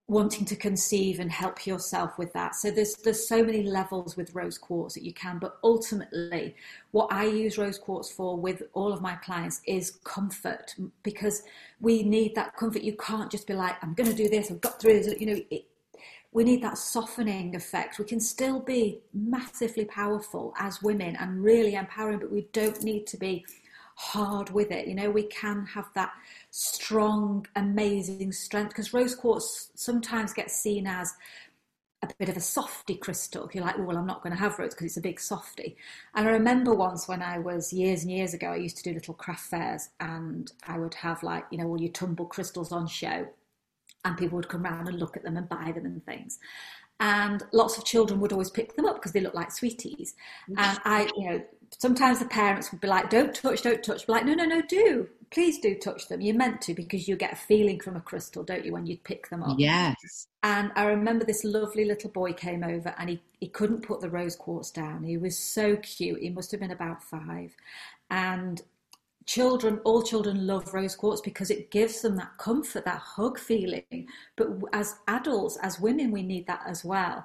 wanting 0.06 0.44
to 0.44 0.54
conceive 0.54 1.18
and 1.18 1.32
help 1.32 1.66
yourself 1.66 2.18
with 2.18 2.30
that 2.34 2.54
so 2.54 2.70
there's 2.70 2.94
there's 2.96 3.26
so 3.26 3.42
many 3.42 3.62
levels 3.62 4.18
with 4.18 4.34
rose 4.34 4.58
quartz 4.58 4.94
that 4.94 5.02
you 5.02 5.14
can 5.14 5.38
but 5.38 5.58
ultimately 5.64 6.54
what 6.90 7.10
i 7.10 7.24
use 7.24 7.56
rose 7.56 7.78
quartz 7.78 8.10
for 8.10 8.36
with 8.36 8.62
all 8.74 8.92
of 8.92 9.00
my 9.00 9.14
clients 9.16 9.62
is 9.66 9.92
comfort 10.04 10.74
because 11.02 11.42
we 11.80 12.02
need 12.02 12.34
that 12.34 12.54
comfort 12.54 12.82
you 12.82 12.94
can't 12.96 13.30
just 13.30 13.46
be 13.46 13.54
like 13.54 13.76
i'm 13.82 13.94
going 13.94 14.08
to 14.08 14.14
do 14.14 14.28
this 14.28 14.50
i've 14.50 14.60
got 14.60 14.78
through 14.78 15.02
this 15.02 15.18
you 15.18 15.26
know 15.26 15.40
it, 15.50 15.64
we 16.34 16.42
need 16.42 16.62
that 16.62 16.76
softening 16.76 17.54
effect. 17.54 17.98
We 17.98 18.04
can 18.04 18.20
still 18.20 18.58
be 18.58 19.00
massively 19.14 19.84
powerful 19.84 20.52
as 20.58 20.82
women 20.82 21.16
and 21.16 21.42
really 21.42 21.76
empowering, 21.76 22.18
but 22.18 22.30
we 22.32 22.48
don't 22.52 22.82
need 22.82 23.06
to 23.06 23.16
be 23.16 23.46
hard 23.94 24.50
with 24.50 24.72
it. 24.72 24.88
You 24.88 24.96
know, 24.96 25.10
we 25.10 25.22
can 25.22 25.64
have 25.66 25.86
that 25.94 26.10
strong, 26.56 27.44
amazing 27.56 28.30
strength 28.30 28.68
because 28.68 28.94
rose 28.94 29.16
quartz 29.16 29.72
sometimes 29.74 30.32
gets 30.32 30.54
seen 30.54 30.86
as 30.86 31.12
a 32.00 32.08
bit 32.16 32.28
of 32.28 32.36
a 32.36 32.40
softy 32.40 32.94
crystal. 32.94 33.50
You're 33.52 33.64
like, 33.64 33.76
well, 33.76 33.96
I'm 33.96 34.06
not 34.06 34.22
going 34.22 34.32
to 34.32 34.38
have 34.38 34.56
rose 34.56 34.72
because 34.72 34.86
it's 34.86 34.96
a 34.96 35.00
big 35.00 35.18
softy. 35.18 35.76
And 36.14 36.28
I 36.28 36.30
remember 36.30 36.72
once 36.72 37.08
when 37.08 37.22
I 37.22 37.38
was 37.38 37.72
years 37.72 38.02
and 38.02 38.12
years 38.12 38.34
ago, 38.34 38.52
I 38.52 38.56
used 38.56 38.76
to 38.76 38.84
do 38.84 38.94
little 38.94 39.14
craft 39.14 39.46
fairs 39.50 39.88
and 39.98 40.52
I 40.68 40.78
would 40.78 40.94
have 40.94 41.24
like, 41.24 41.44
you 41.50 41.58
know, 41.58 41.66
all 41.66 41.80
your 41.80 41.90
tumble 41.90 42.26
crystals 42.26 42.70
on 42.70 42.86
show 42.86 43.26
and 44.04 44.16
people 44.16 44.36
would 44.36 44.48
come 44.48 44.64
around 44.64 44.86
and 44.86 45.00
look 45.00 45.16
at 45.16 45.24
them 45.24 45.36
and 45.36 45.48
buy 45.48 45.72
them 45.74 45.86
and 45.86 46.06
things 46.06 46.38
and 47.00 47.42
lots 47.52 47.76
of 47.76 47.84
children 47.84 48.20
would 48.20 48.32
always 48.32 48.50
pick 48.50 48.76
them 48.76 48.86
up 48.86 48.96
because 48.96 49.12
they 49.12 49.20
look 49.20 49.34
like 49.34 49.50
sweeties. 49.50 50.14
Mm. 50.48 50.54
And 50.58 50.78
I, 50.84 51.10
you 51.16 51.30
know, 51.30 51.44
sometimes 51.78 52.18
the 52.18 52.26
parents 52.26 52.70
would 52.70 52.80
be 52.80 52.88
like, 52.88 53.10
"Don't 53.10 53.34
touch, 53.34 53.62
don't 53.62 53.82
touch." 53.82 54.06
Be 54.06 54.12
like, 54.12 54.24
"No, 54.24 54.34
no, 54.34 54.44
no, 54.44 54.62
do 54.62 55.08
please 55.30 55.58
do 55.58 55.74
touch 55.74 56.06
them. 56.06 56.20
You're 56.20 56.36
meant 56.36 56.60
to 56.62 56.74
because 56.74 57.08
you 57.08 57.16
get 57.16 57.32
a 57.32 57.36
feeling 57.36 57.80
from 57.80 57.96
a 57.96 58.00
crystal, 58.00 58.44
don't 58.44 58.64
you, 58.64 58.72
when 58.72 58.86
you 58.86 58.96
pick 58.98 59.28
them 59.30 59.42
up?" 59.42 59.58
Yes. 59.58 60.28
And 60.42 60.70
I 60.76 60.84
remember 60.84 61.24
this 61.24 61.42
lovely 61.44 61.84
little 61.84 62.10
boy 62.10 62.32
came 62.32 62.62
over 62.62 62.94
and 62.98 63.10
he 63.10 63.20
he 63.40 63.48
couldn't 63.48 63.82
put 63.82 64.00
the 64.00 64.10
rose 64.10 64.36
quartz 64.36 64.70
down. 64.70 65.02
He 65.02 65.16
was 65.16 65.36
so 65.36 65.76
cute. 65.76 66.20
He 66.20 66.30
must 66.30 66.50
have 66.52 66.60
been 66.60 66.70
about 66.70 67.02
five, 67.02 67.54
and 68.10 68.62
children 69.26 69.80
all 69.84 70.02
children 70.02 70.46
love 70.46 70.72
rose 70.74 70.94
quartz 70.94 71.20
because 71.20 71.50
it 71.50 71.70
gives 71.70 72.02
them 72.02 72.16
that 72.16 72.36
comfort 72.38 72.84
that 72.84 72.98
hug 72.98 73.38
feeling. 73.38 74.06
But 74.36 74.48
as 74.72 74.96
adults 75.08 75.58
as 75.62 75.80
women 75.80 76.10
we 76.10 76.22
need 76.22 76.46
that 76.46 76.62
as 76.66 76.84
well. 76.84 77.24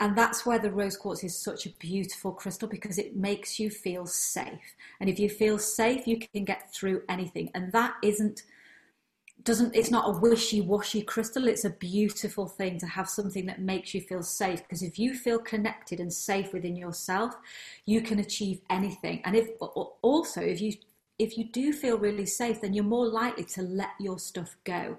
And 0.00 0.16
that's 0.16 0.46
why 0.46 0.56
the 0.56 0.70
rose 0.70 0.96
quartz 0.96 1.24
is 1.24 1.36
such 1.36 1.66
a 1.66 1.70
beautiful 1.78 2.32
crystal 2.32 2.68
because 2.68 2.98
it 2.98 3.16
makes 3.16 3.60
you 3.60 3.70
feel 3.70 4.06
safe. 4.06 4.74
And 4.98 5.10
if 5.10 5.18
you 5.18 5.28
feel 5.28 5.58
safe 5.58 6.06
you 6.06 6.18
can 6.18 6.44
get 6.44 6.72
through 6.72 7.02
anything. 7.08 7.50
And 7.54 7.72
that 7.72 7.94
isn't 8.02 8.42
doesn't 9.42 9.74
it's 9.74 9.90
not 9.90 10.06
a 10.06 10.18
wishy-washy 10.18 11.02
crystal. 11.02 11.48
It's 11.48 11.64
a 11.64 11.70
beautiful 11.70 12.46
thing 12.46 12.78
to 12.80 12.86
have 12.86 13.08
something 13.08 13.46
that 13.46 13.62
makes 13.62 13.94
you 13.94 14.02
feel 14.02 14.22
safe. 14.22 14.62
Because 14.62 14.82
if 14.82 14.98
you 14.98 15.14
feel 15.14 15.38
connected 15.38 16.00
and 16.00 16.12
safe 16.12 16.52
within 16.52 16.76
yourself 16.76 17.34
you 17.86 18.02
can 18.02 18.18
achieve 18.18 18.60
anything. 18.68 19.22
And 19.24 19.34
if 19.34 19.48
also 20.02 20.42
if 20.42 20.60
you 20.60 20.74
if 21.20 21.36
you 21.36 21.44
do 21.44 21.72
feel 21.72 21.98
really 21.98 22.26
safe, 22.26 22.60
then 22.60 22.72
you're 22.74 22.84
more 22.84 23.06
likely 23.06 23.44
to 23.44 23.62
let 23.62 23.90
your 24.00 24.18
stuff 24.18 24.56
go. 24.64 24.98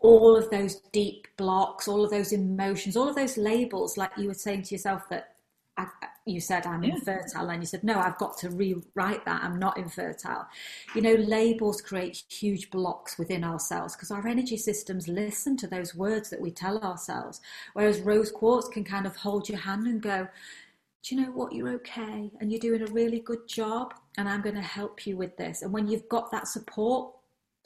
All 0.00 0.36
of 0.36 0.50
those 0.50 0.76
deep 0.92 1.26
blocks, 1.38 1.88
all 1.88 2.04
of 2.04 2.10
those 2.10 2.32
emotions, 2.32 2.96
all 2.96 3.08
of 3.08 3.16
those 3.16 3.38
labels, 3.38 3.96
like 3.96 4.10
you 4.18 4.28
were 4.28 4.34
saying 4.34 4.64
to 4.64 4.74
yourself 4.74 5.08
that 5.08 5.36
I, 5.76 5.86
you 6.26 6.40
said 6.40 6.66
I'm 6.66 6.84
yeah. 6.84 6.94
infertile, 6.94 7.50
and 7.50 7.62
you 7.62 7.66
said, 7.66 7.84
no, 7.84 7.98
I've 7.98 8.18
got 8.18 8.38
to 8.38 8.50
rewrite 8.50 9.24
that. 9.24 9.42
I'm 9.42 9.58
not 9.58 9.76
infertile. 9.76 10.46
You 10.94 11.02
know, 11.02 11.14
labels 11.14 11.80
create 11.80 12.22
huge 12.28 12.70
blocks 12.70 13.18
within 13.18 13.44
ourselves 13.44 13.96
because 13.96 14.10
our 14.10 14.26
energy 14.26 14.56
systems 14.56 15.08
listen 15.08 15.56
to 15.58 15.66
those 15.66 15.94
words 15.94 16.30
that 16.30 16.40
we 16.40 16.50
tell 16.50 16.78
ourselves. 16.78 17.40
Whereas 17.72 18.00
rose 18.00 18.30
quartz 18.30 18.68
can 18.68 18.84
kind 18.84 19.06
of 19.06 19.16
hold 19.16 19.48
your 19.48 19.58
hand 19.58 19.86
and 19.86 20.00
go, 20.00 20.28
do 21.04 21.14
you 21.14 21.20
know 21.20 21.32
what? 21.32 21.52
You're 21.52 21.74
okay 21.74 22.30
and 22.40 22.50
you're 22.50 22.60
doing 22.60 22.82
a 22.82 22.92
really 22.92 23.20
good 23.20 23.46
job, 23.46 23.92
and 24.16 24.26
I'm 24.26 24.40
going 24.40 24.54
to 24.54 24.62
help 24.62 25.06
you 25.06 25.16
with 25.16 25.36
this. 25.36 25.60
And 25.60 25.72
when 25.72 25.86
you've 25.86 26.08
got 26.08 26.30
that 26.30 26.48
support, 26.48 27.12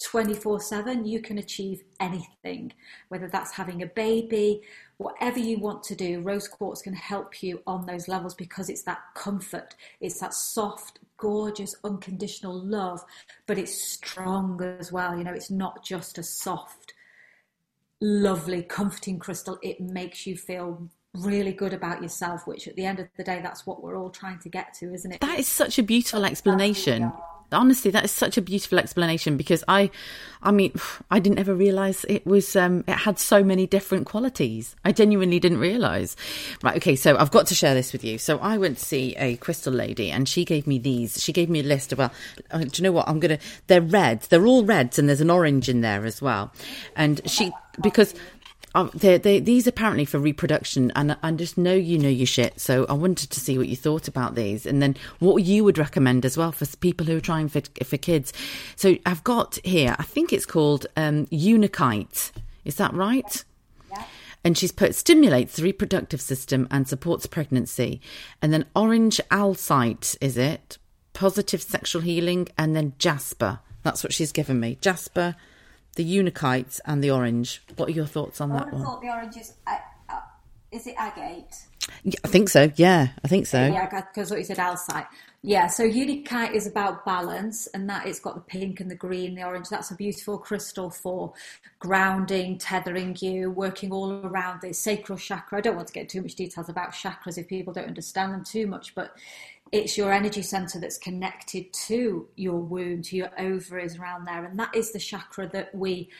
24 0.02 0.60
7, 0.60 1.04
you 1.04 1.20
can 1.20 1.38
achieve 1.38 1.82
anything, 2.00 2.72
whether 3.08 3.28
that's 3.28 3.52
having 3.52 3.82
a 3.82 3.86
baby, 3.86 4.62
whatever 4.96 5.38
you 5.38 5.58
want 5.58 5.84
to 5.84 5.94
do. 5.94 6.20
Rose 6.20 6.48
quartz 6.48 6.82
can 6.82 6.94
help 6.94 7.42
you 7.42 7.62
on 7.66 7.86
those 7.86 8.08
levels 8.08 8.34
because 8.34 8.68
it's 8.68 8.82
that 8.82 9.00
comfort, 9.14 9.76
it's 10.00 10.18
that 10.18 10.34
soft, 10.34 10.98
gorgeous, 11.16 11.76
unconditional 11.84 12.60
love, 12.60 13.04
but 13.46 13.58
it's 13.58 13.92
strong 13.92 14.60
as 14.62 14.90
well. 14.90 15.16
You 15.16 15.24
know, 15.24 15.34
it's 15.34 15.50
not 15.50 15.84
just 15.84 16.18
a 16.18 16.24
soft, 16.24 16.94
lovely, 18.00 18.62
comforting 18.62 19.20
crystal, 19.20 19.58
it 19.62 19.80
makes 19.80 20.26
you 20.26 20.36
feel 20.36 20.88
really 21.14 21.52
good 21.52 21.72
about 21.72 22.02
yourself, 22.02 22.46
which 22.46 22.68
at 22.68 22.76
the 22.76 22.84
end 22.84 23.00
of 23.00 23.08
the 23.16 23.24
day, 23.24 23.40
that's 23.42 23.66
what 23.66 23.82
we're 23.82 23.96
all 23.96 24.10
trying 24.10 24.38
to 24.40 24.48
get 24.48 24.74
to, 24.74 24.92
isn't 24.92 25.12
it? 25.12 25.20
That 25.20 25.38
is 25.38 25.48
such 25.48 25.78
a 25.78 25.82
beautiful 25.82 26.24
explanation. 26.24 27.12
honestly 27.52 27.90
that 27.90 28.04
is 28.04 28.10
such 28.10 28.36
a 28.36 28.42
beautiful 28.42 28.78
explanation 28.78 29.36
because 29.38 29.64
i 29.68 29.90
i 30.42 30.50
mean 30.50 30.72
i 31.10 31.18
didn't 31.18 31.38
ever 31.38 31.54
realize 31.54 32.04
it 32.08 32.26
was 32.26 32.54
um 32.56 32.84
it 32.86 32.92
had 32.92 33.18
so 33.18 33.42
many 33.42 33.66
different 33.66 34.06
qualities. 34.06 34.76
I 34.84 34.92
genuinely 34.92 35.40
didn't 35.40 35.58
realize. 35.58 36.14
Right 36.62 36.76
okay 36.76 36.96
so 36.96 37.16
i've 37.16 37.30
got 37.30 37.46
to 37.46 37.54
share 37.54 37.74
this 37.74 37.92
with 37.92 38.04
you. 38.04 38.18
So 38.18 38.38
i 38.40 38.58
went 38.58 38.78
to 38.78 38.84
see 38.84 39.16
a 39.16 39.36
crystal 39.36 39.72
lady 39.72 40.10
and 40.10 40.28
she 40.28 40.44
gave 40.44 40.66
me 40.66 40.78
these 40.78 41.22
she 41.22 41.32
gave 41.32 41.48
me 41.48 41.60
a 41.60 41.62
list 41.62 41.92
of 41.92 41.98
well 41.98 42.12
uh, 42.50 42.58
do 42.58 42.70
you 42.74 42.82
know 42.82 42.92
what? 42.92 43.08
I'm 43.08 43.20
gonna 43.20 43.38
they're 43.66 43.80
red 43.80 44.22
they're 44.22 44.46
all 44.46 44.64
reds 44.64 44.98
and 44.98 45.08
there's 45.08 45.20
an 45.20 45.30
orange 45.30 45.68
in 45.68 45.80
there 45.80 46.04
as 46.04 46.20
well. 46.20 46.52
And 46.96 47.20
she 47.24 47.50
because 47.80 48.14
um, 48.78 48.90
they 48.94 49.18
they 49.18 49.40
these 49.40 49.66
apparently 49.66 50.04
for 50.04 50.18
reproduction, 50.20 50.92
and 50.94 51.16
I 51.20 51.32
just 51.32 51.58
know 51.58 51.74
you 51.74 51.98
know 51.98 52.08
your 52.08 52.26
shit. 52.26 52.60
So 52.60 52.86
I 52.88 52.92
wanted 52.92 53.30
to 53.30 53.40
see 53.40 53.58
what 53.58 53.66
you 53.66 53.74
thought 53.74 54.06
about 54.06 54.36
these, 54.36 54.66
and 54.66 54.80
then 54.80 54.96
what 55.18 55.42
you 55.42 55.64
would 55.64 55.78
recommend 55.78 56.24
as 56.24 56.36
well 56.36 56.52
for 56.52 56.64
people 56.76 57.04
who 57.06 57.16
are 57.16 57.20
trying 57.20 57.48
for 57.48 57.60
for 57.84 57.96
kids. 57.96 58.32
So 58.76 58.96
I've 59.04 59.24
got 59.24 59.58
here, 59.64 59.96
I 59.98 60.04
think 60.04 60.32
it's 60.32 60.46
called 60.46 60.86
um, 60.96 61.26
Unakite. 61.26 62.30
Is 62.64 62.76
that 62.76 62.94
right? 62.94 63.44
Yeah. 63.90 64.04
And 64.44 64.56
she's 64.56 64.70
put 64.70 64.94
stimulates 64.94 65.56
the 65.56 65.64
reproductive 65.64 66.20
system 66.20 66.68
and 66.70 66.86
supports 66.86 67.26
pregnancy. 67.26 68.00
And 68.40 68.52
then 68.52 68.66
orange 68.76 69.20
calcite, 69.28 70.14
is 70.20 70.36
it? 70.36 70.78
Positive 71.14 71.60
sexual 71.60 72.02
healing, 72.02 72.46
and 72.56 72.76
then 72.76 72.92
jasper. 72.98 73.58
That's 73.82 74.04
what 74.04 74.12
she's 74.12 74.30
given 74.30 74.60
me. 74.60 74.78
Jasper, 74.80 75.34
the 75.98 76.18
Unakites 76.18 76.80
and 76.84 77.02
the 77.02 77.10
orange. 77.10 77.60
What 77.76 77.88
are 77.88 77.92
your 77.92 78.06
thoughts 78.06 78.40
on 78.40 78.52
I 78.52 78.58
that 78.58 78.72
one? 78.72 78.82
I 78.82 78.84
thought 78.84 79.02
the 79.02 79.08
orange 79.08 79.36
is, 79.36 79.54
uh, 79.66 79.78
uh, 80.08 80.20
is 80.70 80.86
it 80.86 80.94
agate? 80.96 81.56
Yeah, 82.04 82.20
I 82.24 82.28
think 82.28 82.48
so. 82.48 82.70
Yeah, 82.76 83.08
I 83.24 83.28
think 83.28 83.46
so. 83.46 83.66
Yeah, 83.66 84.02
because 84.14 84.30
what 84.30 84.38
you 84.38 84.44
said, 84.44 84.56
calcite. 84.56 85.06
Yeah, 85.42 85.66
so 85.66 85.84
Unakite 85.84 86.54
is 86.54 86.66
about 86.66 87.04
balance, 87.04 87.66
and 87.68 87.88
that 87.90 88.06
it's 88.06 88.20
got 88.20 88.34
the 88.34 88.40
pink 88.40 88.80
and 88.80 88.88
the 88.88 88.94
green, 88.94 89.34
the 89.34 89.42
orange. 89.42 89.68
That's 89.68 89.90
a 89.90 89.96
beautiful 89.96 90.38
crystal 90.38 90.90
for 90.90 91.32
grounding, 91.80 92.58
tethering 92.58 93.16
you, 93.20 93.50
working 93.50 93.90
all 93.90 94.12
around 94.24 94.60
the 94.60 94.72
sacral 94.72 95.18
chakra. 95.18 95.58
I 95.58 95.60
don't 95.60 95.76
want 95.76 95.88
to 95.88 95.94
get 95.94 96.08
too 96.08 96.22
much 96.22 96.36
details 96.36 96.68
about 96.68 96.92
chakras 96.92 97.38
if 97.38 97.48
people 97.48 97.72
don't 97.72 97.86
understand 97.86 98.32
them 98.34 98.44
too 98.44 98.68
much, 98.68 98.94
but 98.94 99.16
it's 99.72 99.98
your 99.98 100.12
energy 100.12 100.42
center 100.42 100.80
that's 100.80 100.98
connected 100.98 101.72
to 101.72 102.28
your 102.36 102.58
womb, 102.58 103.02
to 103.02 103.16
your 103.16 103.30
ovaries 103.38 103.98
around 103.98 104.26
there. 104.26 104.44
And 104.44 104.58
that 104.58 104.74
is 104.74 104.92
the 104.92 104.98
chakra 104.98 105.48
that 105.48 105.74
we, 105.74 106.10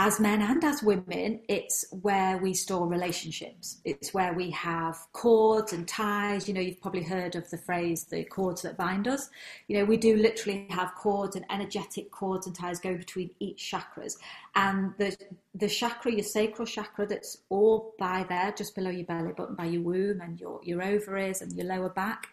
as 0.00 0.20
men 0.20 0.40
and 0.40 0.62
as 0.62 0.80
women, 0.80 1.40
it's 1.48 1.84
where 1.90 2.38
we 2.38 2.54
store 2.54 2.86
relationships. 2.86 3.80
It's 3.84 4.14
where 4.14 4.32
we 4.32 4.48
have 4.52 4.96
cords 5.12 5.72
and 5.72 5.88
ties. 5.88 6.46
You 6.46 6.54
know, 6.54 6.60
you've 6.60 6.80
probably 6.80 7.02
heard 7.02 7.34
of 7.34 7.50
the 7.50 7.58
phrase, 7.58 8.04
the 8.04 8.22
cords 8.22 8.62
that 8.62 8.76
bind 8.76 9.08
us. 9.08 9.28
You 9.66 9.76
know, 9.76 9.84
we 9.84 9.96
do 9.96 10.16
literally 10.16 10.68
have 10.70 10.94
cords 10.94 11.34
and 11.34 11.44
energetic 11.50 12.12
cords 12.12 12.46
and 12.46 12.54
ties 12.54 12.78
go 12.78 12.96
between 12.96 13.30
each 13.40 13.72
chakras. 13.74 14.12
And 14.54 14.94
the, 14.98 15.16
the 15.56 15.68
chakra, 15.68 16.12
your 16.12 16.22
sacral 16.22 16.64
chakra, 16.64 17.04
that's 17.04 17.38
all 17.48 17.92
by 17.98 18.24
there, 18.28 18.54
just 18.56 18.76
below 18.76 18.90
your 18.90 19.04
belly 19.04 19.32
button, 19.32 19.56
by 19.56 19.64
your 19.64 19.82
womb 19.82 20.20
and 20.20 20.40
your, 20.40 20.60
your 20.62 20.80
ovaries 20.80 21.42
and 21.42 21.52
your 21.54 21.66
lower 21.66 21.88
back, 21.88 22.28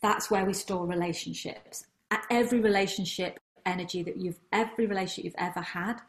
that's 0.00 0.30
where 0.30 0.46
we 0.46 0.54
store 0.54 0.86
relationships. 0.86 1.84
At 2.10 2.24
every 2.30 2.60
relationship 2.60 3.38
energy 3.66 4.02
that 4.02 4.16
you've, 4.16 4.40
every 4.50 4.86
relationship 4.86 5.24
you've 5.26 5.34
ever 5.36 5.60
had, 5.60 6.00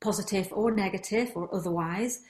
positive 0.00 0.48
or 0.52 0.70
negative 0.70 1.32
or 1.34 1.52
otherwise, 1.54 2.22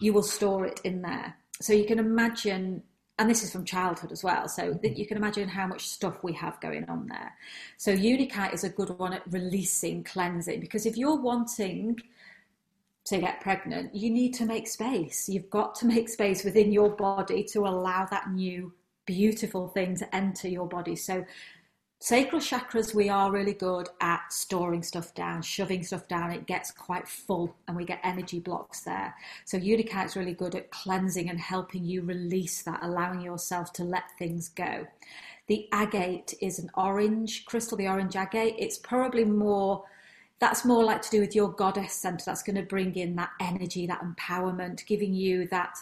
you 0.00 0.12
will 0.12 0.22
store 0.22 0.66
it 0.66 0.80
in 0.84 1.02
there. 1.02 1.36
So 1.60 1.72
you 1.72 1.84
can 1.84 1.98
imagine, 1.98 2.82
and 3.18 3.30
this 3.30 3.44
is 3.44 3.52
from 3.52 3.64
childhood 3.64 4.10
as 4.10 4.24
well, 4.24 4.48
so 4.48 4.78
that 4.82 4.96
you 4.96 5.06
can 5.06 5.16
imagine 5.16 5.48
how 5.48 5.66
much 5.66 5.86
stuff 5.86 6.24
we 6.24 6.32
have 6.32 6.60
going 6.60 6.88
on 6.88 7.06
there. 7.06 7.32
So 7.76 7.92
Unakite 7.92 8.54
is 8.54 8.64
a 8.64 8.68
good 8.68 8.98
one 8.98 9.12
at 9.12 9.22
releasing, 9.30 10.02
cleansing, 10.02 10.60
because 10.60 10.86
if 10.86 10.96
you're 10.96 11.20
wanting 11.20 12.00
to 13.04 13.18
get 13.18 13.40
pregnant, 13.40 13.94
you 13.94 14.10
need 14.10 14.32
to 14.34 14.46
make 14.46 14.66
space. 14.68 15.28
You've 15.28 15.50
got 15.50 15.74
to 15.76 15.86
make 15.86 16.08
space 16.08 16.44
within 16.44 16.72
your 16.72 16.90
body 16.90 17.44
to 17.52 17.60
allow 17.60 18.06
that 18.06 18.30
new 18.30 18.72
beautiful 19.06 19.68
thing 19.68 19.96
to 19.96 20.14
enter 20.14 20.48
your 20.48 20.68
body. 20.68 20.96
So 20.96 21.24
sacral 22.02 22.40
chakras, 22.40 22.92
we 22.92 23.08
are 23.08 23.30
really 23.30 23.52
good 23.52 23.88
at 24.00 24.32
storing 24.32 24.82
stuff 24.82 25.14
down, 25.14 25.40
shoving 25.40 25.84
stuff 25.84 26.08
down. 26.08 26.32
It 26.32 26.48
gets 26.48 26.72
quite 26.72 27.06
full 27.06 27.54
and 27.68 27.76
we 27.76 27.84
get 27.84 28.00
energy 28.02 28.40
blocks 28.40 28.80
there. 28.80 29.14
So 29.44 29.56
Unakite 29.56 30.06
is 30.06 30.16
really 30.16 30.34
good 30.34 30.56
at 30.56 30.72
cleansing 30.72 31.30
and 31.30 31.38
helping 31.38 31.84
you 31.84 32.02
release 32.02 32.60
that, 32.64 32.80
allowing 32.82 33.20
yourself 33.20 33.72
to 33.74 33.84
let 33.84 34.02
things 34.18 34.48
go. 34.48 34.84
The 35.46 35.68
agate 35.70 36.34
is 36.40 36.58
an 36.58 36.70
orange 36.74 37.44
crystal, 37.44 37.78
the 37.78 37.86
orange 37.86 38.16
agate. 38.16 38.56
It's 38.58 38.78
probably 38.78 39.24
more 39.24 39.84
that's 40.40 40.64
more 40.64 40.82
like 40.82 41.02
to 41.02 41.10
do 41.10 41.20
with 41.20 41.36
your 41.36 41.52
goddess 41.52 41.92
center. 41.92 42.24
That's 42.26 42.42
going 42.42 42.56
to 42.56 42.62
bring 42.62 42.96
in 42.96 43.14
that 43.14 43.30
energy, 43.38 43.86
that 43.86 44.02
empowerment, 44.02 44.84
giving 44.86 45.14
you 45.14 45.46
that 45.52 45.76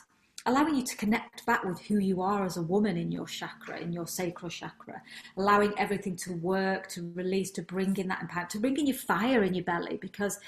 allowing 0.51 0.75
you 0.75 0.85
to 0.85 0.97
connect 0.97 1.47
back 1.47 1.65
with 1.65 1.81
who 1.81 1.99
you 1.99 2.21
are 2.21 2.45
as 2.45 2.57
a 2.57 2.63
woman 2.63 2.97
in 2.97 3.13
your 3.13 3.27
chakra, 3.27 3.79
in 3.79 3.93
your 3.93 4.07
sacral 4.07 4.51
chakra, 4.51 5.01
allowing 5.37 5.73
everything 5.79 6.17
to 6.17 6.33
work, 6.35 6.89
to 6.89 7.11
release, 7.15 7.51
to 7.53 7.63
bring 7.63 7.97
in 7.97 8.09
that 8.09 8.21
empowerment, 8.21 8.49
to 8.49 8.59
bring 8.59 8.77
in 8.77 8.87
your 8.87 8.97
fire 8.97 9.43
in 9.45 9.55
your 9.55 9.65
belly, 9.65 9.97
because 10.01 10.39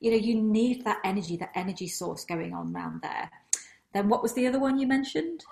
you 0.00 0.10
know 0.10 0.16
you 0.16 0.40
need 0.40 0.84
that 0.84 0.98
energy, 1.04 1.36
that 1.38 1.52
energy 1.54 1.88
source 1.88 2.24
going 2.24 2.52
on 2.52 2.74
around 2.74 3.00
there. 3.02 3.30
Then 3.92 4.08
what 4.08 4.22
was 4.22 4.34
the 4.34 4.46
other 4.46 4.58
one 4.58 4.78
you 4.78 4.86
mentioned? 4.86 5.44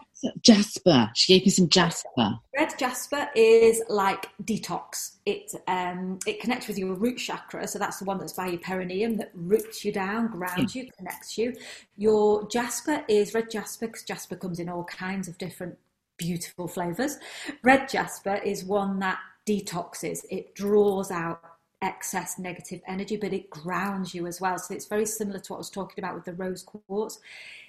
Jasper. 0.43 1.11
She 1.15 1.35
gave 1.35 1.47
me 1.47 1.51
some 1.51 1.69
jasper. 1.69 2.39
Red 2.57 2.79
jasper 2.79 3.29
is 3.35 3.83
like 3.89 4.29
detox. 4.43 5.17
It 5.27 5.55
um, 5.67 6.19
it 6.27 6.41
connects 6.41 6.69
with 6.69 6.79
your 6.79 6.95
root 6.95 7.17
chakra, 7.17 7.67
so 7.67 7.79
that's 7.79 7.99
the 7.99 8.05
one 8.05 8.19
that's 8.19 8.33
by 8.33 8.49
your 8.49 8.61
perineum 8.61 9.17
that 9.17 9.31
roots 9.35 9.85
you 9.85 9.93
down, 9.93 10.29
grounds 10.29 10.75
you, 10.75 10.91
connects 10.97 11.39
you. 11.39 11.55
Your 11.97 12.47
jasper 12.49 13.05
is 13.09 13.35
red 13.35 13.51
jasper 13.51 13.87
because 13.87 14.03
jasper 14.03 14.37
comes 14.37 14.59
in 14.59 14.69
all 14.69 14.85
kinds 14.85 15.29
of 15.29 15.39
different 15.39 15.79
beautiful 16.17 16.69
flavors. 16.69 17.19
Red 17.63 17.89
jasper 17.89 18.37
is 18.37 18.65
one 18.65 18.99
that 19.01 19.19
detoxes. 19.47 20.25
It 20.31 20.55
draws 20.55 21.11
out 21.11 21.41
excess 21.83 22.39
negative 22.39 22.81
energy, 22.87 23.17
but 23.17 23.33
it 23.33 23.51
grounds 23.51 24.15
you 24.15 24.27
as 24.27 24.41
well. 24.41 24.59
So 24.59 24.75
it's 24.75 24.87
very 24.87 25.05
similar 25.05 25.39
to 25.39 25.53
what 25.53 25.57
I 25.57 25.59
was 25.59 25.71
talking 25.71 26.03
about 26.03 26.15
with 26.15 26.25
the 26.25 26.33
rose 26.33 26.63
quartz 26.63 27.19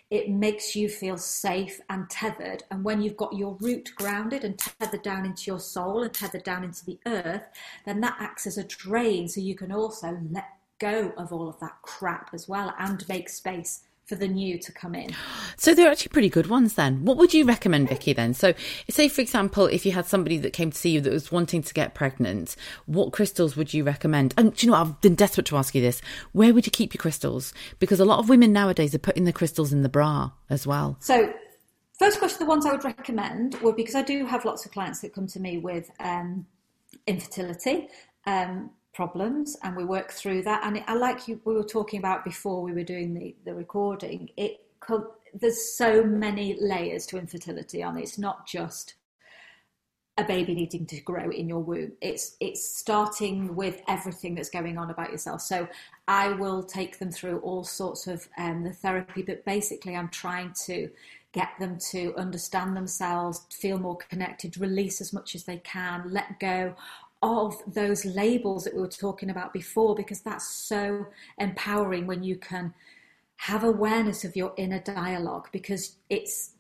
it 0.10 0.30
makes 0.30 0.76
you 0.76 0.88
feel 0.88 1.18
safe 1.18 1.80
and 1.89 2.10
tethered. 2.10 2.63
And 2.70 2.84
when 2.84 3.02
you've 3.02 3.18
got 3.18 3.36
your 3.36 3.58
root 3.60 3.91
grounded 3.96 4.44
and 4.44 4.58
tethered 4.58 5.02
down 5.02 5.26
into 5.26 5.44
your 5.48 5.60
soul 5.60 6.04
and 6.04 6.13
tethered 6.13 6.44
down 6.44 6.63
into 6.63 6.86
the 6.86 7.00
earth, 7.06 7.44
then 7.86 8.02
that 8.02 8.18
acts 8.20 8.46
as 8.46 8.58
a 8.58 8.63
drain. 8.63 9.28
So 9.28 9.41
you 9.41 9.56
can 9.56 9.72
also 9.72 10.18
let 10.32 10.50
go 10.80 11.13
of 11.18 11.32
all 11.32 11.50
of 11.50 11.60
that 11.60 11.82
crap 11.82 12.30
as 12.34 12.48
well 12.48 12.74
and 12.78 13.08
make 13.08 13.30
space 13.30 13.85
for 14.06 14.15
the 14.15 14.28
new 14.28 14.60
to 14.60 14.72
come 14.72 14.94
in. 14.94 15.10
So 15.58 15.74
they're 15.74 15.89
actually 15.89 16.10
pretty 16.10 16.30
good 16.30 16.48
ones 16.48 16.76
then. 16.76 17.06
What 17.06 17.18
would 17.18 17.34
you 17.34 17.44
recommend, 17.44 17.89
Vikki, 17.89 18.13
then? 18.13 18.36
So 18.36 18.54
say, 18.88 19.08
for 19.08 19.22
example, 19.22 19.65
if 19.65 19.84
you 19.86 19.94
had 19.94 20.06
somebody 20.06 20.38
that 20.38 20.54
came 20.54 20.70
to 20.72 20.78
see 20.78 20.91
you 20.91 21.02
that 21.02 21.12
was 21.12 21.32
wanting 21.32 21.63
to 21.63 21.74
get 21.74 21.96
pregnant, 21.96 22.56
what 22.86 23.13
crystals 23.13 23.58
would 23.58 23.74
you 23.74 23.84
recommend? 23.84 24.36
And 24.38 24.56
do 24.56 24.65
you 24.65 24.72
know, 24.72 24.78
I've 24.78 25.02
been 25.02 25.15
desperate 25.15 25.48
to 25.48 25.58
ask 25.58 25.74
you 25.74 25.82
this. 25.82 26.02
Where 26.34 26.54
would 26.54 26.68
you 26.68 26.72
keep 26.72 26.94
your 26.94 27.02
crystals? 27.02 27.52
Because 27.80 28.00
a 28.00 28.06
lot 28.06 28.20
of 28.20 28.30
women 28.30 28.54
nowadays 28.54 28.94
are 28.94 29.00
putting 29.00 29.26
the 29.26 29.34
crystals 29.34 29.74
in 29.74 29.82
the 29.82 29.89
bra 29.89 30.32
as 30.52 30.68
well. 30.68 30.98
So 31.00 31.34
first 31.98 32.20
question, 32.20 32.39
the 32.39 32.46
ones 32.46 32.68
I 32.68 32.74
would 32.74 32.84
recommend 32.84 33.56
would 33.62 33.76
because 33.76 33.96
I 33.96 34.04
do 34.04 34.28
have 34.28 34.46
lots 34.46 34.65
of 34.68 34.72
clients 34.72 35.02
that 35.02 35.15
come 35.15 35.26
to 35.28 35.39
me 35.39 35.58
with 35.58 35.89
um, 36.00 36.46
infertility. 37.08 37.88
Um, 38.28 38.70
problems 38.95 39.55
and 39.62 39.75
we 39.75 39.84
work 39.84 40.12
through 40.12 40.41
that. 40.43 40.63
And 40.63 40.84
I 40.88 40.95
like 40.95 41.27
you, 41.27 41.39
we 41.43 41.53
were 41.53 41.63
talking 41.63 41.99
about 41.99 42.23
before 42.23 42.63
we 42.63 42.71
were 42.71 42.84
doing 42.84 43.13
the, 43.13 43.36
the 43.45 43.53
recording, 43.53 44.29
it 44.38 44.62
there's 45.34 45.75
so 45.75 46.03
many 46.03 46.58
layers 46.62 47.05
to 47.08 47.17
infertility 47.17 47.81
it. 47.81 47.97
It's 47.97 48.17
not 48.17 48.47
just 48.47 48.95
a 50.17 50.23
baby 50.23 50.55
needing 50.55 50.86
to 50.86 51.01
grow 51.01 51.29
in 51.29 51.49
your 51.49 51.60
womb. 51.60 51.91
It's 52.01 52.38
it's 52.39 52.77
starting 52.77 53.55
with 53.55 53.81
everything 53.88 54.36
that's 54.36 54.49
going 54.49 54.77
on 54.77 54.89
about 54.89 55.12
yourself. 55.12 55.41
So 55.41 55.67
I 56.08 56.29
will 56.29 56.63
take 56.63 56.99
them 56.99 57.12
through 57.12 57.39
all 57.39 57.65
sorts 57.65 58.08
of 58.08 58.27
um, 58.38 58.63
the 58.63 58.71
therapy, 58.71 59.23
but 59.23 59.43
basically 59.43 59.95
I'm 59.95 60.10
trying 60.10 60.53
to 60.67 60.89
get 61.34 61.49
them 61.60 61.77
to 61.91 62.15
understand 62.15 62.77
themselves, 62.77 63.45
feel 63.51 63.77
more 63.77 63.97
connected, 63.97 64.58
release 64.58 65.01
as 65.01 65.12
much 65.12 65.36
as 65.36 65.43
they 65.43 65.58
can, 65.58 66.03
let 66.10 66.39
go 66.39 66.73
of 67.25 67.55
those 67.65 68.05
labels 68.05 68.63
that 68.63 68.75
we 68.75 68.81
were 68.81 68.88
talking 68.88 69.29
about 69.29 69.51
before 69.51 69.95
because 69.95 70.21
that's 70.21 70.47
so 70.47 71.07
empowering 71.39 72.05
when 72.05 72.23
you 72.23 72.35
can 72.35 72.73
have 73.38 73.63
awareness 73.63 74.23
of 74.23 74.35
your 74.35 74.53
inner 74.57 74.79
dialogue 74.79 75.49
because 75.51 75.97
it's 76.09 76.51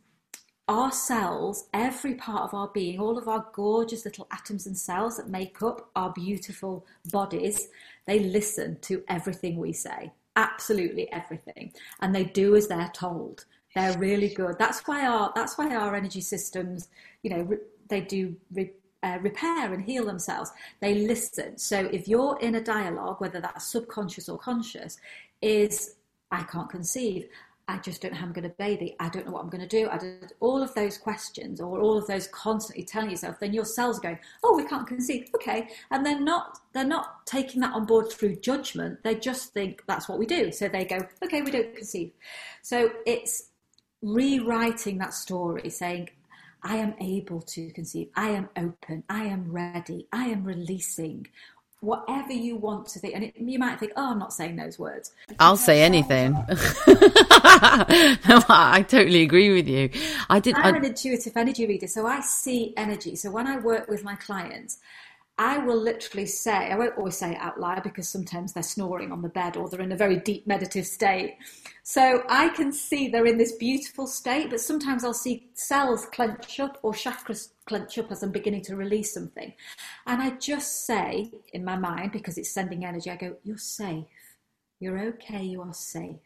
our 0.67 0.91
cells, 0.91 1.67
every 1.73 2.15
part 2.15 2.41
of 2.41 2.53
our 2.55 2.67
being, 2.69 2.99
all 2.99 3.19
of 3.19 3.27
our 3.27 3.45
gorgeous 3.53 4.03
little 4.03 4.27
atoms 4.31 4.65
and 4.65 4.75
cells 4.75 5.17
that 5.17 5.29
make 5.29 5.61
up 5.61 5.89
our 5.95 6.11
beautiful 6.11 6.85
bodies, 7.11 7.67
they 8.07 8.19
listen 8.19 8.79
to 8.81 9.03
everything 9.07 9.57
we 9.57 9.71
say, 9.71 10.11
absolutely 10.35 11.11
everything, 11.11 11.71
and 12.01 12.15
they 12.15 12.23
do 12.23 12.55
as 12.55 12.67
they're 12.67 12.91
told. 12.95 13.45
They're 13.75 13.97
really 13.99 14.29
good. 14.29 14.55
That's 14.57 14.79
why 14.87 15.05
our 15.05 15.31
that's 15.35 15.57
why 15.57 15.75
our 15.75 15.95
energy 15.95 16.21
systems, 16.21 16.87
you 17.21 17.29
know, 17.29 17.57
they 17.89 18.01
do 18.01 18.35
re, 18.51 18.71
uh, 19.05 19.19
repair 19.21 19.71
and 19.73 19.83
heal 19.83 20.05
themselves. 20.05 20.51
They 20.81 20.95
listen. 20.95 21.57
So 21.57 21.77
if 21.91 22.07
you're 22.07 22.37
in 22.41 22.55
a 22.55 22.61
dialogue, 22.61 23.21
whether 23.21 23.39
that's 23.39 23.71
subconscious 23.71 24.27
or 24.27 24.37
conscious, 24.37 24.97
is 25.41 25.95
I 26.31 26.43
can't 26.43 26.69
conceive. 26.69 27.27
I 27.67 27.77
just 27.79 28.01
don't 28.01 28.11
know 28.11 28.19
how 28.19 28.25
I'm 28.25 28.33
going 28.33 28.49
to 28.49 28.55
baby. 28.57 28.95
I 28.99 29.09
don't 29.09 29.25
know 29.25 29.31
what 29.31 29.43
I'm 29.43 29.49
going 29.49 29.67
to 29.67 29.67
do. 29.67 29.89
I 29.89 29.97
did 29.97 30.33
all 30.39 30.61
of 30.61 30.73
those 30.75 30.97
questions 30.97 31.59
or 31.59 31.81
all 31.81 31.97
of 31.97 32.05
those 32.05 32.27
constantly 32.27 32.83
telling 32.83 33.09
yourself, 33.09 33.39
then 33.39 33.53
your 33.53 33.65
cells 33.65 33.99
going, 33.99 34.19
oh, 34.43 34.55
we 34.55 34.65
can't 34.65 34.87
conceive. 34.87 35.29
Okay. 35.35 35.69
And 35.89 36.05
they're 36.05 36.19
not, 36.19 36.59
they're 36.73 36.83
not 36.83 37.25
taking 37.25 37.61
that 37.61 37.73
on 37.73 37.85
board 37.85 38.11
through 38.11 38.35
judgment. 38.37 39.03
They 39.03 39.15
just 39.15 39.53
think 39.53 39.83
that's 39.87 40.07
what 40.07 40.19
we 40.19 40.25
do. 40.27 40.51
So 40.51 40.67
they 40.67 40.85
go, 40.85 41.07
okay, 41.23 41.41
we 41.41 41.51
don't 41.51 41.75
conceive. 41.75 42.11
So 42.61 42.91
it's 43.05 43.49
rewriting 44.01 44.99
that 44.99 45.13
story 45.15 45.69
saying, 45.69 46.09
I 46.65 46.77
am 46.77 46.95
able 46.99 47.41
to 47.41 47.69
conceive. 47.71 48.09
I 48.15 48.29
am 48.29 48.49
open. 48.57 49.03
I 49.07 49.25
am 49.25 49.51
ready. 49.51 50.07
I 50.11 50.25
am 50.25 50.43
releasing 50.43 51.27
whatever 51.79 52.33
you 52.33 52.55
want 52.57 52.87
to 52.87 52.99
think. 52.99 53.13
And 53.13 53.25
it, 53.25 53.35
you 53.37 53.59
might 53.59 53.79
think, 53.79 53.91
oh, 53.95 54.11
I'm 54.11 54.17
not 54.17 54.33
saying 54.33 54.55
those 54.55 54.79
words. 54.79 55.11
I'll 55.39 55.57
say 55.57 55.83
anything. 55.83 56.31
no, 56.33 56.47
I 58.49 58.83
totally 58.87 59.21
agree 59.21 59.53
with 59.53 59.67
you. 59.67 59.91
I 60.27 60.39
did. 60.39 60.55
I'm 60.55 60.73
I... 60.73 60.77
an 60.79 60.85
intuitive 60.85 61.37
energy 61.37 61.67
reader, 61.67 61.87
so 61.87 62.07
I 62.07 62.21
see 62.21 62.73
energy. 62.75 63.15
So 63.15 63.29
when 63.29 63.45
I 63.45 63.57
work 63.57 63.87
with 63.87 64.03
my 64.03 64.15
clients, 64.15 64.79
I 65.37 65.57
will 65.57 65.77
literally 65.77 66.25
say, 66.27 66.71
I 66.71 66.77
won't 66.77 66.97
always 66.97 67.17
say 67.17 67.31
it 67.31 67.41
out 67.41 67.59
loud 67.59 67.83
because 67.83 68.07
sometimes 68.07 68.53
they're 68.53 68.63
snoring 68.63 69.11
on 69.11 69.21
the 69.21 69.27
bed 69.27 69.57
or 69.57 69.67
they're 69.67 69.81
in 69.81 69.91
a 69.91 69.97
very 69.97 70.17
deep 70.17 70.47
meditative 70.47 70.87
state. 70.87 71.37
So 71.83 72.23
I 72.29 72.49
can 72.49 72.71
see 72.71 73.09
they're 73.09 73.25
in 73.25 73.37
this 73.37 73.51
beautiful 73.51 74.07
state, 74.07 74.49
but 74.49 74.61
sometimes 74.61 75.03
I'll 75.03 75.13
see 75.13 75.49
cells 75.53 76.05
clench 76.05 76.59
up 76.61 76.79
or 76.83 76.93
chakras 76.93 77.49
clench 77.65 77.97
up 77.97 78.11
as 78.11 78.23
I'm 78.23 78.31
beginning 78.31 78.61
to 78.63 78.77
release 78.77 79.13
something. 79.13 79.51
And 80.07 80.21
I 80.21 80.31
just 80.31 80.85
say 80.85 81.31
in 81.51 81.65
my 81.65 81.77
mind, 81.77 82.13
because 82.13 82.37
it's 82.37 82.51
sending 82.51 82.85
energy, 82.85 83.09
I 83.09 83.17
go, 83.17 83.35
You're 83.43 83.57
safe. 83.57 84.05
You're 84.79 84.99
okay, 84.99 85.41
you 85.41 85.61
are 85.61 85.73
safe. 85.73 86.19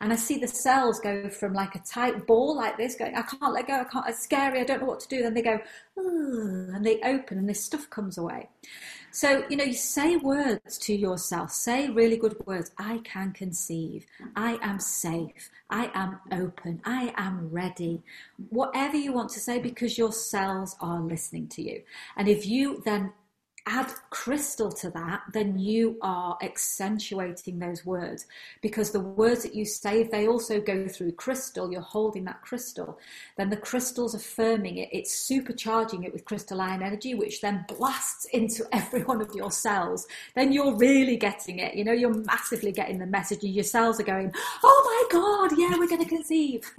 And 0.00 0.12
I 0.12 0.16
see 0.16 0.38
the 0.38 0.46
cells 0.46 1.00
go 1.00 1.28
from 1.28 1.52
like 1.52 1.74
a 1.74 1.80
tight 1.80 2.28
ball 2.28 2.56
like 2.56 2.76
this, 2.76 2.94
going, 2.94 3.16
I 3.16 3.22
can't 3.22 3.52
let 3.52 3.66
go, 3.66 3.80
I 3.80 3.84
can't, 3.84 4.08
it's 4.08 4.22
scary, 4.22 4.60
I 4.60 4.64
don't 4.64 4.80
know 4.80 4.86
what 4.86 5.00
to 5.00 5.08
do. 5.08 5.22
Then 5.22 5.34
they 5.34 5.42
go, 5.42 5.60
and 5.96 6.86
they 6.86 7.00
open 7.00 7.38
and 7.38 7.48
this 7.48 7.64
stuff 7.64 7.90
comes 7.90 8.16
away. 8.16 8.48
So, 9.10 9.44
you 9.50 9.56
know, 9.56 9.64
you 9.64 9.74
say 9.74 10.16
words 10.16 10.78
to 10.78 10.94
yourself, 10.94 11.50
say 11.50 11.88
really 11.88 12.16
good 12.16 12.36
words. 12.46 12.70
I 12.78 12.98
can 12.98 13.32
conceive, 13.32 14.06
I 14.36 14.58
am 14.62 14.78
safe, 14.78 15.50
I 15.68 15.90
am 15.92 16.20
open, 16.30 16.80
I 16.84 17.12
am 17.16 17.50
ready. 17.50 18.02
Whatever 18.50 18.96
you 18.96 19.12
want 19.12 19.30
to 19.30 19.40
say, 19.40 19.58
because 19.58 19.98
your 19.98 20.12
cells 20.12 20.76
are 20.80 21.00
listening 21.00 21.48
to 21.48 21.62
you. 21.62 21.82
And 22.16 22.28
if 22.28 22.46
you 22.46 22.80
then 22.84 23.12
add 23.68 23.92
crystal 24.10 24.72
to 24.72 24.90
that, 24.90 25.22
then 25.32 25.58
you 25.58 25.98
are 26.00 26.38
accentuating 26.42 27.58
those 27.58 27.84
words 27.84 28.26
because 28.62 28.90
the 28.90 29.00
words 29.00 29.42
that 29.42 29.54
you 29.54 29.64
say, 29.64 30.00
if 30.00 30.10
they 30.10 30.26
also 30.26 30.60
go 30.60 30.88
through 30.88 31.12
crystal, 31.12 31.70
you're 31.70 31.80
holding 31.82 32.24
that 32.24 32.40
crystal, 32.40 32.98
then 33.36 33.50
the 33.50 33.56
crystal's 33.56 34.14
affirming 34.14 34.78
it, 34.78 34.88
it's 34.90 35.28
supercharging 35.28 36.04
it 36.04 36.12
with 36.12 36.24
crystalline 36.24 36.82
energy, 36.82 37.14
which 37.14 37.40
then 37.42 37.64
blasts 37.68 38.24
into 38.32 38.64
every 38.72 39.02
one 39.04 39.20
of 39.20 39.34
your 39.34 39.50
cells. 39.50 40.06
Then 40.34 40.52
you're 40.52 40.74
really 40.74 41.16
getting 41.16 41.58
it, 41.58 41.74
you 41.74 41.84
know, 41.84 41.92
you're 41.92 42.14
massively 42.24 42.72
getting 42.72 42.98
the 42.98 43.06
message, 43.06 43.44
and 43.44 43.54
your 43.54 43.64
cells 43.64 44.00
are 44.00 44.04
going, 44.04 44.32
Oh 44.62 45.08
my 45.12 45.20
God, 45.20 45.58
yeah, 45.58 45.78
we're 45.78 45.88
going 45.88 46.02
to 46.02 46.08
conceive. 46.08 46.64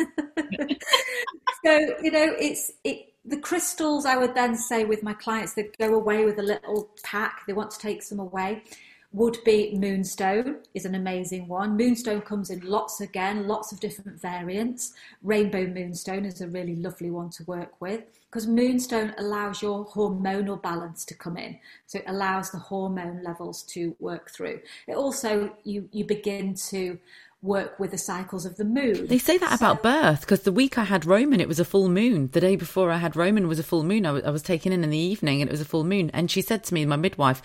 so, 1.65 1.80
you 2.02 2.12
know, 2.12 2.34
it's, 2.39 2.71
it, 2.84 3.08
the 3.29 3.37
crystals, 3.37 4.05
I 4.05 4.17
would 4.17 4.33
then 4.33 4.55
say 4.55 4.85
with 4.85 5.03
my 5.03 5.13
clients 5.13 5.53
that 5.53 5.77
go 5.77 5.93
away 5.93 6.25
with 6.25 6.39
a 6.39 6.43
little 6.43 6.89
pack, 7.03 7.45
they 7.45 7.53
want 7.53 7.71
to 7.71 7.79
take 7.79 8.01
some 8.03 8.19
away, 8.19 8.63
would 9.11 9.37
be 9.43 9.75
Moonstone, 9.75 10.57
is 10.75 10.85
an 10.85 10.93
amazing 10.93 11.47
one. 11.47 11.75
Moonstone 11.75 12.21
comes 12.21 12.51
in 12.51 12.59
lots 12.59 13.01
again, 13.01 13.47
lots 13.47 13.71
of 13.71 13.79
different 13.79 14.21
variants. 14.21 14.93
Rainbow 15.23 15.65
Moonstone 15.65 16.25
is 16.25 16.41
a 16.41 16.47
really 16.47 16.75
lovely 16.75 17.09
one 17.09 17.31
to 17.31 17.43
work 17.45 17.81
with 17.81 18.03
because 18.29 18.45
Moonstone 18.45 19.15
allows 19.17 19.63
your 19.63 19.87
hormonal 19.87 20.61
balance 20.61 21.03
to 21.05 21.15
come 21.15 21.37
in. 21.37 21.57
So 21.87 21.97
it 21.97 22.05
allows 22.05 22.51
the 22.51 22.59
hormone 22.59 23.23
levels 23.23 23.63
to 23.63 23.95
work 23.99 24.29
through. 24.29 24.61
It 24.87 24.95
also, 24.95 25.55
you, 25.63 25.89
you 25.91 26.05
begin 26.05 26.53
to 26.69 26.99
work 27.41 27.80
with 27.80 27.91
the 27.91 27.97
cycles 27.97 28.45
of 28.45 28.58
the 28.58 28.65
moon. 28.65 29.08
They 29.08 29.17
say 29.17 29.38
that 29.38 29.49
so, 29.49 29.56
about 29.56 29.82
birth 29.82 30.21
because 30.21 30.41
the 30.41 30.52
week 30.52 30.78
I 30.78 30.84
had 30.84 31.06
Roman, 31.06 31.39
it 31.39 31.47
was 31.47 31.60
a 31.60 31.65
full 31.65 31.88
moon. 31.88 32.30
The 32.32 32.41
day 32.41 32.56
before 32.56 32.91
I 32.91 32.97
had 32.97 33.15
Roman 33.15 33.47
was 33.47 33.60
a 33.60 33.63
full 33.63 33.84
moon. 33.84 34.06
I 34.06 34.12
was, 34.12 34.43
taken 34.43 34.71
in 34.73 34.84
in 34.84 34.89
the 34.89 34.97
evening 34.97 35.41
and 35.41 35.49
it 35.49 35.52
was 35.52 35.62
a 35.62 35.65
full 35.65 35.84
moon. 35.84 36.10
And 36.13 36.30
she 36.30 36.41
said 36.41 36.63
to 36.65 36.73
me, 36.73 36.86
my 36.86 36.95
midwife, 36.95 37.41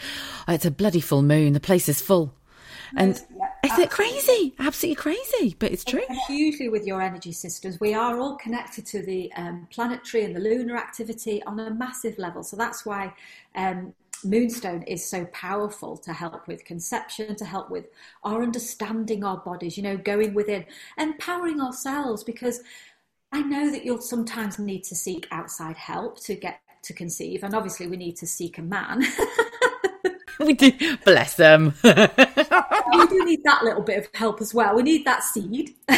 oh, 0.49 0.55
"It's 0.55 0.65
a 0.65 0.71
bloody 0.71 1.01
full 1.01 1.23
moon. 1.23 1.53
The 1.53 1.61
place 1.61 1.89
is 1.89 2.01
full." 2.01 2.35
And 2.97 3.21
yeah, 3.37 3.73
is 3.73 3.79
it 3.79 3.91
crazy? 3.91 4.55
Absolutely 4.59 4.97
crazy, 4.97 5.57
but 5.59 5.73
it's 5.73 5.85
true. 5.85 6.03
hugely 6.29 6.69
with 6.69 6.87
your 6.87 7.03
energy 7.03 7.33
systems. 7.33 7.81
We 7.81 7.95
are 7.95 8.19
all 8.19 8.37
connected 8.37 8.87
to 8.87 9.03
the 9.03 9.33
um, 9.35 9.67
planetary 9.71 10.25
and 10.25 10.35
the 10.37 10.41
lunar 10.41 10.77
activity 10.77 11.43
on 11.45 11.59
a 11.59 11.71
massive 11.71 12.19
level. 12.19 12.43
So 12.43 12.57
that's 12.57 12.87
why 12.87 13.13
um, 13.57 13.95
Moonstone 14.25 14.83
is 14.83 15.05
so 15.05 15.25
powerful 15.27 15.97
to 15.99 16.13
help 16.13 16.47
with 16.49 16.65
conception, 16.65 17.37
to 17.37 17.45
help 17.45 17.71
with 17.71 17.87
our 18.23 18.43
understanding 18.43 19.25
our 19.25 19.39
bodies, 19.39 19.77
you 19.77 19.83
know, 19.83 19.97
going 19.97 20.35
within, 20.35 20.65
empowering 20.99 21.61
ourselves 21.61 22.25
because 22.25 22.61
I 23.33 23.43
know 23.43 23.71
that 23.71 23.85
you'll 23.85 24.01
sometimes 24.01 24.59
need 24.59 24.85
to 24.85 24.95
seek 24.95 25.27
outside 25.33 25.77
help 25.77 26.21
to 26.21 26.35
get 26.35 26.61
to 26.83 26.93
conceive, 26.93 27.43
and 27.43 27.55
obviously 27.55 27.87
we 27.87 27.97
need 27.97 28.17
to 28.19 28.27
seek 28.27 28.59
a 28.59 28.63
man. 28.63 29.05
we 30.41 30.53
do, 30.55 30.97
bless 31.05 31.35
them. 31.35 31.75
we 31.83 31.91
do 31.93 33.25
need 33.25 33.43
that 33.45 33.65
little 33.65 33.83
bit 33.83 33.99
of 33.99 34.09
help 34.15 34.41
as 34.41 34.55
well. 34.55 34.77
We 34.77 34.83
need 34.83 35.05
that 35.05 35.25
seed, 35.25 35.75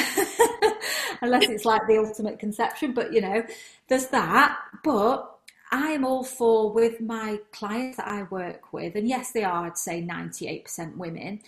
unless 1.21 1.49
it's 1.49 1.65
like 1.65 1.87
the 1.87 1.99
ultimate 1.99 2.39
conception. 2.39 2.93
But 2.93 3.13
you 3.13 3.21
know, 3.21 3.45
there's 3.89 4.07
that. 4.07 4.59
But 4.83 5.36
I 5.73 5.89
am 5.89 6.05
all 6.05 6.25
for 6.25 6.73
with 6.73 7.01
my 7.01 7.41
clients 7.53 7.97
that 7.97 8.09
I 8.09 8.23
work 8.25 8.73
with, 8.73 8.95
and 8.95 9.09
yes, 9.09 9.33
they 9.33 9.45
are, 9.45 9.67
I'd 9.67 9.79
say 9.79 10.03
98% 10.03 10.97
women, 10.97 11.41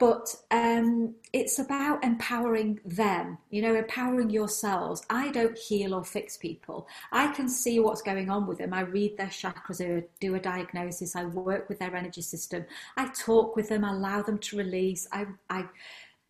but 0.00 0.34
um, 0.50 1.14
it's 1.34 1.58
about 1.58 2.02
empowering 2.02 2.80
them, 2.86 3.36
you 3.50 3.60
know, 3.60 3.74
empowering 3.74 4.30
yourselves. 4.30 5.04
I 5.10 5.30
don't 5.30 5.56
heal 5.58 5.92
or 5.92 6.02
fix 6.02 6.38
people. 6.38 6.88
I 7.12 7.26
can 7.34 7.50
see 7.50 7.80
what's 7.80 8.00
going 8.00 8.30
on 8.30 8.46
with 8.46 8.56
them. 8.56 8.72
I 8.72 8.80
read 8.80 9.18
their 9.18 9.26
chakras, 9.26 9.84
I 9.84 10.04
do 10.18 10.34
a 10.36 10.40
diagnosis, 10.40 11.14
I 11.14 11.26
work 11.26 11.68
with 11.68 11.80
their 11.80 11.94
energy 11.94 12.22
system, 12.22 12.64
I 12.96 13.08
talk 13.08 13.56
with 13.56 13.68
them, 13.68 13.84
allow 13.84 14.22
them 14.22 14.38
to 14.38 14.56
release, 14.56 15.06
I, 15.12 15.26
I 15.50 15.66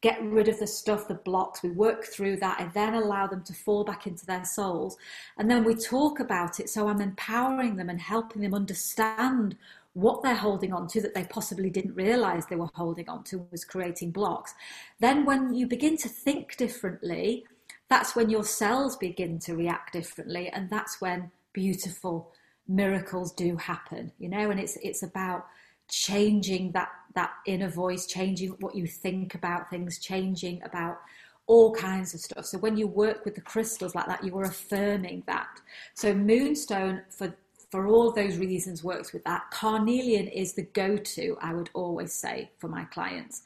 get 0.00 0.22
rid 0.22 0.48
of 0.48 0.58
the 0.58 0.66
stuff, 0.66 1.08
the 1.08 1.14
blocks, 1.14 1.62
we 1.62 1.70
work 1.70 2.04
through 2.06 2.36
that, 2.38 2.60
and 2.60 2.72
then 2.72 2.94
allow 2.94 3.26
them 3.26 3.42
to 3.44 3.52
fall 3.52 3.84
back 3.84 4.06
into 4.06 4.24
their 4.24 4.44
souls. 4.44 4.96
And 5.36 5.50
then 5.50 5.62
we 5.64 5.74
talk 5.74 6.20
about 6.20 6.58
it. 6.58 6.70
So 6.70 6.88
I'm 6.88 7.00
empowering 7.00 7.76
them 7.76 7.90
and 7.90 8.00
helping 8.00 8.42
them 8.42 8.54
understand 8.54 9.56
what 9.92 10.22
they're 10.22 10.34
holding 10.34 10.72
on 10.72 10.86
to 10.86 11.00
that 11.02 11.14
they 11.14 11.24
possibly 11.24 11.68
didn't 11.68 11.94
realize 11.94 12.46
they 12.46 12.56
were 12.56 12.70
holding 12.74 13.08
on 13.08 13.24
to 13.24 13.46
was 13.50 13.64
creating 13.64 14.12
blocks. 14.12 14.54
Then 15.00 15.24
when 15.24 15.52
you 15.52 15.66
begin 15.66 15.96
to 15.98 16.08
think 16.08 16.56
differently, 16.56 17.44
that's 17.88 18.14
when 18.14 18.30
your 18.30 18.44
cells 18.44 18.96
begin 18.96 19.38
to 19.40 19.54
react 19.54 19.92
differently. 19.92 20.48
And 20.48 20.70
that's 20.70 21.00
when 21.00 21.30
beautiful 21.52 22.32
miracles 22.68 23.32
do 23.32 23.56
happen, 23.56 24.12
you 24.18 24.28
know, 24.28 24.50
and 24.50 24.60
it's, 24.60 24.78
it's 24.80 25.02
about 25.02 25.46
changing 25.88 26.70
that 26.72 26.88
that 27.14 27.32
inner 27.46 27.68
voice, 27.68 28.06
changing 28.06 28.50
what 28.60 28.74
you 28.74 28.86
think 28.86 29.34
about 29.34 29.70
things, 29.70 29.98
changing 29.98 30.62
about 30.64 30.98
all 31.46 31.74
kinds 31.74 32.14
of 32.14 32.20
stuff. 32.20 32.44
So 32.44 32.58
when 32.58 32.76
you 32.76 32.86
work 32.86 33.24
with 33.24 33.34
the 33.34 33.40
crystals 33.40 33.94
like 33.94 34.06
that, 34.06 34.22
you 34.22 34.36
are 34.38 34.44
affirming 34.44 35.24
that. 35.26 35.48
So 35.94 36.14
moonstone 36.14 37.02
for 37.10 37.34
for 37.70 37.86
all 37.86 38.12
those 38.12 38.36
reasons 38.36 38.82
works 38.82 39.12
with 39.12 39.24
that. 39.24 39.44
Carnelian 39.52 40.26
is 40.26 40.54
the 40.54 40.62
go-to, 40.62 41.36
I 41.40 41.54
would 41.54 41.70
always 41.72 42.12
say, 42.12 42.50
for 42.58 42.68
my 42.68 42.84
clients. 42.84 43.42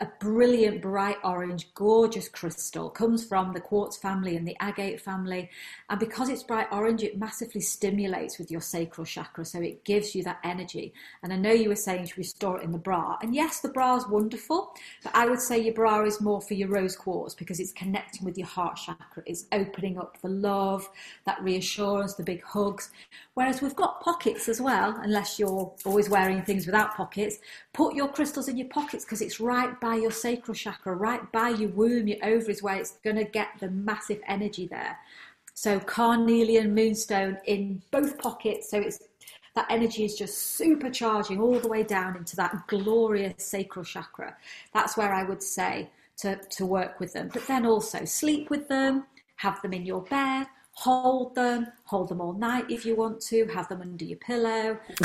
A 0.00 0.08
brilliant 0.20 0.82
bright 0.82 1.18
orange, 1.24 1.72
gorgeous 1.74 2.28
crystal. 2.28 2.90
Comes 2.90 3.24
from 3.24 3.52
the 3.52 3.60
quartz 3.60 3.96
family 3.96 4.36
and 4.36 4.46
the 4.46 4.56
agate 4.60 5.00
family. 5.00 5.50
And 5.90 6.00
because 6.00 6.28
it's 6.28 6.42
bright 6.42 6.68
orange, 6.72 7.02
it 7.02 7.18
massively 7.18 7.60
stimulates 7.60 8.38
with 8.38 8.50
your 8.50 8.60
sacral 8.60 9.04
chakra. 9.04 9.44
So 9.44 9.60
it 9.60 9.84
gives 9.84 10.14
you 10.14 10.22
that 10.24 10.38
energy. 10.44 10.94
And 11.22 11.32
I 11.32 11.36
know 11.36 11.52
you 11.52 11.68
were 11.68 11.76
saying 11.76 12.06
to 12.06 12.14
restore 12.16 12.58
it 12.58 12.64
in 12.64 12.72
the 12.72 12.78
bra. 12.78 13.18
And 13.22 13.34
yes, 13.34 13.60
the 13.60 13.68
bra 13.68 13.96
is 13.96 14.06
wonderful, 14.08 14.74
but 15.02 15.14
I 15.14 15.26
would 15.26 15.40
say 15.40 15.58
your 15.58 15.74
bra 15.74 16.04
is 16.04 16.20
more 16.20 16.40
for 16.40 16.54
your 16.54 16.68
rose 16.68 16.96
quartz 16.96 17.34
because 17.34 17.60
it's 17.60 17.72
connecting 17.72 18.24
with 18.24 18.38
your 18.38 18.46
heart 18.46 18.76
chakra. 18.76 19.22
It's 19.26 19.46
opening 19.52 19.98
up 19.98 20.20
the 20.22 20.28
love, 20.28 20.88
that 21.26 21.42
reassurance, 21.42 22.14
the 22.14 22.22
big 22.22 22.42
hugs. 22.42 22.90
Whereas 23.34 23.60
we've 23.60 23.76
got 23.76 24.00
pockets 24.00 24.48
as 24.48 24.60
well, 24.60 24.98
unless 25.02 25.38
you're 25.38 25.72
always 25.84 26.08
wearing 26.08 26.42
things 26.42 26.66
without 26.66 26.96
pockets. 26.96 27.38
Put 27.72 27.94
your 27.94 28.08
crystals 28.08 28.48
in 28.48 28.56
your 28.56 28.68
pockets 28.68 29.04
because 29.04 29.22
it's 29.22 29.40
right 29.40 29.80
by 29.82 29.96
your 29.96 30.12
sacral 30.12 30.54
chakra, 30.54 30.94
right 30.94 31.30
by 31.32 31.50
your 31.50 31.70
womb, 31.70 32.06
your 32.06 32.24
ovaries, 32.24 32.62
where 32.62 32.76
it's 32.76 32.92
going 33.04 33.16
to 33.16 33.24
get 33.24 33.48
the 33.58 33.68
massive 33.68 34.20
energy 34.28 34.68
there. 34.68 34.96
So 35.54 35.80
carnelian 35.80 36.72
moonstone 36.72 37.36
in 37.46 37.82
both 37.90 38.16
pockets. 38.16 38.70
So 38.70 38.78
it's 38.78 39.00
that 39.54 39.66
energy 39.68 40.04
is 40.04 40.14
just 40.14 40.58
supercharging 40.58 41.40
all 41.40 41.58
the 41.58 41.68
way 41.68 41.82
down 41.82 42.16
into 42.16 42.36
that 42.36 42.66
glorious 42.68 43.44
sacral 43.44 43.84
chakra. 43.84 44.36
That's 44.72 44.96
where 44.96 45.12
I 45.12 45.24
would 45.24 45.42
say 45.42 45.90
to, 46.18 46.36
to 46.36 46.64
work 46.64 47.00
with 47.00 47.12
them. 47.12 47.28
But 47.32 47.46
then 47.48 47.66
also 47.66 48.04
sleep 48.04 48.48
with 48.48 48.68
them, 48.68 49.04
have 49.36 49.60
them 49.62 49.74
in 49.74 49.84
your 49.84 50.02
bed, 50.02 50.46
hold 50.72 51.34
them, 51.34 51.66
hold 51.92 52.08
them 52.08 52.22
all 52.22 52.32
night 52.32 52.64
if 52.70 52.86
you 52.86 52.96
want 52.96 53.20
to, 53.20 53.44
have 53.48 53.68
them 53.68 53.82
under 53.82 54.02
your 54.02 54.16
pillow. 54.16 54.78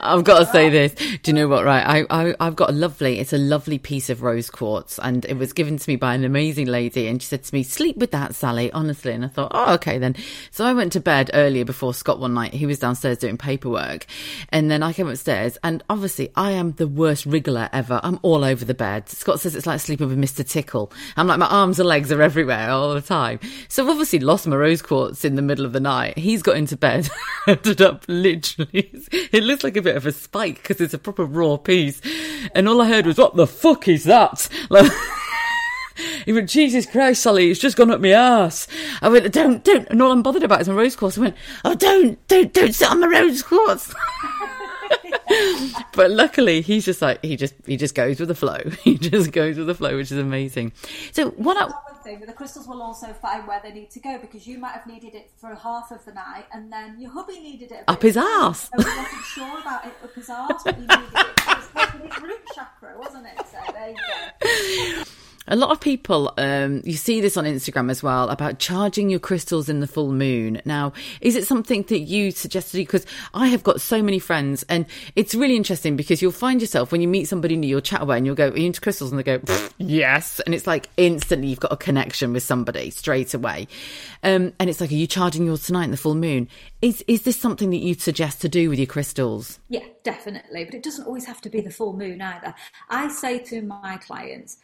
I've 0.00 0.22
got 0.22 0.38
to 0.38 0.46
say 0.46 0.70
this. 0.70 0.94
Do 0.94 1.18
you 1.26 1.32
know 1.32 1.48
what? 1.48 1.64
Right, 1.64 2.06
I, 2.08 2.34
I 2.38 2.44
have 2.44 2.54
got 2.54 2.70
a 2.70 2.72
lovely. 2.72 3.18
It's 3.18 3.32
a 3.32 3.38
lovely 3.38 3.78
piece 3.78 4.10
of 4.10 4.22
rose 4.22 4.48
quartz, 4.48 5.00
and 5.00 5.24
it 5.24 5.36
was 5.36 5.52
given 5.52 5.76
to 5.76 5.90
me 5.90 5.96
by 5.96 6.14
an 6.14 6.22
amazing 6.24 6.68
lady. 6.68 7.08
And 7.08 7.20
she 7.20 7.26
said 7.26 7.42
to 7.42 7.52
me, 7.52 7.64
"Sleep 7.64 7.96
with 7.96 8.12
that, 8.12 8.36
Sally." 8.36 8.70
Honestly, 8.70 9.12
and 9.12 9.24
I 9.24 9.28
thought, 9.28 9.50
"Oh, 9.52 9.74
okay 9.74 9.98
then." 9.98 10.14
So 10.52 10.64
I 10.64 10.72
went 10.72 10.92
to 10.92 11.00
bed 11.00 11.32
earlier 11.34 11.64
before 11.64 11.94
Scott 11.94 12.20
one 12.20 12.34
night. 12.34 12.54
He 12.54 12.66
was 12.66 12.78
downstairs 12.78 13.18
doing 13.18 13.36
paperwork, 13.36 14.06
and 14.50 14.70
then 14.70 14.84
I 14.84 14.92
came 14.92 15.08
upstairs, 15.08 15.58
and 15.64 15.82
obviously 15.90 16.30
I 16.36 16.52
am 16.52 16.72
the 16.72 16.86
worst 16.86 17.26
wriggler 17.26 17.68
ever. 17.72 17.98
I'm 18.04 18.20
all 18.22 18.44
over 18.44 18.64
the 18.64 18.74
bed. 18.74 19.08
Scott 19.08 19.40
says 19.40 19.56
it's 19.56 19.66
like 19.66 19.80
sleeping 19.80 20.06
with 20.08 20.18
Mister 20.18 20.44
Tickle. 20.44 20.92
I'm 21.16 21.26
like 21.26 21.40
my 21.40 21.48
arms 21.48 21.80
and 21.80 21.88
legs 21.88 22.12
are 22.12 22.22
everywhere 22.22 22.70
all 22.70 22.94
the 22.94 23.00
time. 23.00 23.40
So 23.68 23.88
obviously 23.88 24.18
lost 24.18 24.46
my 24.46 24.56
rose 24.56 24.82
quartz 24.82 25.24
in 25.24 25.34
the 25.34 25.42
middle 25.42 25.64
of 25.64 25.72
the 25.72 25.80
night. 25.80 26.18
He's 26.18 26.42
got 26.42 26.56
into 26.56 26.76
bed, 26.76 27.08
ended 27.46 27.82
up 27.82 28.04
literally. 28.08 28.90
It 29.32 29.42
looks 29.42 29.64
like 29.64 29.76
a 29.76 29.82
bit 29.82 29.96
of 29.96 30.06
a 30.06 30.12
spike 30.12 30.56
because 30.56 30.80
it's 30.80 30.94
a 30.94 30.98
proper 30.98 31.24
raw 31.24 31.56
piece, 31.56 32.00
and 32.54 32.68
all 32.68 32.80
I 32.80 32.88
heard 32.88 33.06
was, 33.06 33.18
"What 33.18 33.36
the 33.36 33.46
fuck 33.46 33.88
is 33.88 34.04
that?" 34.04 34.48
Like. 34.70 34.90
He 36.24 36.32
went, 36.32 36.48
Jesus 36.48 36.86
Christ, 36.86 37.22
Sally, 37.22 37.50
it's 37.50 37.60
just 37.60 37.76
gone 37.76 37.90
up 37.90 38.00
my 38.00 38.08
ass. 38.08 38.66
I 39.00 39.08
went, 39.08 39.32
don't, 39.32 39.62
don't. 39.62 39.88
And 39.90 40.02
all 40.02 40.10
I'm 40.10 40.24
bothered 40.24 40.42
about 40.42 40.60
is 40.60 40.68
my 40.68 40.74
rose 40.74 40.96
quartz. 40.96 41.16
I 41.16 41.20
went, 41.20 41.36
oh, 41.64 41.76
don't, 41.76 42.26
don't, 42.26 42.52
don't 42.52 42.74
sit 42.74 42.90
on 42.90 42.98
my 42.98 43.06
rose 43.06 43.42
quartz. 43.42 43.94
but 45.92 46.10
luckily, 46.10 46.60
he's 46.62 46.84
just 46.84 47.00
like 47.00 47.22
he 47.24 47.36
just 47.36 47.54
he 47.66 47.76
just 47.76 47.94
goes 47.94 48.20
with 48.20 48.28
the 48.28 48.34
flow. 48.34 48.58
He 48.82 48.98
just 48.98 49.32
goes 49.32 49.56
with 49.56 49.66
the 49.66 49.74
flow, 49.74 49.96
which 49.96 50.12
is 50.12 50.18
amazing. 50.18 50.72
So 51.12 51.30
what? 51.30 51.56
I, 51.56 51.93
thing, 52.04 52.20
the 52.20 52.32
crystals 52.32 52.68
will 52.68 52.82
also 52.82 53.12
find 53.12 53.46
where 53.48 53.60
they 53.62 53.72
need 53.72 53.90
to 53.90 54.00
go 54.00 54.18
because 54.18 54.46
you 54.46 54.58
might 54.58 54.72
have 54.72 54.86
needed 54.86 55.14
it 55.14 55.30
for 55.36 55.54
half 55.54 55.90
of 55.90 56.04
the 56.04 56.12
night, 56.12 56.44
and 56.52 56.72
then 56.72 57.00
your 57.00 57.10
hubby 57.10 57.40
needed 57.40 57.72
it 57.72 57.84
up 57.88 58.02
his 58.02 58.16
ass. 58.16 58.70
So 58.76 58.82
he 58.82 58.96
wasn't 58.96 59.24
sure 59.24 59.60
about 59.60 59.86
it 59.86 59.94
up 60.02 60.14
his 60.14 60.30
ass, 60.30 60.62
but 60.64 60.74
he 60.74 60.82
needed 60.82 60.98
it. 61.14 61.28
It 61.38 62.04
was 62.04 62.14
his 62.14 62.22
root 62.22 62.40
chakra, 62.54 62.94
wasn't 62.98 63.26
it? 63.26 63.46
So 63.50 63.72
there 63.72 63.90
you 63.90 64.94
go. 64.96 65.10
A 65.46 65.56
lot 65.56 65.70
of 65.70 65.78
people, 65.78 66.32
um, 66.38 66.80
you 66.84 66.94
see 66.94 67.20
this 67.20 67.36
on 67.36 67.44
Instagram 67.44 67.90
as 67.90 68.02
well 68.02 68.30
about 68.30 68.58
charging 68.58 69.10
your 69.10 69.20
crystals 69.20 69.68
in 69.68 69.80
the 69.80 69.86
full 69.86 70.10
moon. 70.10 70.62
Now, 70.64 70.94
is 71.20 71.36
it 71.36 71.46
something 71.46 71.82
that 71.88 71.98
you 71.98 72.30
suggest 72.30 72.70
to 72.70 72.78
do? 72.78 72.82
Because 72.82 73.04
I 73.34 73.48
have 73.48 73.62
got 73.62 73.82
so 73.82 74.02
many 74.02 74.18
friends, 74.18 74.64
and 74.70 74.86
it's 75.16 75.34
really 75.34 75.56
interesting 75.56 75.96
because 75.96 76.22
you'll 76.22 76.32
find 76.32 76.62
yourself 76.62 76.92
when 76.92 77.02
you 77.02 77.08
meet 77.08 77.28
somebody 77.28 77.56
new, 77.56 77.66
you'll 77.66 77.82
chat 77.82 78.00
away, 78.00 78.16
and 78.16 78.24
you'll 78.24 78.34
go, 78.34 78.48
"Are 78.48 78.56
you 78.56 78.64
into 78.64 78.80
crystals?" 78.80 79.12
And 79.12 79.18
they 79.18 79.22
go, 79.22 79.38
"Yes," 79.76 80.40
and 80.40 80.54
it's 80.54 80.66
like 80.66 80.88
instantly 80.96 81.48
you've 81.48 81.60
got 81.60 81.72
a 81.72 81.76
connection 81.76 82.32
with 82.32 82.42
somebody 82.42 82.88
straight 82.88 83.34
away. 83.34 83.68
Um, 84.22 84.54
and 84.58 84.70
it's 84.70 84.80
like, 84.80 84.92
"Are 84.92 84.94
you 84.94 85.06
charging 85.06 85.44
yours 85.44 85.66
tonight 85.66 85.84
in 85.84 85.90
the 85.90 85.98
full 85.98 86.14
moon?" 86.14 86.48
Is 86.80 87.04
is 87.06 87.22
this 87.22 87.36
something 87.36 87.68
that 87.68 87.78
you'd 87.78 88.00
suggest 88.00 88.40
to 88.40 88.48
do 88.48 88.70
with 88.70 88.78
your 88.78 88.86
crystals? 88.86 89.58
Yeah, 89.68 89.84
definitely, 90.04 90.64
but 90.64 90.72
it 90.72 90.82
doesn't 90.82 91.04
always 91.04 91.26
have 91.26 91.42
to 91.42 91.50
be 91.50 91.60
the 91.60 91.70
full 91.70 91.92
moon 91.92 92.22
either. 92.22 92.54
I 92.88 93.08
say 93.08 93.40
to 93.40 93.60
my 93.60 93.98
clients 93.98 94.56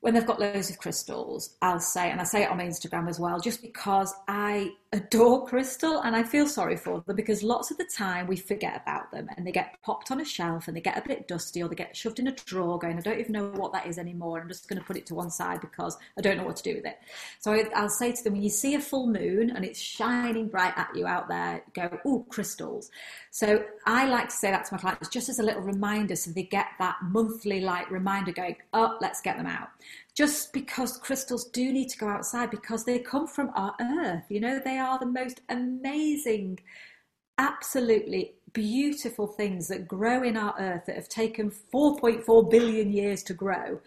when 0.00 0.14
they've 0.14 0.26
got 0.26 0.40
loads 0.40 0.70
of 0.70 0.78
crystals, 0.78 1.56
I'll 1.60 1.80
say, 1.80 2.10
and 2.10 2.20
I 2.20 2.24
say 2.24 2.44
it 2.44 2.50
on 2.50 2.56
my 2.56 2.64
Instagram 2.64 3.08
as 3.08 3.18
well, 3.18 3.40
just 3.40 3.62
because 3.62 4.14
I 4.28 4.70
adore 4.92 5.46
crystal 5.46 6.00
and 6.00 6.16
I 6.16 6.22
feel 6.22 6.46
sorry 6.46 6.76
for 6.76 7.02
them 7.06 7.14
because 7.14 7.42
lots 7.42 7.70
of 7.70 7.76
the 7.76 7.84
time 7.84 8.26
we 8.26 8.36
forget 8.36 8.80
about 8.82 9.10
them 9.10 9.28
and 9.36 9.46
they 9.46 9.52
get 9.52 9.76
popped 9.82 10.10
on 10.10 10.20
a 10.20 10.24
shelf 10.24 10.66
and 10.66 10.74
they 10.74 10.80
get 10.80 10.96
a 10.96 11.06
bit 11.06 11.28
dusty 11.28 11.62
or 11.62 11.68
they 11.68 11.74
get 11.74 11.94
shoved 11.94 12.18
in 12.18 12.28
a 12.28 12.32
drawer 12.32 12.78
going, 12.78 12.96
I 12.96 13.02
don't 13.02 13.20
even 13.20 13.32
know 13.32 13.48
what 13.50 13.74
that 13.74 13.86
is 13.86 13.98
anymore. 13.98 14.40
I'm 14.40 14.48
just 14.48 14.66
going 14.66 14.80
to 14.80 14.86
put 14.86 14.96
it 14.96 15.04
to 15.06 15.14
one 15.14 15.30
side 15.30 15.60
because 15.60 15.98
I 16.16 16.22
don't 16.22 16.38
know 16.38 16.44
what 16.44 16.56
to 16.56 16.62
do 16.62 16.76
with 16.76 16.86
it. 16.86 16.98
So 17.38 17.52
I, 17.52 17.82
will 17.82 17.90
say 17.90 18.12
to 18.12 18.24
them, 18.24 18.32
when 18.32 18.42
you 18.42 18.48
see 18.48 18.76
a 18.76 18.80
full 18.80 19.08
moon 19.08 19.50
and 19.50 19.62
it's 19.62 19.78
shining 19.78 20.48
bright 20.48 20.72
at 20.76 20.88
you 20.94 21.06
out 21.06 21.28
there, 21.28 21.62
go, 21.74 21.98
oh, 22.06 22.24
crystals. 22.30 22.90
So 23.30 23.64
I 23.84 24.08
like 24.08 24.30
to 24.30 24.34
say 24.34 24.50
that 24.50 24.64
to 24.66 24.74
my 24.74 24.78
clients 24.78 25.10
just 25.10 25.28
as 25.28 25.38
a 25.38 25.42
little 25.42 25.62
reminder 25.62 26.16
so 26.16 26.30
they 26.30 26.44
get 26.44 26.68
that 26.78 26.96
monthly 27.02 27.60
like 27.60 27.90
reminder 27.90 28.32
going, 28.32 28.56
oh, 28.72 28.96
let's 29.02 29.20
get 29.20 29.36
them 29.36 29.46
out 29.46 29.68
just 30.18 30.52
because 30.52 30.96
crystals 30.96 31.44
do 31.50 31.72
need 31.72 31.88
to 31.88 31.96
go 31.96 32.08
outside 32.08 32.50
because 32.50 32.84
they 32.84 32.98
come 32.98 33.24
from 33.24 33.52
our 33.54 33.72
earth. 33.80 34.24
You 34.28 34.40
know, 34.40 34.58
they 34.58 34.76
are 34.76 34.98
the 34.98 35.06
most 35.06 35.42
amazing, 35.48 36.58
absolutely 37.38 38.34
beautiful 38.52 39.28
things 39.28 39.68
that 39.68 39.86
grow 39.86 40.24
in 40.24 40.36
our 40.36 40.56
earth 40.58 40.86
that 40.86 40.96
have 40.96 41.08
taken 41.08 41.52
4.4 41.72 42.50
billion 42.50 42.90
years 42.90 43.22
to 43.24 43.32
grow. 43.32 43.78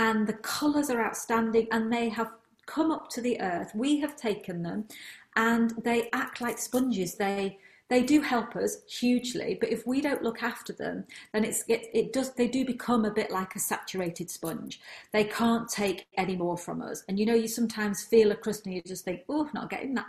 And 0.00 0.26
the 0.26 0.32
colours 0.32 0.90
are 0.90 1.00
outstanding 1.00 1.68
and 1.70 1.92
they 1.92 2.08
have 2.08 2.32
come 2.66 2.90
up 2.90 3.08
to 3.10 3.20
the 3.20 3.40
earth. 3.40 3.70
We 3.72 4.00
have 4.00 4.16
taken 4.16 4.64
them 4.64 4.88
and 5.36 5.74
they 5.84 6.10
act 6.12 6.40
like 6.40 6.58
sponges. 6.58 7.14
They 7.14 7.60
they 7.88 8.02
do 8.02 8.20
help 8.20 8.54
us 8.54 8.78
hugely, 8.86 9.56
but 9.60 9.70
if 9.70 9.86
we 9.86 10.00
don't 10.00 10.22
look 10.22 10.42
after 10.42 10.72
them, 10.72 11.04
then 11.32 11.44
it's 11.44 11.64
it, 11.68 11.88
it 11.94 12.12
does 12.12 12.32
they 12.34 12.48
do 12.48 12.64
become 12.64 13.04
a 13.04 13.10
bit 13.10 13.30
like 13.30 13.56
a 13.56 13.60
saturated 13.60 14.30
sponge. 14.30 14.80
They 15.12 15.24
can't 15.24 15.68
take 15.68 16.06
any 16.16 16.36
more 16.36 16.58
from 16.58 16.82
us. 16.82 17.02
And 17.08 17.18
you 17.18 17.26
know, 17.26 17.34
you 17.34 17.48
sometimes 17.48 18.04
feel 18.04 18.30
a 18.30 18.36
crust 18.36 18.66
and 18.66 18.74
you 18.74 18.82
just 18.82 19.04
think, 19.04 19.22
oh, 19.28 19.46
I'm 19.46 19.50
not 19.54 19.70
getting 19.70 19.94
that 19.94 20.06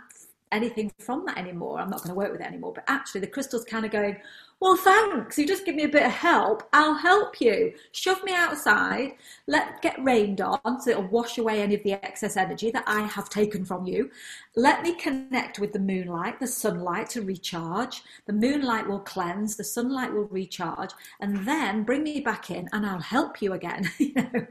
anything 0.52 0.92
from 0.98 1.24
that 1.26 1.38
anymore. 1.38 1.78
I'm 1.80 1.90
not 1.90 1.98
going 1.98 2.10
to 2.10 2.14
work 2.14 2.32
with 2.32 2.40
it 2.40 2.46
anymore. 2.46 2.72
But 2.74 2.84
actually, 2.88 3.20
the 3.22 3.28
crystal's 3.28 3.64
kind 3.64 3.84
of 3.84 3.90
going, 3.90 4.16
well, 4.60 4.76
thanks. 4.76 5.38
You 5.38 5.46
just 5.46 5.64
give 5.64 5.74
me 5.74 5.84
a 5.84 5.88
bit 5.88 6.04
of 6.04 6.12
help. 6.12 6.68
I'll 6.74 6.94
help 6.94 7.40
you. 7.40 7.72
Shove 7.92 8.22
me 8.22 8.34
outside. 8.34 9.12
Let 9.46 9.80
get 9.80 10.02
rained 10.04 10.42
on 10.42 10.80
so 10.82 10.90
it'll 10.90 11.08
wash 11.08 11.38
away 11.38 11.62
any 11.62 11.76
of 11.76 11.82
the 11.82 11.94
excess 11.94 12.36
energy 12.36 12.70
that 12.72 12.84
I 12.86 13.00
have 13.00 13.30
taken 13.30 13.64
from 13.64 13.86
you. 13.86 14.10
Let 14.56 14.82
me 14.82 14.94
connect 14.94 15.60
with 15.60 15.72
the 15.72 15.78
moonlight, 15.78 16.40
the 16.40 16.46
sunlight 16.46 17.08
to 17.10 17.22
recharge. 17.22 18.02
The 18.26 18.34
moonlight 18.34 18.86
will 18.86 19.00
cleanse. 19.00 19.56
The 19.56 19.64
sunlight 19.64 20.12
will 20.12 20.26
recharge, 20.26 20.90
and 21.20 21.46
then 21.48 21.82
bring 21.84 22.02
me 22.02 22.20
back 22.20 22.50
in, 22.50 22.68
and 22.72 22.84
I'll 22.84 23.00
help 23.00 23.40
you 23.40 23.54
again. 23.54 23.90
you 23.98 24.12
know? 24.14 24.46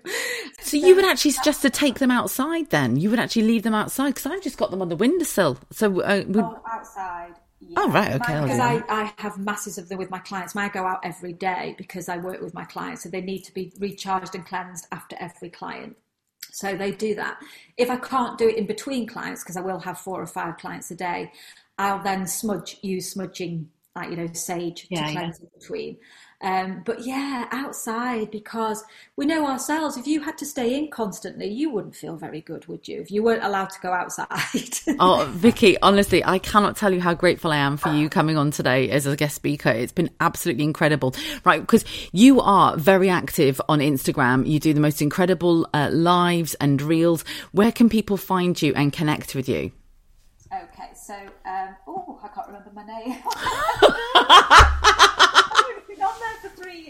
So 0.61 0.77
you 0.77 0.95
would 0.95 1.05
actually 1.05 1.31
suggest 1.31 1.61
to 1.61 1.69
take 1.69 1.99
them 1.99 2.09
outside? 2.09 2.71
Then 2.71 2.95
you 2.95 3.11
would 3.11 3.19
actually 3.19 3.43
leave 3.43 3.61
them 3.61 3.75
outside 3.75 4.15
because 4.15 4.25
I've 4.25 4.41
just 4.41 4.57
got 4.57 4.71
them 4.71 4.81
on 4.81 4.89
the 4.89 4.95
windowsill. 4.95 5.59
So 5.71 6.01
uh, 6.01 6.23
would... 6.27 6.43
oh, 6.43 6.61
outside 6.67 7.35
yeah. 7.61 7.75
Oh 7.77 7.89
right, 7.91 8.13
okay. 8.21 8.41
Because 8.41 8.59
I, 8.59 8.83
I 8.89 9.13
have 9.17 9.37
masses 9.37 9.77
of 9.77 9.89
them 9.89 9.97
with 9.97 10.09
my 10.09 10.19
clients. 10.19 10.55
I 10.55 10.69
go 10.69 10.85
out 10.85 10.99
every 11.03 11.33
day 11.33 11.75
because 11.77 12.07
I 12.07 12.17
work 12.17 12.41
with 12.41 12.53
my 12.53 12.65
clients, 12.65 13.03
so 13.03 13.09
they 13.09 13.21
need 13.21 13.43
to 13.43 13.53
be 13.53 13.73
recharged 13.79 14.35
and 14.35 14.45
cleansed 14.45 14.87
after 14.91 15.15
every 15.19 15.49
client. 15.49 15.97
So 16.51 16.75
they 16.75 16.91
do 16.91 17.15
that. 17.15 17.37
If 17.77 17.89
I 17.89 17.97
can't 17.97 18.37
do 18.37 18.47
it 18.47 18.57
in 18.57 18.65
between 18.65 19.07
clients, 19.07 19.43
because 19.43 19.57
I 19.57 19.61
will 19.61 19.79
have 19.79 19.99
four 19.99 20.21
or 20.21 20.27
five 20.27 20.57
clients 20.57 20.89
a 20.91 20.95
day, 20.95 21.31
I'll 21.77 22.01
then 22.01 22.27
smudge, 22.27 22.77
use 22.81 23.11
smudging, 23.11 23.69
like 23.95 24.09
you 24.09 24.15
know, 24.15 24.27
sage 24.33 24.87
yeah, 24.89 25.07
to 25.07 25.11
cleanse 25.11 25.39
yeah. 25.39 25.45
in 25.45 25.59
between. 25.59 25.97
Um, 26.41 26.83
but 26.85 27.01
yeah, 27.05 27.47
outside 27.51 28.31
because 28.31 28.85
we 29.17 29.25
know 29.25 29.45
ourselves. 29.45 29.97
If 29.97 30.07
you 30.07 30.21
had 30.21 30.37
to 30.37 30.45
stay 30.45 30.77
in 30.77 30.89
constantly, 30.89 31.47
you 31.47 31.69
wouldn't 31.69 31.95
feel 31.95 32.15
very 32.15 32.39
good, 32.39 32.65
would 32.67 32.87
you? 32.87 33.01
If 33.01 33.11
you 33.11 33.23
weren't 33.23 33.43
allowed 33.43 33.71
to 33.71 33.79
go 33.81 33.91
outside. 33.91 34.29
oh, 34.99 35.29
Vikki, 35.33 35.77
honestly, 35.81 36.23
I 36.23 36.39
cannot 36.39 36.77
tell 36.77 36.93
you 36.93 37.01
how 37.01 37.13
grateful 37.13 37.51
I 37.51 37.57
am 37.57 37.75
for 37.75 37.89
you 37.89 38.07
coming 38.07 38.37
on 38.37 38.51
today 38.51 38.89
as 38.89 39.05
a 39.05 39.17
guest 39.17 39.35
speaker. 39.35 39.69
It's 39.69 39.91
been 39.91 40.09
absolutely 40.21 40.63
incredible, 40.63 41.13
right? 41.43 41.59
Because 41.59 41.83
you 42.13 42.39
are 42.39 42.77
very 42.77 43.09
active 43.09 43.59
on 43.67 43.79
Instagram. 43.79 44.47
You 44.47 44.61
do 44.61 44.73
the 44.73 44.79
most 44.79 45.01
incredible 45.01 45.67
uh, 45.73 45.89
lives 45.91 46.53
and 46.55 46.81
reels. 46.81 47.25
Where 47.51 47.73
can 47.73 47.89
people 47.89 48.15
find 48.15 48.61
you 48.61 48.73
and 48.75 48.93
connect 48.93 49.35
with 49.35 49.49
you? 49.49 49.73
Okay, 50.53 50.91
so 50.95 51.15
um, 51.45 51.75
oh, 51.85 52.17
I 52.23 52.29
can't 52.29 52.47
remember 52.47 52.71
my 52.73 52.85
name. 52.85 53.17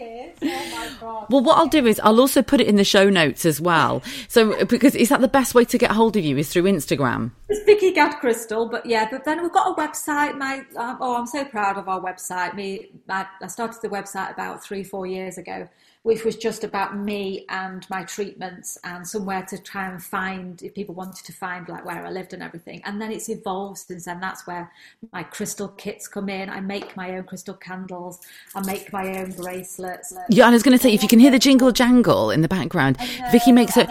Oh 0.00 0.36
my 0.42 0.90
god. 1.00 1.26
Well, 1.30 1.42
what 1.42 1.58
I'll 1.58 1.66
do 1.66 1.86
is 1.86 2.00
I'll 2.00 2.20
also 2.20 2.42
put 2.42 2.60
it 2.60 2.66
in 2.66 2.76
the 2.76 2.84
show 2.84 3.10
notes 3.10 3.44
as 3.44 3.60
well. 3.60 4.02
So, 4.28 4.64
because 4.64 4.94
is 4.94 5.08
that 5.10 5.20
the 5.20 5.28
best 5.28 5.54
way 5.54 5.64
to 5.66 5.78
get 5.78 5.90
hold 5.90 6.16
of 6.16 6.24
you 6.24 6.36
is 6.38 6.50
through 6.50 6.64
Instagram? 6.64 7.32
It's 7.48 7.64
Vikki 7.64 7.92
Gadd 7.92 8.18
Crystal, 8.20 8.68
but 8.68 8.86
yeah, 8.86 9.08
but 9.10 9.24
then 9.24 9.42
we've 9.42 9.52
got 9.52 9.78
a 9.78 9.80
website. 9.80 10.36
My 10.36 10.64
um, 10.76 10.98
oh, 11.00 11.16
I'm 11.16 11.26
so 11.26 11.44
proud 11.44 11.76
of 11.76 11.88
our 11.88 12.00
website. 12.00 12.54
Me, 12.54 12.90
I, 13.08 13.26
I 13.42 13.46
started 13.46 13.80
the 13.82 13.88
website 13.88 14.32
about 14.32 14.62
three, 14.62 14.84
four 14.84 15.06
years 15.06 15.38
ago, 15.38 15.68
which 16.02 16.24
was 16.24 16.36
just 16.36 16.64
about 16.64 16.96
me 16.96 17.44
and 17.50 17.88
my 17.90 18.02
treatments 18.04 18.78
and 18.84 19.06
somewhere 19.06 19.42
to 19.42 19.58
try 19.58 19.86
and 19.86 20.02
find 20.02 20.62
if 20.62 20.74
people 20.74 20.94
wanted 20.94 21.26
to 21.26 21.32
find 21.32 21.68
like 21.68 21.84
where 21.84 22.06
I 22.06 22.10
lived 22.10 22.32
and 22.32 22.42
everything. 22.42 22.80
And 22.86 23.00
then 23.00 23.12
it's 23.12 23.28
evolved 23.28 23.78
since 23.78 24.06
then. 24.06 24.18
That's 24.18 24.46
where 24.46 24.72
my 25.12 25.22
crystal 25.22 25.68
kits 25.68 26.08
come 26.08 26.30
in. 26.30 26.48
I 26.48 26.60
make 26.60 26.96
my 26.96 27.16
own 27.16 27.24
crystal 27.24 27.52
candles. 27.52 28.20
I 28.54 28.64
make 28.64 28.90
my 28.94 29.18
own 29.18 29.32
bracelets. 29.32 30.14
Yeah, 30.30 30.48
I 30.48 30.50
was 30.50 30.62
going 30.62 30.76
to 30.76 30.82
say 30.82 30.94
if 30.94 31.02
you 31.02 31.08
can 31.08 31.18
hear 31.18 31.30
the 31.30 31.38
jingle 31.38 31.70
jangle 31.70 32.30
in 32.30 32.40
the 32.40 32.48
background, 32.48 32.96
Vikki 33.30 33.52
makes 33.52 33.74
her 33.74 33.86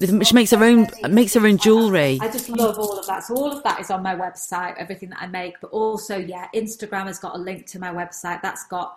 she 0.00 0.34
makes 0.34 0.50
her 0.50 0.64
own 0.64 0.88
makes 1.10 1.34
her 1.34 1.46
own 1.46 1.58
jewelry. 1.58 2.18
I 2.20 2.28
just 2.28 2.48
love 2.48 2.76
all 2.76 2.98
of 2.98 3.06
that. 3.06 3.22
So 3.22 3.36
all 3.36 3.52
of 3.52 3.62
that 3.62 3.78
is 3.78 3.88
on 3.90 4.02
my 4.02 4.16
website, 4.16 4.76
everything 4.78 5.10
that 5.10 5.22
I 5.22 5.28
make. 5.28 5.60
But 5.60 5.70
also, 5.70 6.16
yeah, 6.16 6.48
Instagram 6.54 7.06
has 7.06 7.20
got 7.20 7.36
a 7.36 7.38
link 7.38 7.66
to 7.68 7.78
my 7.78 7.92
website. 7.92 8.42
That's 8.42 8.66
got 8.66 8.96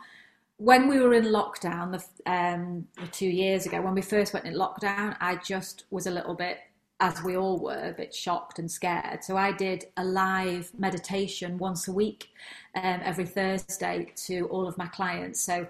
when 0.57 0.87
we 0.87 0.99
were 0.99 1.13
in 1.13 1.25
lockdown 1.25 1.91
the, 1.91 2.31
um, 2.31 2.87
two 3.11 3.27
years 3.27 3.65
ago, 3.65 3.81
when 3.81 3.93
we 3.93 4.01
first 4.01 4.33
went 4.33 4.45
in 4.45 4.53
lockdown, 4.53 5.15
I 5.19 5.35
just 5.37 5.85
was 5.91 6.07
a 6.07 6.11
little 6.11 6.33
bit, 6.33 6.59
as 7.01 7.21
we 7.23 7.35
all 7.35 7.59
were, 7.59 7.89
a 7.89 7.93
bit 7.93 8.15
shocked 8.15 8.57
and 8.59 8.71
scared. 8.71 9.23
So 9.23 9.35
I 9.35 9.51
did 9.51 9.85
a 9.97 10.03
live 10.03 10.71
meditation 10.77 11.57
once 11.57 11.87
a 11.87 11.91
week, 11.91 12.29
um, 12.75 13.01
every 13.03 13.25
Thursday 13.25 14.13
to 14.27 14.47
all 14.47 14.67
of 14.67 14.77
my 14.77 14.87
clients. 14.87 15.41
So 15.41 15.67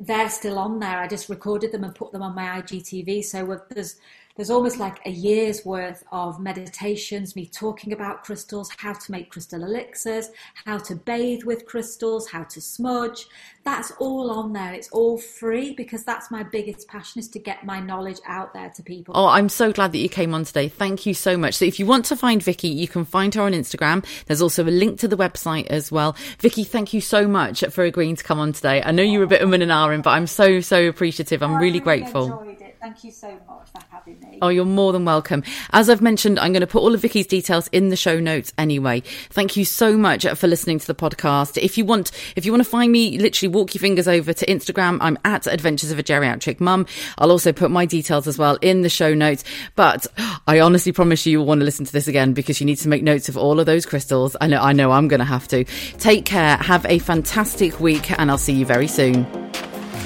they're 0.00 0.30
still 0.30 0.58
on 0.58 0.78
there. 0.78 0.98
I 0.98 1.08
just 1.08 1.28
recorded 1.28 1.70
them 1.70 1.84
and 1.84 1.94
put 1.94 2.12
them 2.12 2.22
on 2.22 2.34
my 2.34 2.62
IGTV. 2.62 3.24
So 3.24 3.60
there's 3.68 3.96
there's 4.36 4.50
almost 4.50 4.78
like 4.78 5.04
a 5.06 5.10
year's 5.10 5.64
worth 5.64 6.04
of 6.10 6.40
meditations, 6.40 7.36
me 7.36 7.46
talking 7.46 7.92
about 7.92 8.24
crystals, 8.24 8.70
how 8.78 8.92
to 8.92 9.12
make 9.12 9.30
crystal 9.30 9.62
elixirs, 9.62 10.30
how 10.64 10.78
to 10.78 10.94
bathe 10.94 11.44
with 11.44 11.66
crystals, 11.66 12.28
how 12.28 12.44
to 12.44 12.60
smudge. 12.60 13.26
That's 13.64 13.92
all 13.98 14.30
on 14.30 14.52
there. 14.52 14.72
It's 14.72 14.88
all 14.90 15.18
free 15.18 15.74
because 15.74 16.04
that's 16.04 16.30
my 16.30 16.42
biggest 16.42 16.88
passion 16.88 17.20
is 17.20 17.28
to 17.28 17.38
get 17.38 17.64
my 17.64 17.78
knowledge 17.78 18.18
out 18.26 18.52
there 18.54 18.70
to 18.70 18.82
people. 18.82 19.14
Oh, 19.16 19.26
I'm 19.26 19.48
so 19.48 19.72
glad 19.72 19.92
that 19.92 19.98
you 19.98 20.08
came 20.08 20.34
on 20.34 20.44
today. 20.44 20.68
Thank 20.68 21.06
you 21.06 21.14
so 21.14 21.36
much. 21.36 21.54
So 21.54 21.64
if 21.64 21.78
you 21.78 21.86
want 21.86 22.06
to 22.06 22.16
find 22.16 22.42
Vikki, 22.42 22.68
you 22.68 22.88
can 22.88 23.04
find 23.04 23.34
her 23.34 23.42
on 23.42 23.52
Instagram. 23.52 24.04
There's 24.26 24.42
also 24.42 24.64
a 24.64 24.70
link 24.70 24.98
to 25.00 25.08
the 25.08 25.16
website 25.16 25.66
as 25.66 25.92
well. 25.92 26.16
Vikki, 26.38 26.64
thank 26.64 26.92
you 26.92 27.00
so 27.00 27.28
much 27.28 27.62
for 27.70 27.84
agreeing 27.84 28.16
to 28.16 28.24
come 28.24 28.40
on 28.40 28.52
today. 28.52 28.82
I 28.82 28.90
know 28.90 29.02
you 29.02 29.18
were 29.18 29.24
a 29.24 29.28
bit 29.28 29.42
of 29.42 29.52
an 29.52 29.62
and 29.62 30.02
but 30.02 30.10
I'm 30.10 30.26
so, 30.26 30.60
so 30.60 30.88
appreciative. 30.88 31.42
I'm 31.42 31.54
oh, 31.54 31.58
really 31.58 31.80
grateful. 31.80 32.44
Thank 32.82 33.04
you 33.04 33.12
so 33.12 33.30
much 33.48 33.68
for 33.70 33.80
having 33.92 34.18
me. 34.18 34.40
Oh, 34.42 34.48
you're 34.48 34.64
more 34.64 34.92
than 34.92 35.04
welcome. 35.04 35.44
As 35.70 35.88
I've 35.88 36.02
mentioned, 36.02 36.40
I'm 36.40 36.52
going 36.52 36.62
to 36.62 36.66
put 36.66 36.82
all 36.82 36.92
of 36.92 37.00
Vikki's 37.00 37.28
details 37.28 37.68
in 37.68 37.90
the 37.90 37.96
show 37.96 38.18
notes 38.18 38.52
anyway. 38.58 39.04
Thank 39.30 39.56
you 39.56 39.64
so 39.64 39.96
much 39.96 40.26
for 40.26 40.48
listening 40.48 40.80
to 40.80 40.86
the 40.88 40.94
podcast. 40.94 41.62
If 41.62 41.78
you 41.78 41.84
want, 41.84 42.10
if 42.34 42.44
you 42.44 42.50
want 42.50 42.64
to 42.64 42.68
find 42.68 42.90
me, 42.90 43.18
literally 43.18 43.54
walk 43.54 43.72
your 43.72 43.80
fingers 43.80 44.08
over 44.08 44.32
to 44.32 44.46
Instagram. 44.46 44.98
I'm 45.00 45.16
at 45.24 45.46
Adventures 45.46 45.92
of 45.92 46.00
a 46.00 46.02
Geriatric 46.02 46.58
Mum. 46.58 46.86
I'll 47.18 47.30
also 47.30 47.52
put 47.52 47.70
my 47.70 47.86
details 47.86 48.26
as 48.26 48.36
well 48.36 48.58
in 48.62 48.82
the 48.82 48.88
show 48.88 49.14
notes. 49.14 49.44
But 49.76 50.08
I 50.48 50.58
honestly 50.58 50.90
promise 50.90 51.24
you, 51.24 51.30
you'll 51.30 51.46
want 51.46 51.60
to 51.60 51.64
listen 51.64 51.86
to 51.86 51.92
this 51.92 52.08
again 52.08 52.32
because 52.32 52.60
you 52.60 52.66
need 52.66 52.78
to 52.78 52.88
make 52.88 53.04
notes 53.04 53.28
of 53.28 53.36
all 53.36 53.60
of 53.60 53.66
those 53.66 53.86
crystals. 53.86 54.34
I 54.40 54.48
know, 54.48 54.60
I 54.60 54.72
know, 54.72 54.90
I'm 54.90 55.06
going 55.06 55.20
to 55.20 55.24
have 55.24 55.46
to. 55.48 55.62
Take 55.98 56.24
care. 56.24 56.56
Have 56.56 56.84
a 56.86 56.98
fantastic 56.98 57.78
week, 57.78 58.10
and 58.18 58.28
I'll 58.28 58.38
see 58.38 58.54
you 58.54 58.66
very 58.66 58.88
soon. 58.88 59.24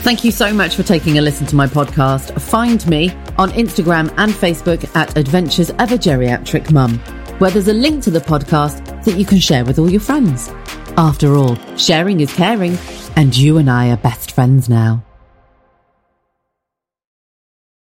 Thank 0.03 0.25
you 0.25 0.31
so 0.31 0.53
much 0.53 0.77
for 0.77 0.85
taking 0.85 1.19
a 1.19 1.21
listen 1.21 1.47
to 1.49 1.57
my 1.57 1.67
podcast. 1.67 2.41
Find 2.41 2.87
me 2.87 3.11
on 3.39 3.51
Instagram 3.53 4.13
and 4.19 4.33
Facebook 4.33 4.89
at 4.95 5.17
Adventures 5.17 5.71
of 5.71 5.91
a 5.93 5.99
Geriatric 5.99 6.71
Mum, 6.71 6.99
where 7.39 7.51
there's 7.51 7.69
a 7.69 7.73
link 7.73 8.05
to 8.05 8.11
the 8.11 8.21
podcast 8.21 9.05
that 9.05 9.17
you 9.17 9.25
can 9.25 9.39
share 9.39 9.65
with 9.65 9.79
all 9.79 9.91
your 9.91 10.01
friends. 10.01 10.49
After 10.97 11.35
all, 11.35 11.57
sharing 11.77 12.21
is 12.21 12.33
caring, 12.35 12.79
and 13.17 13.37
you 13.37 13.59
and 13.59 13.69
I 13.69 13.91
are 13.91 13.97
best 13.97 14.31
friends 14.33 14.69
now. 14.69 15.06